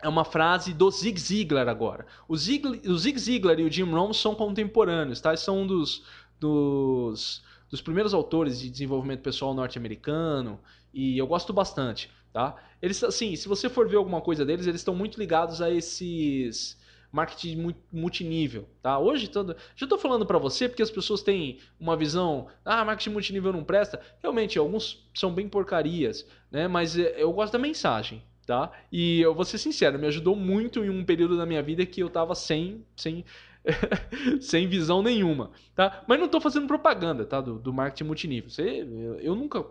É 0.00 0.08
uma 0.08 0.24
frase 0.24 0.72
do 0.74 0.90
Zig 0.90 1.18
Ziglar 1.18 1.68
agora. 1.68 2.06
O 2.28 2.36
Zig, 2.36 2.66
o 2.66 2.98
Zig 2.98 3.18
Ziglar 3.18 3.58
e 3.58 3.64
o 3.64 3.70
Jim 3.70 3.84
Rohn 3.84 4.12
são 4.12 4.34
contemporâneos, 4.34 5.20
tá? 5.20 5.34
São 5.36 5.62
um 5.62 5.66
dos, 5.66 6.04
dos, 6.38 7.42
dos 7.70 7.80
primeiros 7.80 8.12
autores 8.12 8.60
de 8.60 8.68
desenvolvimento 8.68 9.22
pessoal 9.22 9.54
norte-americano 9.54 10.60
e 10.94 11.18
eu 11.18 11.26
gosto 11.26 11.52
bastante, 11.52 12.10
tá? 12.32 12.56
Eles, 12.80 13.02
assim, 13.02 13.34
se 13.34 13.48
você 13.48 13.68
for 13.68 13.88
ver 13.88 13.96
alguma 13.96 14.20
coisa 14.20 14.44
deles, 14.44 14.66
eles 14.66 14.80
estão 14.80 14.94
muito 14.94 15.18
ligados 15.18 15.60
a 15.60 15.70
esses 15.70 16.78
marketing 17.14 17.74
multinível, 17.92 18.68
tá? 18.82 18.98
Hoje 18.98 19.28
todo, 19.28 19.54
já 19.76 19.84
estou 19.84 19.96
falando 19.96 20.26
para 20.26 20.36
você 20.36 20.68
porque 20.68 20.82
as 20.82 20.90
pessoas 20.90 21.22
têm 21.22 21.60
uma 21.78 21.96
visão, 21.96 22.48
ah, 22.64 22.84
marketing 22.84 23.10
multinível 23.10 23.52
não 23.52 23.62
presta. 23.62 24.00
Realmente, 24.20 24.58
alguns 24.58 25.08
são 25.14 25.32
bem 25.32 25.48
porcarias, 25.48 26.26
né? 26.50 26.66
Mas 26.66 26.98
eu 26.98 27.32
gosto 27.32 27.52
da 27.52 27.58
mensagem, 27.58 28.20
tá? 28.44 28.72
E 28.90 29.20
eu 29.20 29.32
vou 29.32 29.44
ser 29.44 29.58
sincero, 29.58 29.96
me 29.96 30.08
ajudou 30.08 30.34
muito 30.34 30.84
em 30.84 30.90
um 30.90 31.04
período 31.04 31.36
da 31.36 31.46
minha 31.46 31.62
vida 31.62 31.86
que 31.86 32.02
eu 32.02 32.10
tava 32.10 32.34
sem, 32.34 32.84
sem, 32.96 33.24
sem 34.40 34.66
visão 34.66 35.00
nenhuma, 35.00 35.52
tá? 35.72 36.02
Mas 36.08 36.18
não 36.18 36.26
estou 36.26 36.40
fazendo 36.40 36.66
propaganda, 36.66 37.24
tá? 37.24 37.40
Do, 37.40 37.60
do 37.60 37.72
marketing 37.72 38.04
multinível. 38.04 38.50
Você, 38.50 38.80
eu, 38.80 39.20
eu 39.20 39.34
nunca 39.36 39.64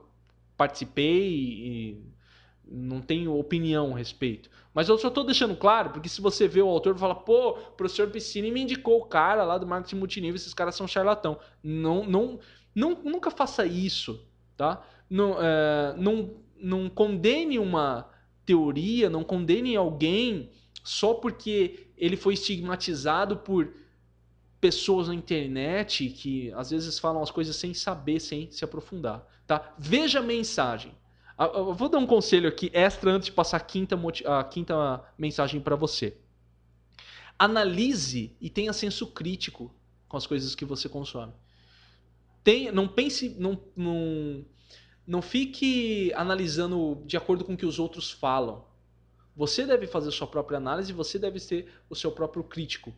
participei 0.57 1.29
e 1.29 2.03
não 2.65 3.01
tenho 3.01 3.37
opinião 3.37 3.93
a 3.93 3.97
respeito. 3.97 4.49
Mas 4.73 4.89
eu 4.89 4.97
só 4.97 5.09
estou 5.09 5.23
deixando 5.23 5.55
claro, 5.55 5.91
porque 5.91 6.09
se 6.09 6.21
você 6.21 6.47
vê 6.47 6.61
o 6.61 6.67
autor 6.67 6.95
e 6.95 6.99
fala, 6.99 7.15
pô, 7.15 7.51
o 7.51 7.71
professor 7.71 8.09
Piscine 8.09 8.51
me 8.51 8.61
indicou 8.61 8.99
o 8.99 9.05
cara 9.05 9.43
lá 9.43 9.57
do 9.57 9.67
marketing 9.67 9.97
multinível, 9.97 10.35
esses 10.35 10.53
caras 10.53 10.75
são 10.75 10.87
charlatão. 10.87 11.37
Não, 11.61 12.05
não, 12.05 12.39
não, 12.73 12.97
nunca 13.03 13.29
faça 13.29 13.65
isso, 13.65 14.25
tá? 14.57 14.81
Não, 15.09 15.37
é, 15.39 15.93
não, 15.97 16.35
não 16.57 16.89
condene 16.89 17.59
uma 17.59 18.09
teoria, 18.45 19.09
não 19.09 19.23
condene 19.23 19.75
alguém 19.75 20.49
só 20.83 21.13
porque 21.13 21.91
ele 21.95 22.17
foi 22.17 22.33
estigmatizado 22.33 23.37
por 23.37 23.71
pessoas 24.63 25.09
na 25.09 25.13
internet 25.13 26.07
que 26.07 26.49
às 26.53 26.69
vezes 26.69 26.97
falam 26.97 27.21
as 27.21 27.29
coisas 27.29 27.53
sem 27.53 27.73
saber, 27.73 28.21
sem 28.21 28.49
se 28.49 28.63
aprofundar. 28.63 29.27
Tá? 29.45 29.75
Veja 29.77 30.19
a 30.19 30.23
mensagem. 30.23 30.95
Eu 31.37 31.73
vou 31.73 31.89
dar 31.89 31.97
um 31.97 32.07
conselho 32.07 32.47
aqui 32.47 32.71
extra 32.71 33.11
antes 33.11 33.25
de 33.25 33.33
passar 33.33 33.57
a 33.57 33.59
quinta, 33.59 33.99
a 34.25 34.41
quinta 34.45 35.03
mensagem 35.17 35.59
para 35.59 35.75
você. 35.75 36.15
Analise 37.37 38.37
e 38.39 38.49
tenha 38.49 38.71
senso 38.71 39.07
crítico 39.07 39.75
com 40.07 40.15
as 40.15 40.25
coisas 40.25 40.55
que 40.55 40.63
você 40.63 40.87
consome. 40.87 41.33
Tem, 42.41 42.71
não 42.71 42.87
pense, 42.87 43.35
não, 43.37 43.61
não, 43.75 44.45
não 45.05 45.21
fique 45.21 46.13
analisando 46.15 47.03
de 47.05 47.17
acordo 47.17 47.43
com 47.43 47.53
o 47.53 47.57
que 47.57 47.65
os 47.65 47.79
outros 47.79 48.11
falam. 48.11 48.63
Você 49.35 49.65
deve 49.65 49.87
fazer 49.87 50.09
sua 50.11 50.27
própria 50.27 50.55
análise, 50.55 50.93
você 50.93 51.19
deve 51.19 51.41
ser 51.41 51.67
o 51.89 51.95
seu 51.97 52.13
próprio 52.13 52.45
crítico. 52.45 52.93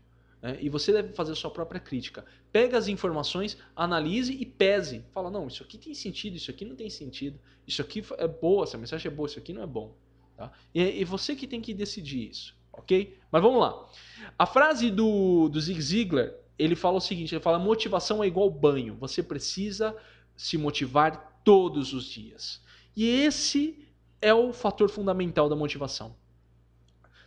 Né? 0.46 0.60
E 0.62 0.70
você 0.70 0.94
deve 0.94 1.12
fazer 1.14 1.32
a 1.32 1.36
sua 1.36 1.50
própria 1.50 1.80
crítica. 1.82 2.24
Pega 2.52 2.78
as 2.78 2.88
informações, 2.88 3.58
analise 3.76 4.32
e 4.32 4.46
pese. 4.46 5.04
Fala, 5.12 5.32
não, 5.32 5.48
isso 5.48 5.64
aqui 5.64 5.76
tem 5.76 5.96
sentido, 5.96 6.36
isso 6.36 6.52
aqui 6.52 6.64
não 6.64 6.76
tem 6.76 6.88
sentido. 6.88 7.40
Isso 7.66 7.82
aqui 7.82 8.04
é 8.20 8.28
boa, 8.28 8.64
essa 8.64 8.78
mensagem 8.78 9.12
é 9.12 9.16
boa, 9.16 9.26
isso 9.28 9.40
aqui 9.40 9.52
não 9.52 9.64
é 9.64 9.66
bom. 9.66 9.98
Tá? 10.38 10.52
E, 10.72 11.02
e 11.02 11.04
você 11.04 11.36
que 11.36 11.48
tem 11.48 11.60
que 11.60 11.74
decidir 11.74 12.30
isso, 12.30 12.56
ok? 12.72 13.18
Mas 13.32 13.42
vamos 13.42 13.60
lá. 13.60 13.90
A 14.38 14.46
frase 14.46 14.92
do, 14.92 15.50
do 15.50 15.60
Zig 15.60 15.82
Ziglar, 15.82 16.32
ele 16.60 16.76
fala 16.76 16.98
o 16.98 17.02
seguinte, 17.02 17.34
ele 17.34 17.44
fala, 17.44 17.58
motivação 17.58 18.24
é 18.24 18.28
igual 18.28 18.48
banho. 18.52 18.96
Você 19.00 19.24
precisa 19.24 19.98
se 20.38 20.60
motivar 20.60 21.42
todos 21.44 21.92
os 21.92 22.06
dias. 22.06 22.62
E 22.96 23.04
esse 23.10 23.84
é 24.22 24.32
o 24.32 24.54
fator 24.54 24.90
fundamental 24.90 25.50
da 25.50 25.56
motivação. 25.56 26.16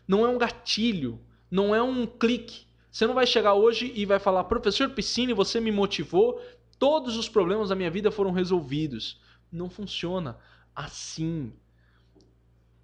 Não 0.06 0.24
é 0.24 0.28
um 0.28 0.38
gatilho, 0.38 1.20
não 1.50 1.74
é 1.74 1.82
um 1.82 2.06
clique, 2.06 2.67
você 2.98 3.06
não 3.06 3.14
vai 3.14 3.28
chegar 3.28 3.54
hoje 3.54 3.92
e 3.94 4.04
vai 4.04 4.18
falar, 4.18 4.42
professor 4.42 4.90
Piscine, 4.90 5.32
você 5.32 5.60
me 5.60 5.70
motivou, 5.70 6.42
todos 6.80 7.16
os 7.16 7.28
problemas 7.28 7.68
da 7.68 7.76
minha 7.76 7.92
vida 7.92 8.10
foram 8.10 8.32
resolvidos. 8.32 9.20
Não 9.52 9.70
funciona 9.70 10.36
assim. 10.74 11.52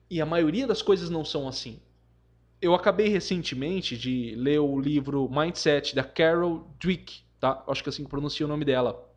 E 0.08 0.20
a 0.20 0.24
maioria 0.24 0.68
das 0.68 0.82
coisas 0.82 1.10
não 1.10 1.24
são 1.24 1.48
assim. 1.48 1.80
Eu 2.62 2.76
acabei 2.76 3.08
recentemente 3.08 3.98
de 3.98 4.36
ler 4.36 4.60
o 4.60 4.78
livro 4.78 5.28
Mindset 5.28 5.96
da 5.96 6.04
Carol 6.04 6.70
Dweck, 6.78 7.24
tá? 7.40 7.64
Acho 7.66 7.82
que 7.82 7.88
é 7.88 7.90
assim 7.90 8.04
que 8.04 8.10
pronuncia 8.10 8.46
o 8.46 8.48
nome 8.48 8.64
dela. 8.64 9.12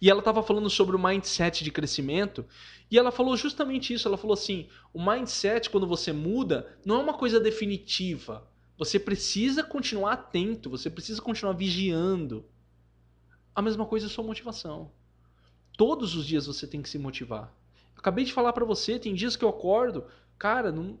E 0.00 0.08
ela 0.08 0.20
estava 0.20 0.40
falando 0.40 0.70
sobre 0.70 0.94
o 0.94 1.02
mindset 1.02 1.64
de 1.64 1.70
crescimento 1.72 2.46
e 2.88 2.96
ela 2.96 3.10
falou 3.10 3.36
justamente 3.36 3.92
isso. 3.92 4.06
Ela 4.06 4.16
falou 4.16 4.34
assim: 4.34 4.68
o 4.94 5.04
mindset, 5.04 5.68
quando 5.68 5.84
você 5.88 6.12
muda, 6.12 6.78
não 6.86 7.00
é 7.00 7.02
uma 7.02 7.14
coisa 7.14 7.40
definitiva. 7.40 8.48
Você 8.80 8.98
precisa 8.98 9.62
continuar 9.62 10.12
atento, 10.12 10.70
você 10.70 10.88
precisa 10.88 11.20
continuar 11.20 11.52
vigiando. 11.52 12.46
A 13.54 13.60
mesma 13.60 13.84
coisa 13.84 14.06
é 14.06 14.08
sua 14.08 14.24
motivação. 14.24 14.90
Todos 15.76 16.16
os 16.16 16.24
dias 16.24 16.46
você 16.46 16.66
tem 16.66 16.80
que 16.80 16.88
se 16.88 16.98
motivar. 16.98 17.54
acabei 17.94 18.24
de 18.24 18.32
falar 18.32 18.54
para 18.54 18.64
você, 18.64 18.98
tem 18.98 19.14
dias 19.14 19.36
que 19.36 19.44
eu 19.44 19.50
acordo, 19.50 20.06
cara, 20.38 20.72
não, 20.72 20.98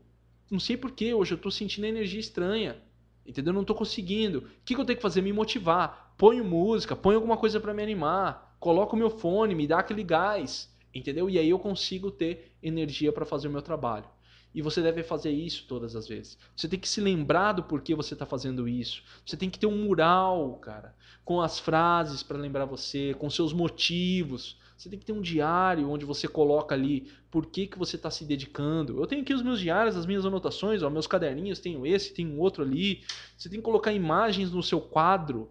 não 0.50 0.60
sei 0.60 0.76
porquê, 0.76 1.14
hoje 1.14 1.32
eu 1.32 1.38
tô 1.38 1.50
sentindo 1.50 1.86
energia 1.86 2.20
estranha. 2.20 2.82
Entendeu? 3.24 3.50
Não 3.50 3.64
tô 3.64 3.74
conseguindo. 3.74 4.40
O 4.40 4.42
que, 4.62 4.74
que 4.74 4.80
eu 4.82 4.84
tenho 4.84 4.98
que 4.98 5.02
fazer? 5.02 5.22
Me 5.22 5.32
motivar. 5.32 6.12
Ponho 6.18 6.44
música, 6.44 6.94
ponho 6.94 7.16
alguma 7.16 7.38
coisa 7.38 7.58
para 7.58 7.72
me 7.72 7.82
animar, 7.82 8.58
coloco 8.60 8.94
o 8.94 8.98
meu 8.98 9.08
fone, 9.08 9.54
me 9.54 9.66
dá 9.66 9.78
aquele 9.78 10.04
gás. 10.04 10.70
Entendeu? 10.94 11.30
E 11.30 11.38
aí 11.38 11.48
eu 11.48 11.58
consigo 11.58 12.10
ter 12.10 12.52
energia 12.62 13.10
para 13.10 13.24
fazer 13.24 13.48
o 13.48 13.50
meu 13.50 13.62
trabalho. 13.62 14.04
E 14.52 14.62
você 14.62 14.82
deve 14.82 15.02
fazer 15.02 15.30
isso 15.30 15.64
todas 15.68 15.94
as 15.94 16.08
vezes. 16.08 16.36
Você 16.56 16.68
tem 16.68 16.78
que 16.78 16.88
se 16.88 17.00
lembrar 17.00 17.52
do 17.52 17.62
porquê 17.62 17.94
você 17.94 18.14
está 18.14 18.26
fazendo 18.26 18.68
isso. 18.68 19.02
Você 19.24 19.36
tem 19.36 19.48
que 19.48 19.58
ter 19.58 19.66
um 19.66 19.84
mural, 19.84 20.54
cara, 20.56 20.94
com 21.24 21.40
as 21.40 21.60
frases 21.60 22.22
para 22.22 22.36
lembrar 22.36 22.64
você, 22.64 23.14
com 23.14 23.30
seus 23.30 23.52
motivos. 23.52 24.58
Você 24.76 24.88
tem 24.88 24.98
que 24.98 25.04
ter 25.04 25.12
um 25.12 25.20
diário 25.20 25.88
onde 25.88 26.04
você 26.04 26.26
coloca 26.26 26.74
ali 26.74 27.12
por 27.30 27.46
que, 27.46 27.66
que 27.66 27.78
você 27.78 27.94
está 27.94 28.10
se 28.10 28.24
dedicando. 28.24 29.00
Eu 29.00 29.06
tenho 29.06 29.22
aqui 29.22 29.32
os 29.32 29.42
meus 29.42 29.60
diários, 29.60 29.96
as 29.96 30.06
minhas 30.06 30.26
anotações, 30.26 30.82
ó, 30.82 30.90
meus 30.90 31.06
caderninhos, 31.06 31.60
tenho 31.60 31.86
esse, 31.86 32.12
tenho 32.12 32.36
outro 32.38 32.64
ali. 32.64 33.04
Você 33.36 33.48
tem 33.48 33.60
que 33.60 33.64
colocar 33.64 33.92
imagens 33.92 34.50
no 34.50 34.62
seu 34.62 34.80
quadro, 34.80 35.48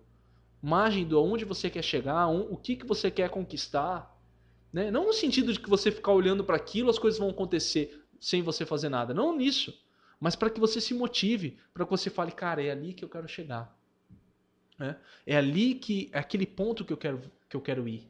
imagem 0.61 1.07
de 1.07 1.15
onde 1.15 1.45
você 1.45 1.69
quer 1.69 1.83
chegar, 1.83 2.27
o 2.27 2.57
que, 2.57 2.75
que 2.75 2.85
você 2.85 3.09
quer 3.09 3.29
conquistar. 3.29 4.13
Né? 4.73 4.91
Não 4.91 5.05
no 5.05 5.13
sentido 5.13 5.53
de 5.53 5.59
que 5.59 5.69
você 5.69 5.89
ficar 5.89 6.11
olhando 6.11 6.43
para 6.43 6.57
aquilo, 6.57 6.89
as 6.89 6.99
coisas 6.99 7.19
vão 7.19 7.29
acontecer 7.29 8.09
sem 8.20 8.41
você 8.41 8.65
fazer 8.65 8.89
nada. 8.89 9.13
Não 9.13 9.36
nisso, 9.36 9.74
mas 10.20 10.36
para 10.36 10.49
que 10.49 10.59
você 10.59 10.82
se 10.82 10.93
motive, 10.93 11.57
para 11.74 11.86
que 11.86 11.91
você 11.91 12.09
fale, 12.09 12.32
cara, 12.32 12.63
é 12.63 12.72
ali 12.72 12.93
que 12.93 13.03
eu 13.03 13.09
quero 13.09 13.28
chegar. 13.28 13.78
É, 14.80 14.95
é 15.28 15.38
ali 15.38 15.76
que 15.76 16.09
é 16.11 16.20
aquele 16.20 16.45
ponto 16.45 16.86
que 16.86 16.93
eu 16.93 16.97
quero 16.97 17.22
que 17.49 17.55
eu 17.55 17.61
quero 17.61 17.88
ir. 17.88 18.07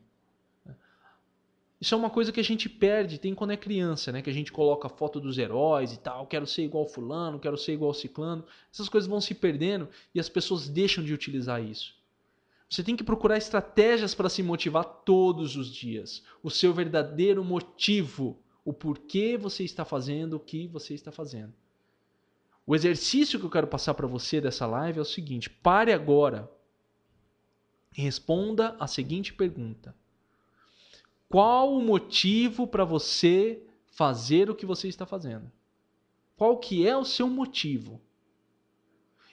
Isso 1.81 1.95
é 1.95 1.97
uma 1.97 2.09
coisa 2.09 2.31
que 2.31 2.41
a 2.41 2.43
gente 2.43 2.67
perde, 2.67 3.17
tem 3.17 3.33
quando 3.33 3.51
é 3.51 3.57
criança, 3.57 4.11
né? 4.11 4.21
Que 4.21 4.29
a 4.29 4.33
gente 4.33 4.51
coloca 4.51 4.89
foto 4.89 5.17
dos 5.17 5.37
heróis 5.37 5.93
e 5.93 5.97
tal, 5.97 6.27
quero 6.27 6.45
ser 6.45 6.63
igual 6.63 6.85
fulano, 6.85 7.39
quero 7.39 7.57
ser 7.57 7.71
igual 7.71 7.93
ciclano. 7.93 8.43
Essas 8.71 8.89
coisas 8.89 9.09
vão 9.09 9.21
se 9.21 9.33
perdendo 9.33 9.87
e 10.13 10.19
as 10.19 10.27
pessoas 10.27 10.67
deixam 10.67 11.01
de 11.01 11.13
utilizar 11.13 11.63
isso. 11.63 11.97
Você 12.69 12.83
tem 12.83 12.97
que 12.97 13.03
procurar 13.03 13.37
estratégias 13.37 14.13
para 14.13 14.29
se 14.29 14.43
motivar 14.43 14.83
todos 14.83 15.55
os 15.55 15.73
dias. 15.73 16.21
O 16.43 16.51
seu 16.51 16.73
verdadeiro 16.73 17.43
motivo 17.45 18.37
o 18.69 18.73
porquê 18.73 19.35
você 19.35 19.63
está 19.63 19.83
fazendo 19.83 20.35
o 20.35 20.39
que 20.39 20.67
você 20.67 20.93
está 20.93 21.11
fazendo. 21.11 21.51
O 22.67 22.75
exercício 22.75 23.39
que 23.39 23.45
eu 23.45 23.49
quero 23.49 23.65
passar 23.65 23.95
para 23.95 24.05
você 24.05 24.39
dessa 24.39 24.67
live 24.67 24.99
é 24.99 25.01
o 25.01 25.05
seguinte: 25.05 25.49
pare 25.49 25.91
agora 25.91 26.47
e 27.97 28.01
responda 28.01 28.75
a 28.79 28.85
seguinte 28.85 29.33
pergunta: 29.33 29.95
Qual 31.27 31.73
o 31.73 31.81
motivo 31.81 32.67
para 32.67 32.85
você 32.85 33.63
fazer 33.87 34.51
o 34.51 34.55
que 34.55 34.67
você 34.67 34.87
está 34.87 35.03
fazendo? 35.03 35.51
Qual 36.37 36.59
que 36.59 36.87
é 36.87 36.95
o 36.95 37.03
seu 37.03 37.27
motivo? 37.27 37.99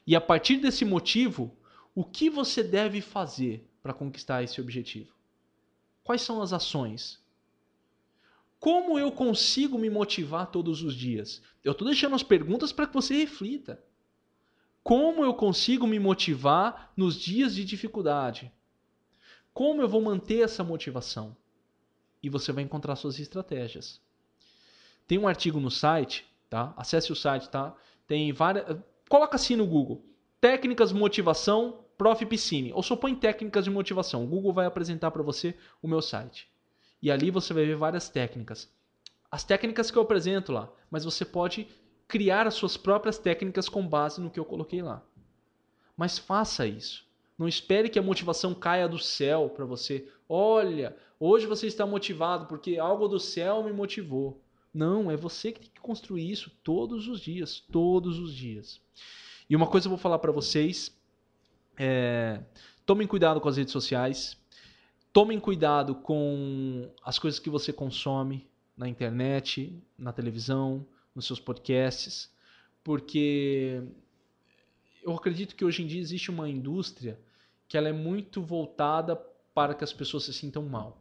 E 0.07 0.17
a 0.17 0.21
partir 0.21 0.57
desse 0.57 0.83
motivo, 0.83 1.55
o 1.95 2.03
que 2.03 2.31
você 2.31 2.63
deve 2.63 3.03
fazer 3.03 3.69
para 3.83 3.93
conquistar 3.93 4.43
esse 4.43 4.63
objetivo? 4.63 5.13
Quais 6.03 6.23
são 6.23 6.41
as 6.41 6.55
ações? 6.55 7.23
Como 8.59 8.99
eu 8.99 9.13
consigo 9.13 9.79
me 9.79 9.91
motivar 9.91 10.51
todos 10.51 10.83
os 10.83 10.95
dias? 10.95 11.43
Eu 11.63 11.73
estou 11.73 11.87
deixando 11.87 12.15
as 12.15 12.23
perguntas 12.23 12.73
para 12.73 12.87
que 12.87 12.95
você 12.95 13.15
reflita. 13.15 13.83
Como 14.83 15.25
eu 15.25 15.35
consigo 15.35 15.87
me 15.87 15.99
motivar 15.99 16.93
nos 16.97 17.17
dias 17.17 17.55
de 17.55 17.65
dificuldade? 17.65 18.53
Como 19.53 19.83
eu 19.83 19.89
vou 19.89 20.01
manter 20.01 20.45
essa 20.45 20.63
motivação? 20.63 21.37
E 22.23 22.29
você 22.29 22.53
vai 22.53 22.65
encontrar 22.65 22.97
suas 22.97 23.19
estratégias. 23.19 24.01
Tem 25.07 25.19
um 25.19 25.29
artigo 25.29 25.61
no 25.61 25.71
site, 25.71 26.27
tá? 26.49 26.73
Acesse 26.77 27.13
o 27.13 27.17
site, 27.17 27.49
tá? 27.49 27.75
Tem 28.07 28.33
várias. 28.33 28.79
Coloca 29.09 29.37
assim 29.37 29.57
no 29.57 29.67
Google: 29.67 30.05
Técnicas 30.41 30.93
motivação 30.93 31.85
Prof. 31.97 32.25
Piscine. 32.27 32.73
Ou 32.73 32.83
só 32.83 32.95
põe 32.95 33.15
técnicas 33.15 33.65
de 33.65 33.71
motivação. 33.71 34.25
O 34.25 34.27
Google 34.27 34.53
vai 34.53 34.67
apresentar 34.67 35.11
para 35.11 35.23
você 35.23 35.55
o 35.83 35.89
meu 35.89 36.03
site. 36.03 36.49
E 37.07 37.11
ali 37.13 37.31
você 37.31 37.55
vai 37.55 37.65
ver 37.65 37.77
várias 37.77 38.09
técnicas. 38.09 38.69
As 39.31 39.45
técnicas 39.45 39.93
que 39.93 39.97
eu 39.97 40.03
apresento 40.03 40.51
lá, 40.51 40.69
mas 40.91 41.05
você 41.05 41.25
pode 41.25 41.69
criar 42.09 42.49
as 42.49 42.55
suas 42.55 42.77
próprias 42.77 43.17
técnicas 43.17 43.69
com 43.69 43.87
base 43.87 44.21
no 44.21 44.29
que 44.29 44.41
eu 44.41 44.45
coloquei 44.45 44.83
lá. 44.83 45.01
Mas 45.97 46.19
faça 46.19 46.67
isso. 46.67 47.07
Não 47.39 47.47
espere 47.47 47.89
que 47.89 48.01
a 48.01 48.03
motivação 48.03 48.53
caia 48.53 48.89
do 48.89 48.99
céu 48.99 49.49
para 49.49 49.65
você. 49.65 50.09
Olha, 50.29 50.97
hoje 51.21 51.47
você 51.47 51.69
está 51.69 51.87
motivado 51.87 52.47
porque 52.47 52.77
algo 52.77 53.07
do 53.07 53.21
céu 53.21 53.63
me 53.63 53.73
motivou. 53.73 54.43
Não, 54.75 55.09
é 55.09 55.17
você 55.17 55.53
que 55.53 55.61
tem 55.61 55.71
que 55.73 55.81
construir 55.81 56.29
isso 56.29 56.51
todos 56.65 57.07
os 57.07 57.21
dias, 57.21 57.61
todos 57.71 58.19
os 58.19 58.35
dias. 58.35 58.81
E 59.49 59.55
uma 59.55 59.69
coisa 59.69 59.87
eu 59.87 59.91
vou 59.91 59.99
falar 59.99 60.19
para 60.19 60.33
vocês 60.33 60.93
é, 61.79 62.41
tomem 62.85 63.07
cuidado 63.07 63.41
com 63.41 63.49
as 63.49 63.57
redes 63.57 63.71
sociais. 63.71 64.37
Tomem 65.17 65.41
cuidado 65.41 65.95
com 65.95 66.93
as 67.03 67.19
coisas 67.19 67.41
que 67.41 67.49
você 67.49 67.73
consome 67.73 68.47
na 68.77 68.87
internet, 68.87 69.83
na 69.99 70.13
televisão, 70.13 70.87
nos 71.15 71.25
seus 71.25 71.41
podcasts, 71.41 72.31
porque 72.85 73.83
eu 75.03 75.15
acredito 75.15 75.57
que 75.57 75.65
hoje 75.65 75.83
em 75.83 75.87
dia 75.87 76.03
existe 76.03 76.31
uma 76.31 76.51
indústria 76.51 77.19
que 77.67 77.79
ela 77.79 77.89
é 77.89 77.95
muito 77.95 78.43
voltada 78.43 79.17
para 79.55 79.73
que 79.73 79.83
as 79.83 79.91
pessoas 79.91 80.25
se 80.25 80.35
sintam 80.35 80.65
mal, 80.65 81.01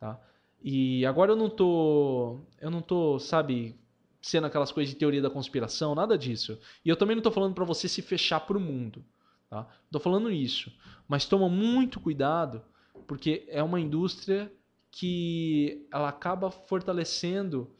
tá? 0.00 0.18
E 0.62 1.04
agora 1.04 1.32
eu 1.32 1.36
não 1.36 1.50
tô, 1.50 2.40
eu 2.58 2.70
não 2.70 2.80
tô, 2.80 3.18
sabe, 3.18 3.78
sendo 4.22 4.46
aquelas 4.46 4.72
coisas 4.72 4.94
de 4.94 4.98
teoria 4.98 5.20
da 5.20 5.28
conspiração, 5.28 5.94
nada 5.94 6.16
disso. 6.16 6.58
E 6.82 6.88
eu 6.88 6.96
também 6.96 7.16
não 7.16 7.22
tô 7.22 7.30
falando 7.30 7.52
para 7.52 7.66
você 7.66 7.86
se 7.86 8.00
fechar 8.00 8.40
para 8.40 8.56
o 8.56 8.60
mundo. 8.60 9.04
Tá? 9.50 9.68
Estou 9.84 10.00
falando 10.00 10.30
isso, 10.30 10.72
mas 11.06 11.26
toma 11.26 11.50
muito 11.50 12.00
cuidado 12.00 12.62
porque 13.06 13.44
é 13.48 13.62
uma 13.62 13.80
indústria 13.80 14.52
que 14.90 15.86
ela 15.92 16.08
acaba 16.08 16.50
fortalecendo 16.50 17.70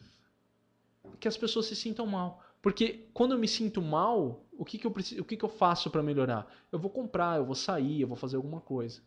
que 1.21 1.29
as 1.29 1.37
pessoas 1.37 1.67
se 1.67 1.77
sintam 1.77 2.07
mal. 2.07 2.43
Porque 2.61 3.09
quando 3.13 3.33
eu 3.33 3.39
me 3.39 3.49
sinto 3.49 3.83
mal, 3.83 4.45
o 4.57 4.65
que, 4.65 4.79
que 4.79 4.87
eu 4.87 4.91
preciso, 4.91 5.21
o 5.21 5.25
que, 5.25 5.37
que 5.37 5.45
eu 5.45 5.49
faço 5.49 5.91
para 5.91 6.03
melhorar? 6.03 6.53
Eu 6.71 6.79
vou 6.79 6.91
comprar, 6.91 7.39
eu 7.39 7.45
vou 7.45 7.55
sair, 7.55 8.01
eu 8.01 8.09
vou 8.09 8.17
fazer 8.17 8.37
alguma 8.37 8.61
coisa. 8.61 9.03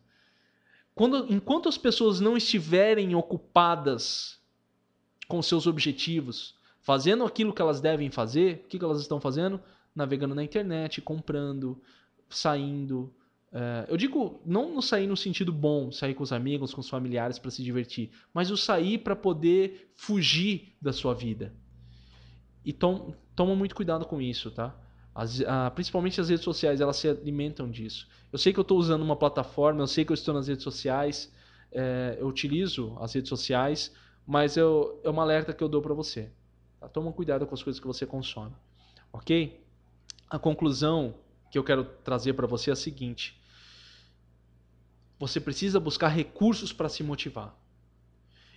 Quando, 0.94 1.30
enquanto 1.32 1.68
as 1.68 1.76
pessoas 1.76 2.20
não 2.20 2.36
estiverem 2.36 3.14
ocupadas 3.14 4.40
com 5.28 5.42
seus 5.42 5.66
objetivos, 5.66 6.54
fazendo 6.80 7.24
aquilo 7.24 7.52
que 7.52 7.60
elas 7.60 7.80
devem 7.80 8.10
fazer, 8.10 8.62
o 8.64 8.68
que, 8.68 8.78
que 8.78 8.84
elas 8.84 9.00
estão 9.00 9.20
fazendo? 9.20 9.60
Navegando 9.94 10.34
na 10.34 10.44
internet, 10.44 11.00
comprando, 11.02 11.80
saindo. 12.28 13.12
Uh, 13.56 13.88
eu 13.88 13.96
digo 13.96 14.38
não 14.44 14.74
no 14.74 14.82
sair 14.82 15.06
no 15.06 15.16
sentido 15.16 15.50
bom, 15.50 15.90
sair 15.90 16.12
com 16.12 16.22
os 16.22 16.30
amigos, 16.30 16.74
com 16.74 16.82
os 16.82 16.90
familiares 16.90 17.38
para 17.38 17.50
se 17.50 17.62
divertir, 17.62 18.10
mas 18.34 18.50
o 18.50 18.56
sair 18.56 18.98
para 18.98 19.16
poder 19.16 19.94
fugir 19.96 20.76
da 20.78 20.92
sua 20.92 21.14
vida. 21.14 21.54
E 22.62 22.70
tom, 22.70 23.14
toma 23.34 23.56
muito 23.56 23.74
cuidado 23.74 24.04
com 24.04 24.20
isso, 24.20 24.50
tá? 24.50 24.78
As, 25.14 25.40
uh, 25.40 25.70
principalmente 25.74 26.20
as 26.20 26.28
redes 26.28 26.44
sociais, 26.44 26.82
elas 26.82 26.98
se 26.98 27.08
alimentam 27.08 27.70
disso. 27.70 28.06
Eu 28.30 28.38
sei 28.38 28.52
que 28.52 28.58
eu 28.58 28.62
estou 28.62 28.76
usando 28.76 29.00
uma 29.00 29.16
plataforma, 29.16 29.80
eu 29.80 29.86
sei 29.86 30.04
que 30.04 30.12
eu 30.12 30.14
estou 30.14 30.34
nas 30.34 30.48
redes 30.48 30.62
sociais, 30.62 31.32
é, 31.72 32.18
eu 32.20 32.26
utilizo 32.26 32.94
as 33.00 33.14
redes 33.14 33.30
sociais, 33.30 33.90
mas 34.26 34.58
eu, 34.58 35.00
é 35.02 35.08
uma 35.08 35.22
alerta 35.22 35.54
que 35.54 35.64
eu 35.64 35.68
dou 35.68 35.80
para 35.80 35.94
você. 35.94 36.30
Tá? 36.78 36.88
Toma 36.88 37.10
cuidado 37.10 37.46
com 37.46 37.54
as 37.54 37.62
coisas 37.62 37.80
que 37.80 37.86
você 37.86 38.04
consome, 38.04 38.54
ok? 39.10 39.64
A 40.28 40.38
conclusão 40.38 41.14
que 41.50 41.58
eu 41.58 41.64
quero 41.64 41.84
trazer 42.04 42.34
para 42.34 42.46
você 42.46 42.68
é 42.68 42.72
a 42.74 42.76
seguinte: 42.76 43.40
você 45.18 45.40
precisa 45.40 45.80
buscar 45.80 46.08
recursos 46.08 46.72
para 46.72 46.88
se 46.88 47.02
motivar. 47.02 47.56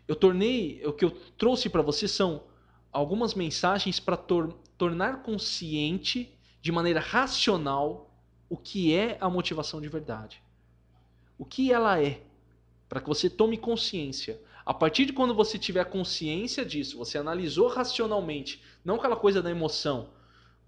Eu 0.07 0.15
tornei, 0.15 0.81
o 0.85 0.93
que 0.93 1.05
eu 1.05 1.11
trouxe 1.37 1.69
para 1.69 1.81
você 1.81 2.07
são 2.07 2.43
algumas 2.91 3.33
mensagens 3.33 3.99
para 3.99 4.17
tor 4.17 4.53
tornar 4.77 5.21
consciente 5.21 6.33
de 6.61 6.71
maneira 6.71 6.99
racional 6.99 8.09
o 8.49 8.57
que 8.57 8.93
é 8.93 9.17
a 9.21 9.29
motivação 9.29 9.79
de 9.79 9.87
verdade. 9.87 10.41
O 11.37 11.45
que 11.45 11.71
ela 11.71 12.01
é, 12.01 12.23
para 12.89 12.99
que 12.99 13.07
você 13.07 13.29
tome 13.29 13.57
consciência. 13.57 14.41
A 14.65 14.73
partir 14.73 15.05
de 15.05 15.13
quando 15.13 15.33
você 15.33 15.57
tiver 15.57 15.85
consciência 15.85 16.65
disso, 16.65 16.97
você 16.97 17.17
analisou 17.17 17.67
racionalmente, 17.67 18.61
não 18.83 18.95
aquela 18.95 19.15
coisa 19.15 19.41
da 19.41 19.51
emoção, 19.51 20.09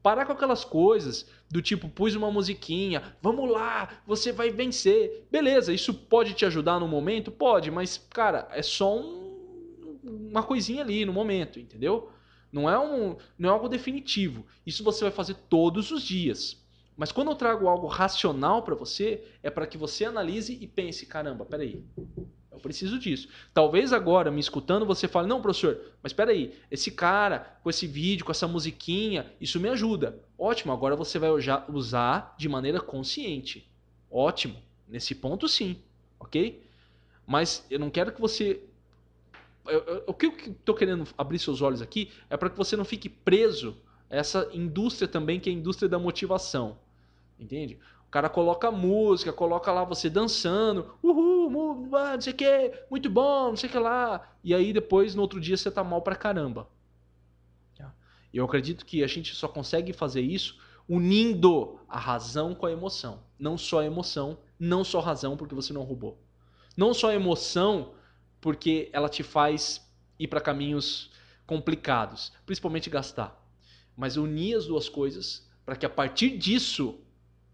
Parar 0.02 0.26
com 0.26 0.34
aquelas 0.34 0.64
coisas 0.64 1.30
do 1.49 1.62
tipo, 1.62 1.88
pus 1.88 2.16
uma 2.16 2.32
musiquinha, 2.32 3.04
vamos 3.22 3.49
lá, 3.49 4.02
você 4.06 4.32
vai 4.32 4.49
vencer. 4.49 5.28
Beleza, 5.30 5.74
isso 5.74 5.93
pode 5.93 6.34
te 6.34 6.45
ajudar 6.45 6.80
no 6.80 6.88
momento? 6.88 7.32
Pode, 7.32 7.70
mas, 7.70 7.97
cara, 8.10 8.47
é 8.52 8.64
só 8.64 8.97
um, 8.97 9.99
uma 10.04 10.43
coisinha 10.43 10.82
ali 10.82 11.06
no 11.06 11.14
momento, 11.14 11.60
entendeu? 11.60 12.10
Não 12.52 12.70
é, 12.70 12.78
um, 12.80 13.16
não 13.38 13.49
é 13.49 13.52
algo 13.52 13.70
definitivo. 13.70 14.45
Isso 14.66 14.84
você 14.84 15.04
vai 15.04 15.12
fazer 15.12 15.36
todos 15.49 15.91
os 15.91 16.04
dias. 16.04 16.62
Mas 16.97 17.12
quando 17.12 17.32
eu 17.32 17.36
trago 17.36 17.68
algo 17.68 17.88
racional 17.88 18.64
para 18.64 18.76
você, 18.76 19.24
é 19.41 19.49
para 19.49 19.66
que 19.66 19.78
você 19.78 20.06
analise 20.06 20.58
e 20.60 20.68
pense: 20.68 21.06
caramba, 21.06 21.45
peraí, 21.45 21.84
eu 22.52 22.60
preciso 22.60 22.99
disso. 22.99 23.30
Talvez 23.54 23.93
agora, 23.93 24.30
me 24.30 24.39
escutando, 24.39 24.86
você 24.86 25.08
fale: 25.08 25.28
não, 25.28 25.41
professor, 25.41 25.80
mas 26.04 26.12
espera 26.12 26.32
aí, 26.32 26.54
esse 26.70 26.91
cara, 26.91 27.58
com 27.64 27.70
esse 27.70 27.88
vídeo, 27.88 28.26
com 28.26 28.32
essa 28.32 28.47
musiquinha, 28.47 29.32
isso 29.39 29.60
me 29.60 29.70
ajuda. 29.70 30.20
Ótimo, 30.38 30.74
agora 30.74 30.95
você 30.95 31.18
vai 31.18 31.30
usar 31.70 32.36
de 32.38 32.49
maneira 32.49 32.82
consciente. 32.82 33.70
Ótimo, 34.10 34.58
nesse 34.88 35.16
ponto 35.16 35.47
sim, 35.47 35.78
ok? 36.20 36.62
Mas 37.26 37.66
eu 37.70 37.80
não 37.80 37.89
quero 37.89 38.12
que 38.12 38.20
você. 38.20 38.62
o 40.06 40.14
que 40.14 40.26
eu 40.26 40.36
estou 40.36 40.76
querendo 40.76 41.08
abrir 41.18 41.39
seus 41.39 41.62
olhos 41.62 41.82
aqui 41.82 42.12
é 42.30 42.36
para 42.36 42.49
que 42.49 42.58
você 42.58 42.76
não 42.76 42.84
fique 42.84 43.08
preso 43.08 43.78
a 44.10 44.18
essa 44.18 44.49
indústria 44.52 45.08
também, 45.08 45.39
que 45.39 45.49
é 45.49 45.54
a 45.54 45.56
indústria 45.56 45.88
da 45.88 45.97
motivação. 45.97 46.78
Entende? 47.39 47.80
O 48.12 48.12
cara 48.12 48.28
coloca 48.28 48.70
música, 48.70 49.32
coloca 49.32 49.72
lá 49.72 49.86
você 49.86 50.09
dançando, 50.09 50.95
uhul, 51.01 51.49
não 51.89 52.20
sei 52.20 52.34
o 52.34 52.36
que, 52.36 52.74
muito 52.89 53.09
bom, 53.09 53.51
não 53.51 53.55
sei 53.55 53.70
o 53.70 53.72
que 53.72 53.80
lá. 53.80 54.30
E 54.43 54.53
aí 54.53 54.74
depois, 54.74 55.16
no 55.16 55.22
outro 55.22 55.39
dia, 55.39 55.55
você 55.55 55.72
tá 55.72 55.82
mal 55.82 56.01
pra 56.01 56.14
caramba. 56.14 56.68
E 58.34 58.38
eu 58.38 58.43
acredito 58.43 58.86
que 58.86 59.01
a 59.01 59.07
gente 59.07 59.34
só 59.34 59.47
consegue 59.47 59.93
fazer 59.93 60.20
isso 60.20 60.59
unindo 60.89 61.80
a 61.88 61.97
razão 61.97 62.53
com 62.53 62.66
a 62.66 62.72
emoção. 62.74 63.24
Não 63.39 63.57
só 63.57 63.80
a 63.80 63.86
emoção, 63.86 64.38
não 64.59 64.84
só 64.84 64.99
a 64.99 65.03
razão 65.03 65.38
porque 65.38 65.55
você 65.55 65.72
não 65.72 65.84
roubou. 65.84 66.20
Não 66.76 66.93
só 66.93 67.12
a 67.12 67.16
emoção 67.16 67.93
porque 68.41 68.89
ela 68.91 69.07
te 69.07 69.24
faz 69.24 69.89
ir 70.20 70.28
para 70.28 70.41
caminhos 70.41 71.12
complicados, 71.47 72.34
principalmente 72.45 72.89
gastar. 72.89 73.41
Mas 73.95 74.18
unir 74.18 74.57
as 74.57 74.66
duas 74.66 74.89
coisas 74.89 75.49
para 75.66 75.78
que 75.78 75.86
a 75.86 75.89
partir 75.89 76.38
disso 76.38 76.99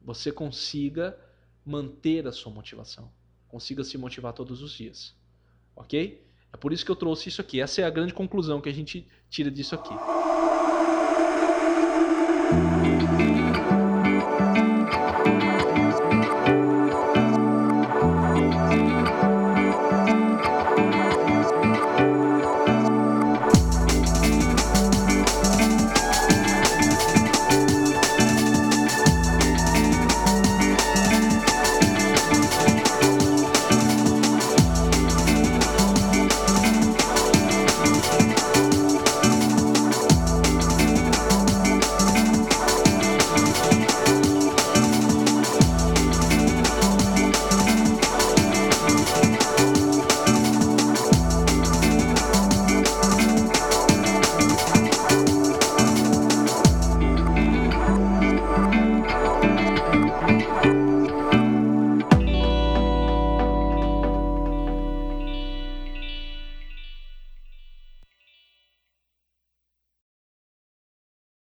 você 0.08 0.32
consiga 0.32 1.20
manter 1.66 2.26
a 2.26 2.32
sua 2.32 2.50
motivação, 2.50 3.12
consiga 3.50 3.84
se 3.84 3.98
motivar 3.98 4.32
todos 4.32 4.62
os 4.62 4.72
dias. 4.72 5.14
Ok? 5.76 6.26
É 6.54 6.56
por 6.56 6.72
isso 6.72 6.86
que 6.86 6.90
eu 6.90 6.96
trouxe 6.96 7.28
isso 7.28 7.42
aqui. 7.42 7.60
Essa 7.60 7.82
é 7.82 7.84
a 7.84 7.90
grande 7.90 8.14
conclusão 8.14 8.62
que 8.62 8.70
a 8.70 8.74
gente 8.74 9.06
tira 9.30 9.52
disso 9.52 9.76
aqui. 9.76 9.94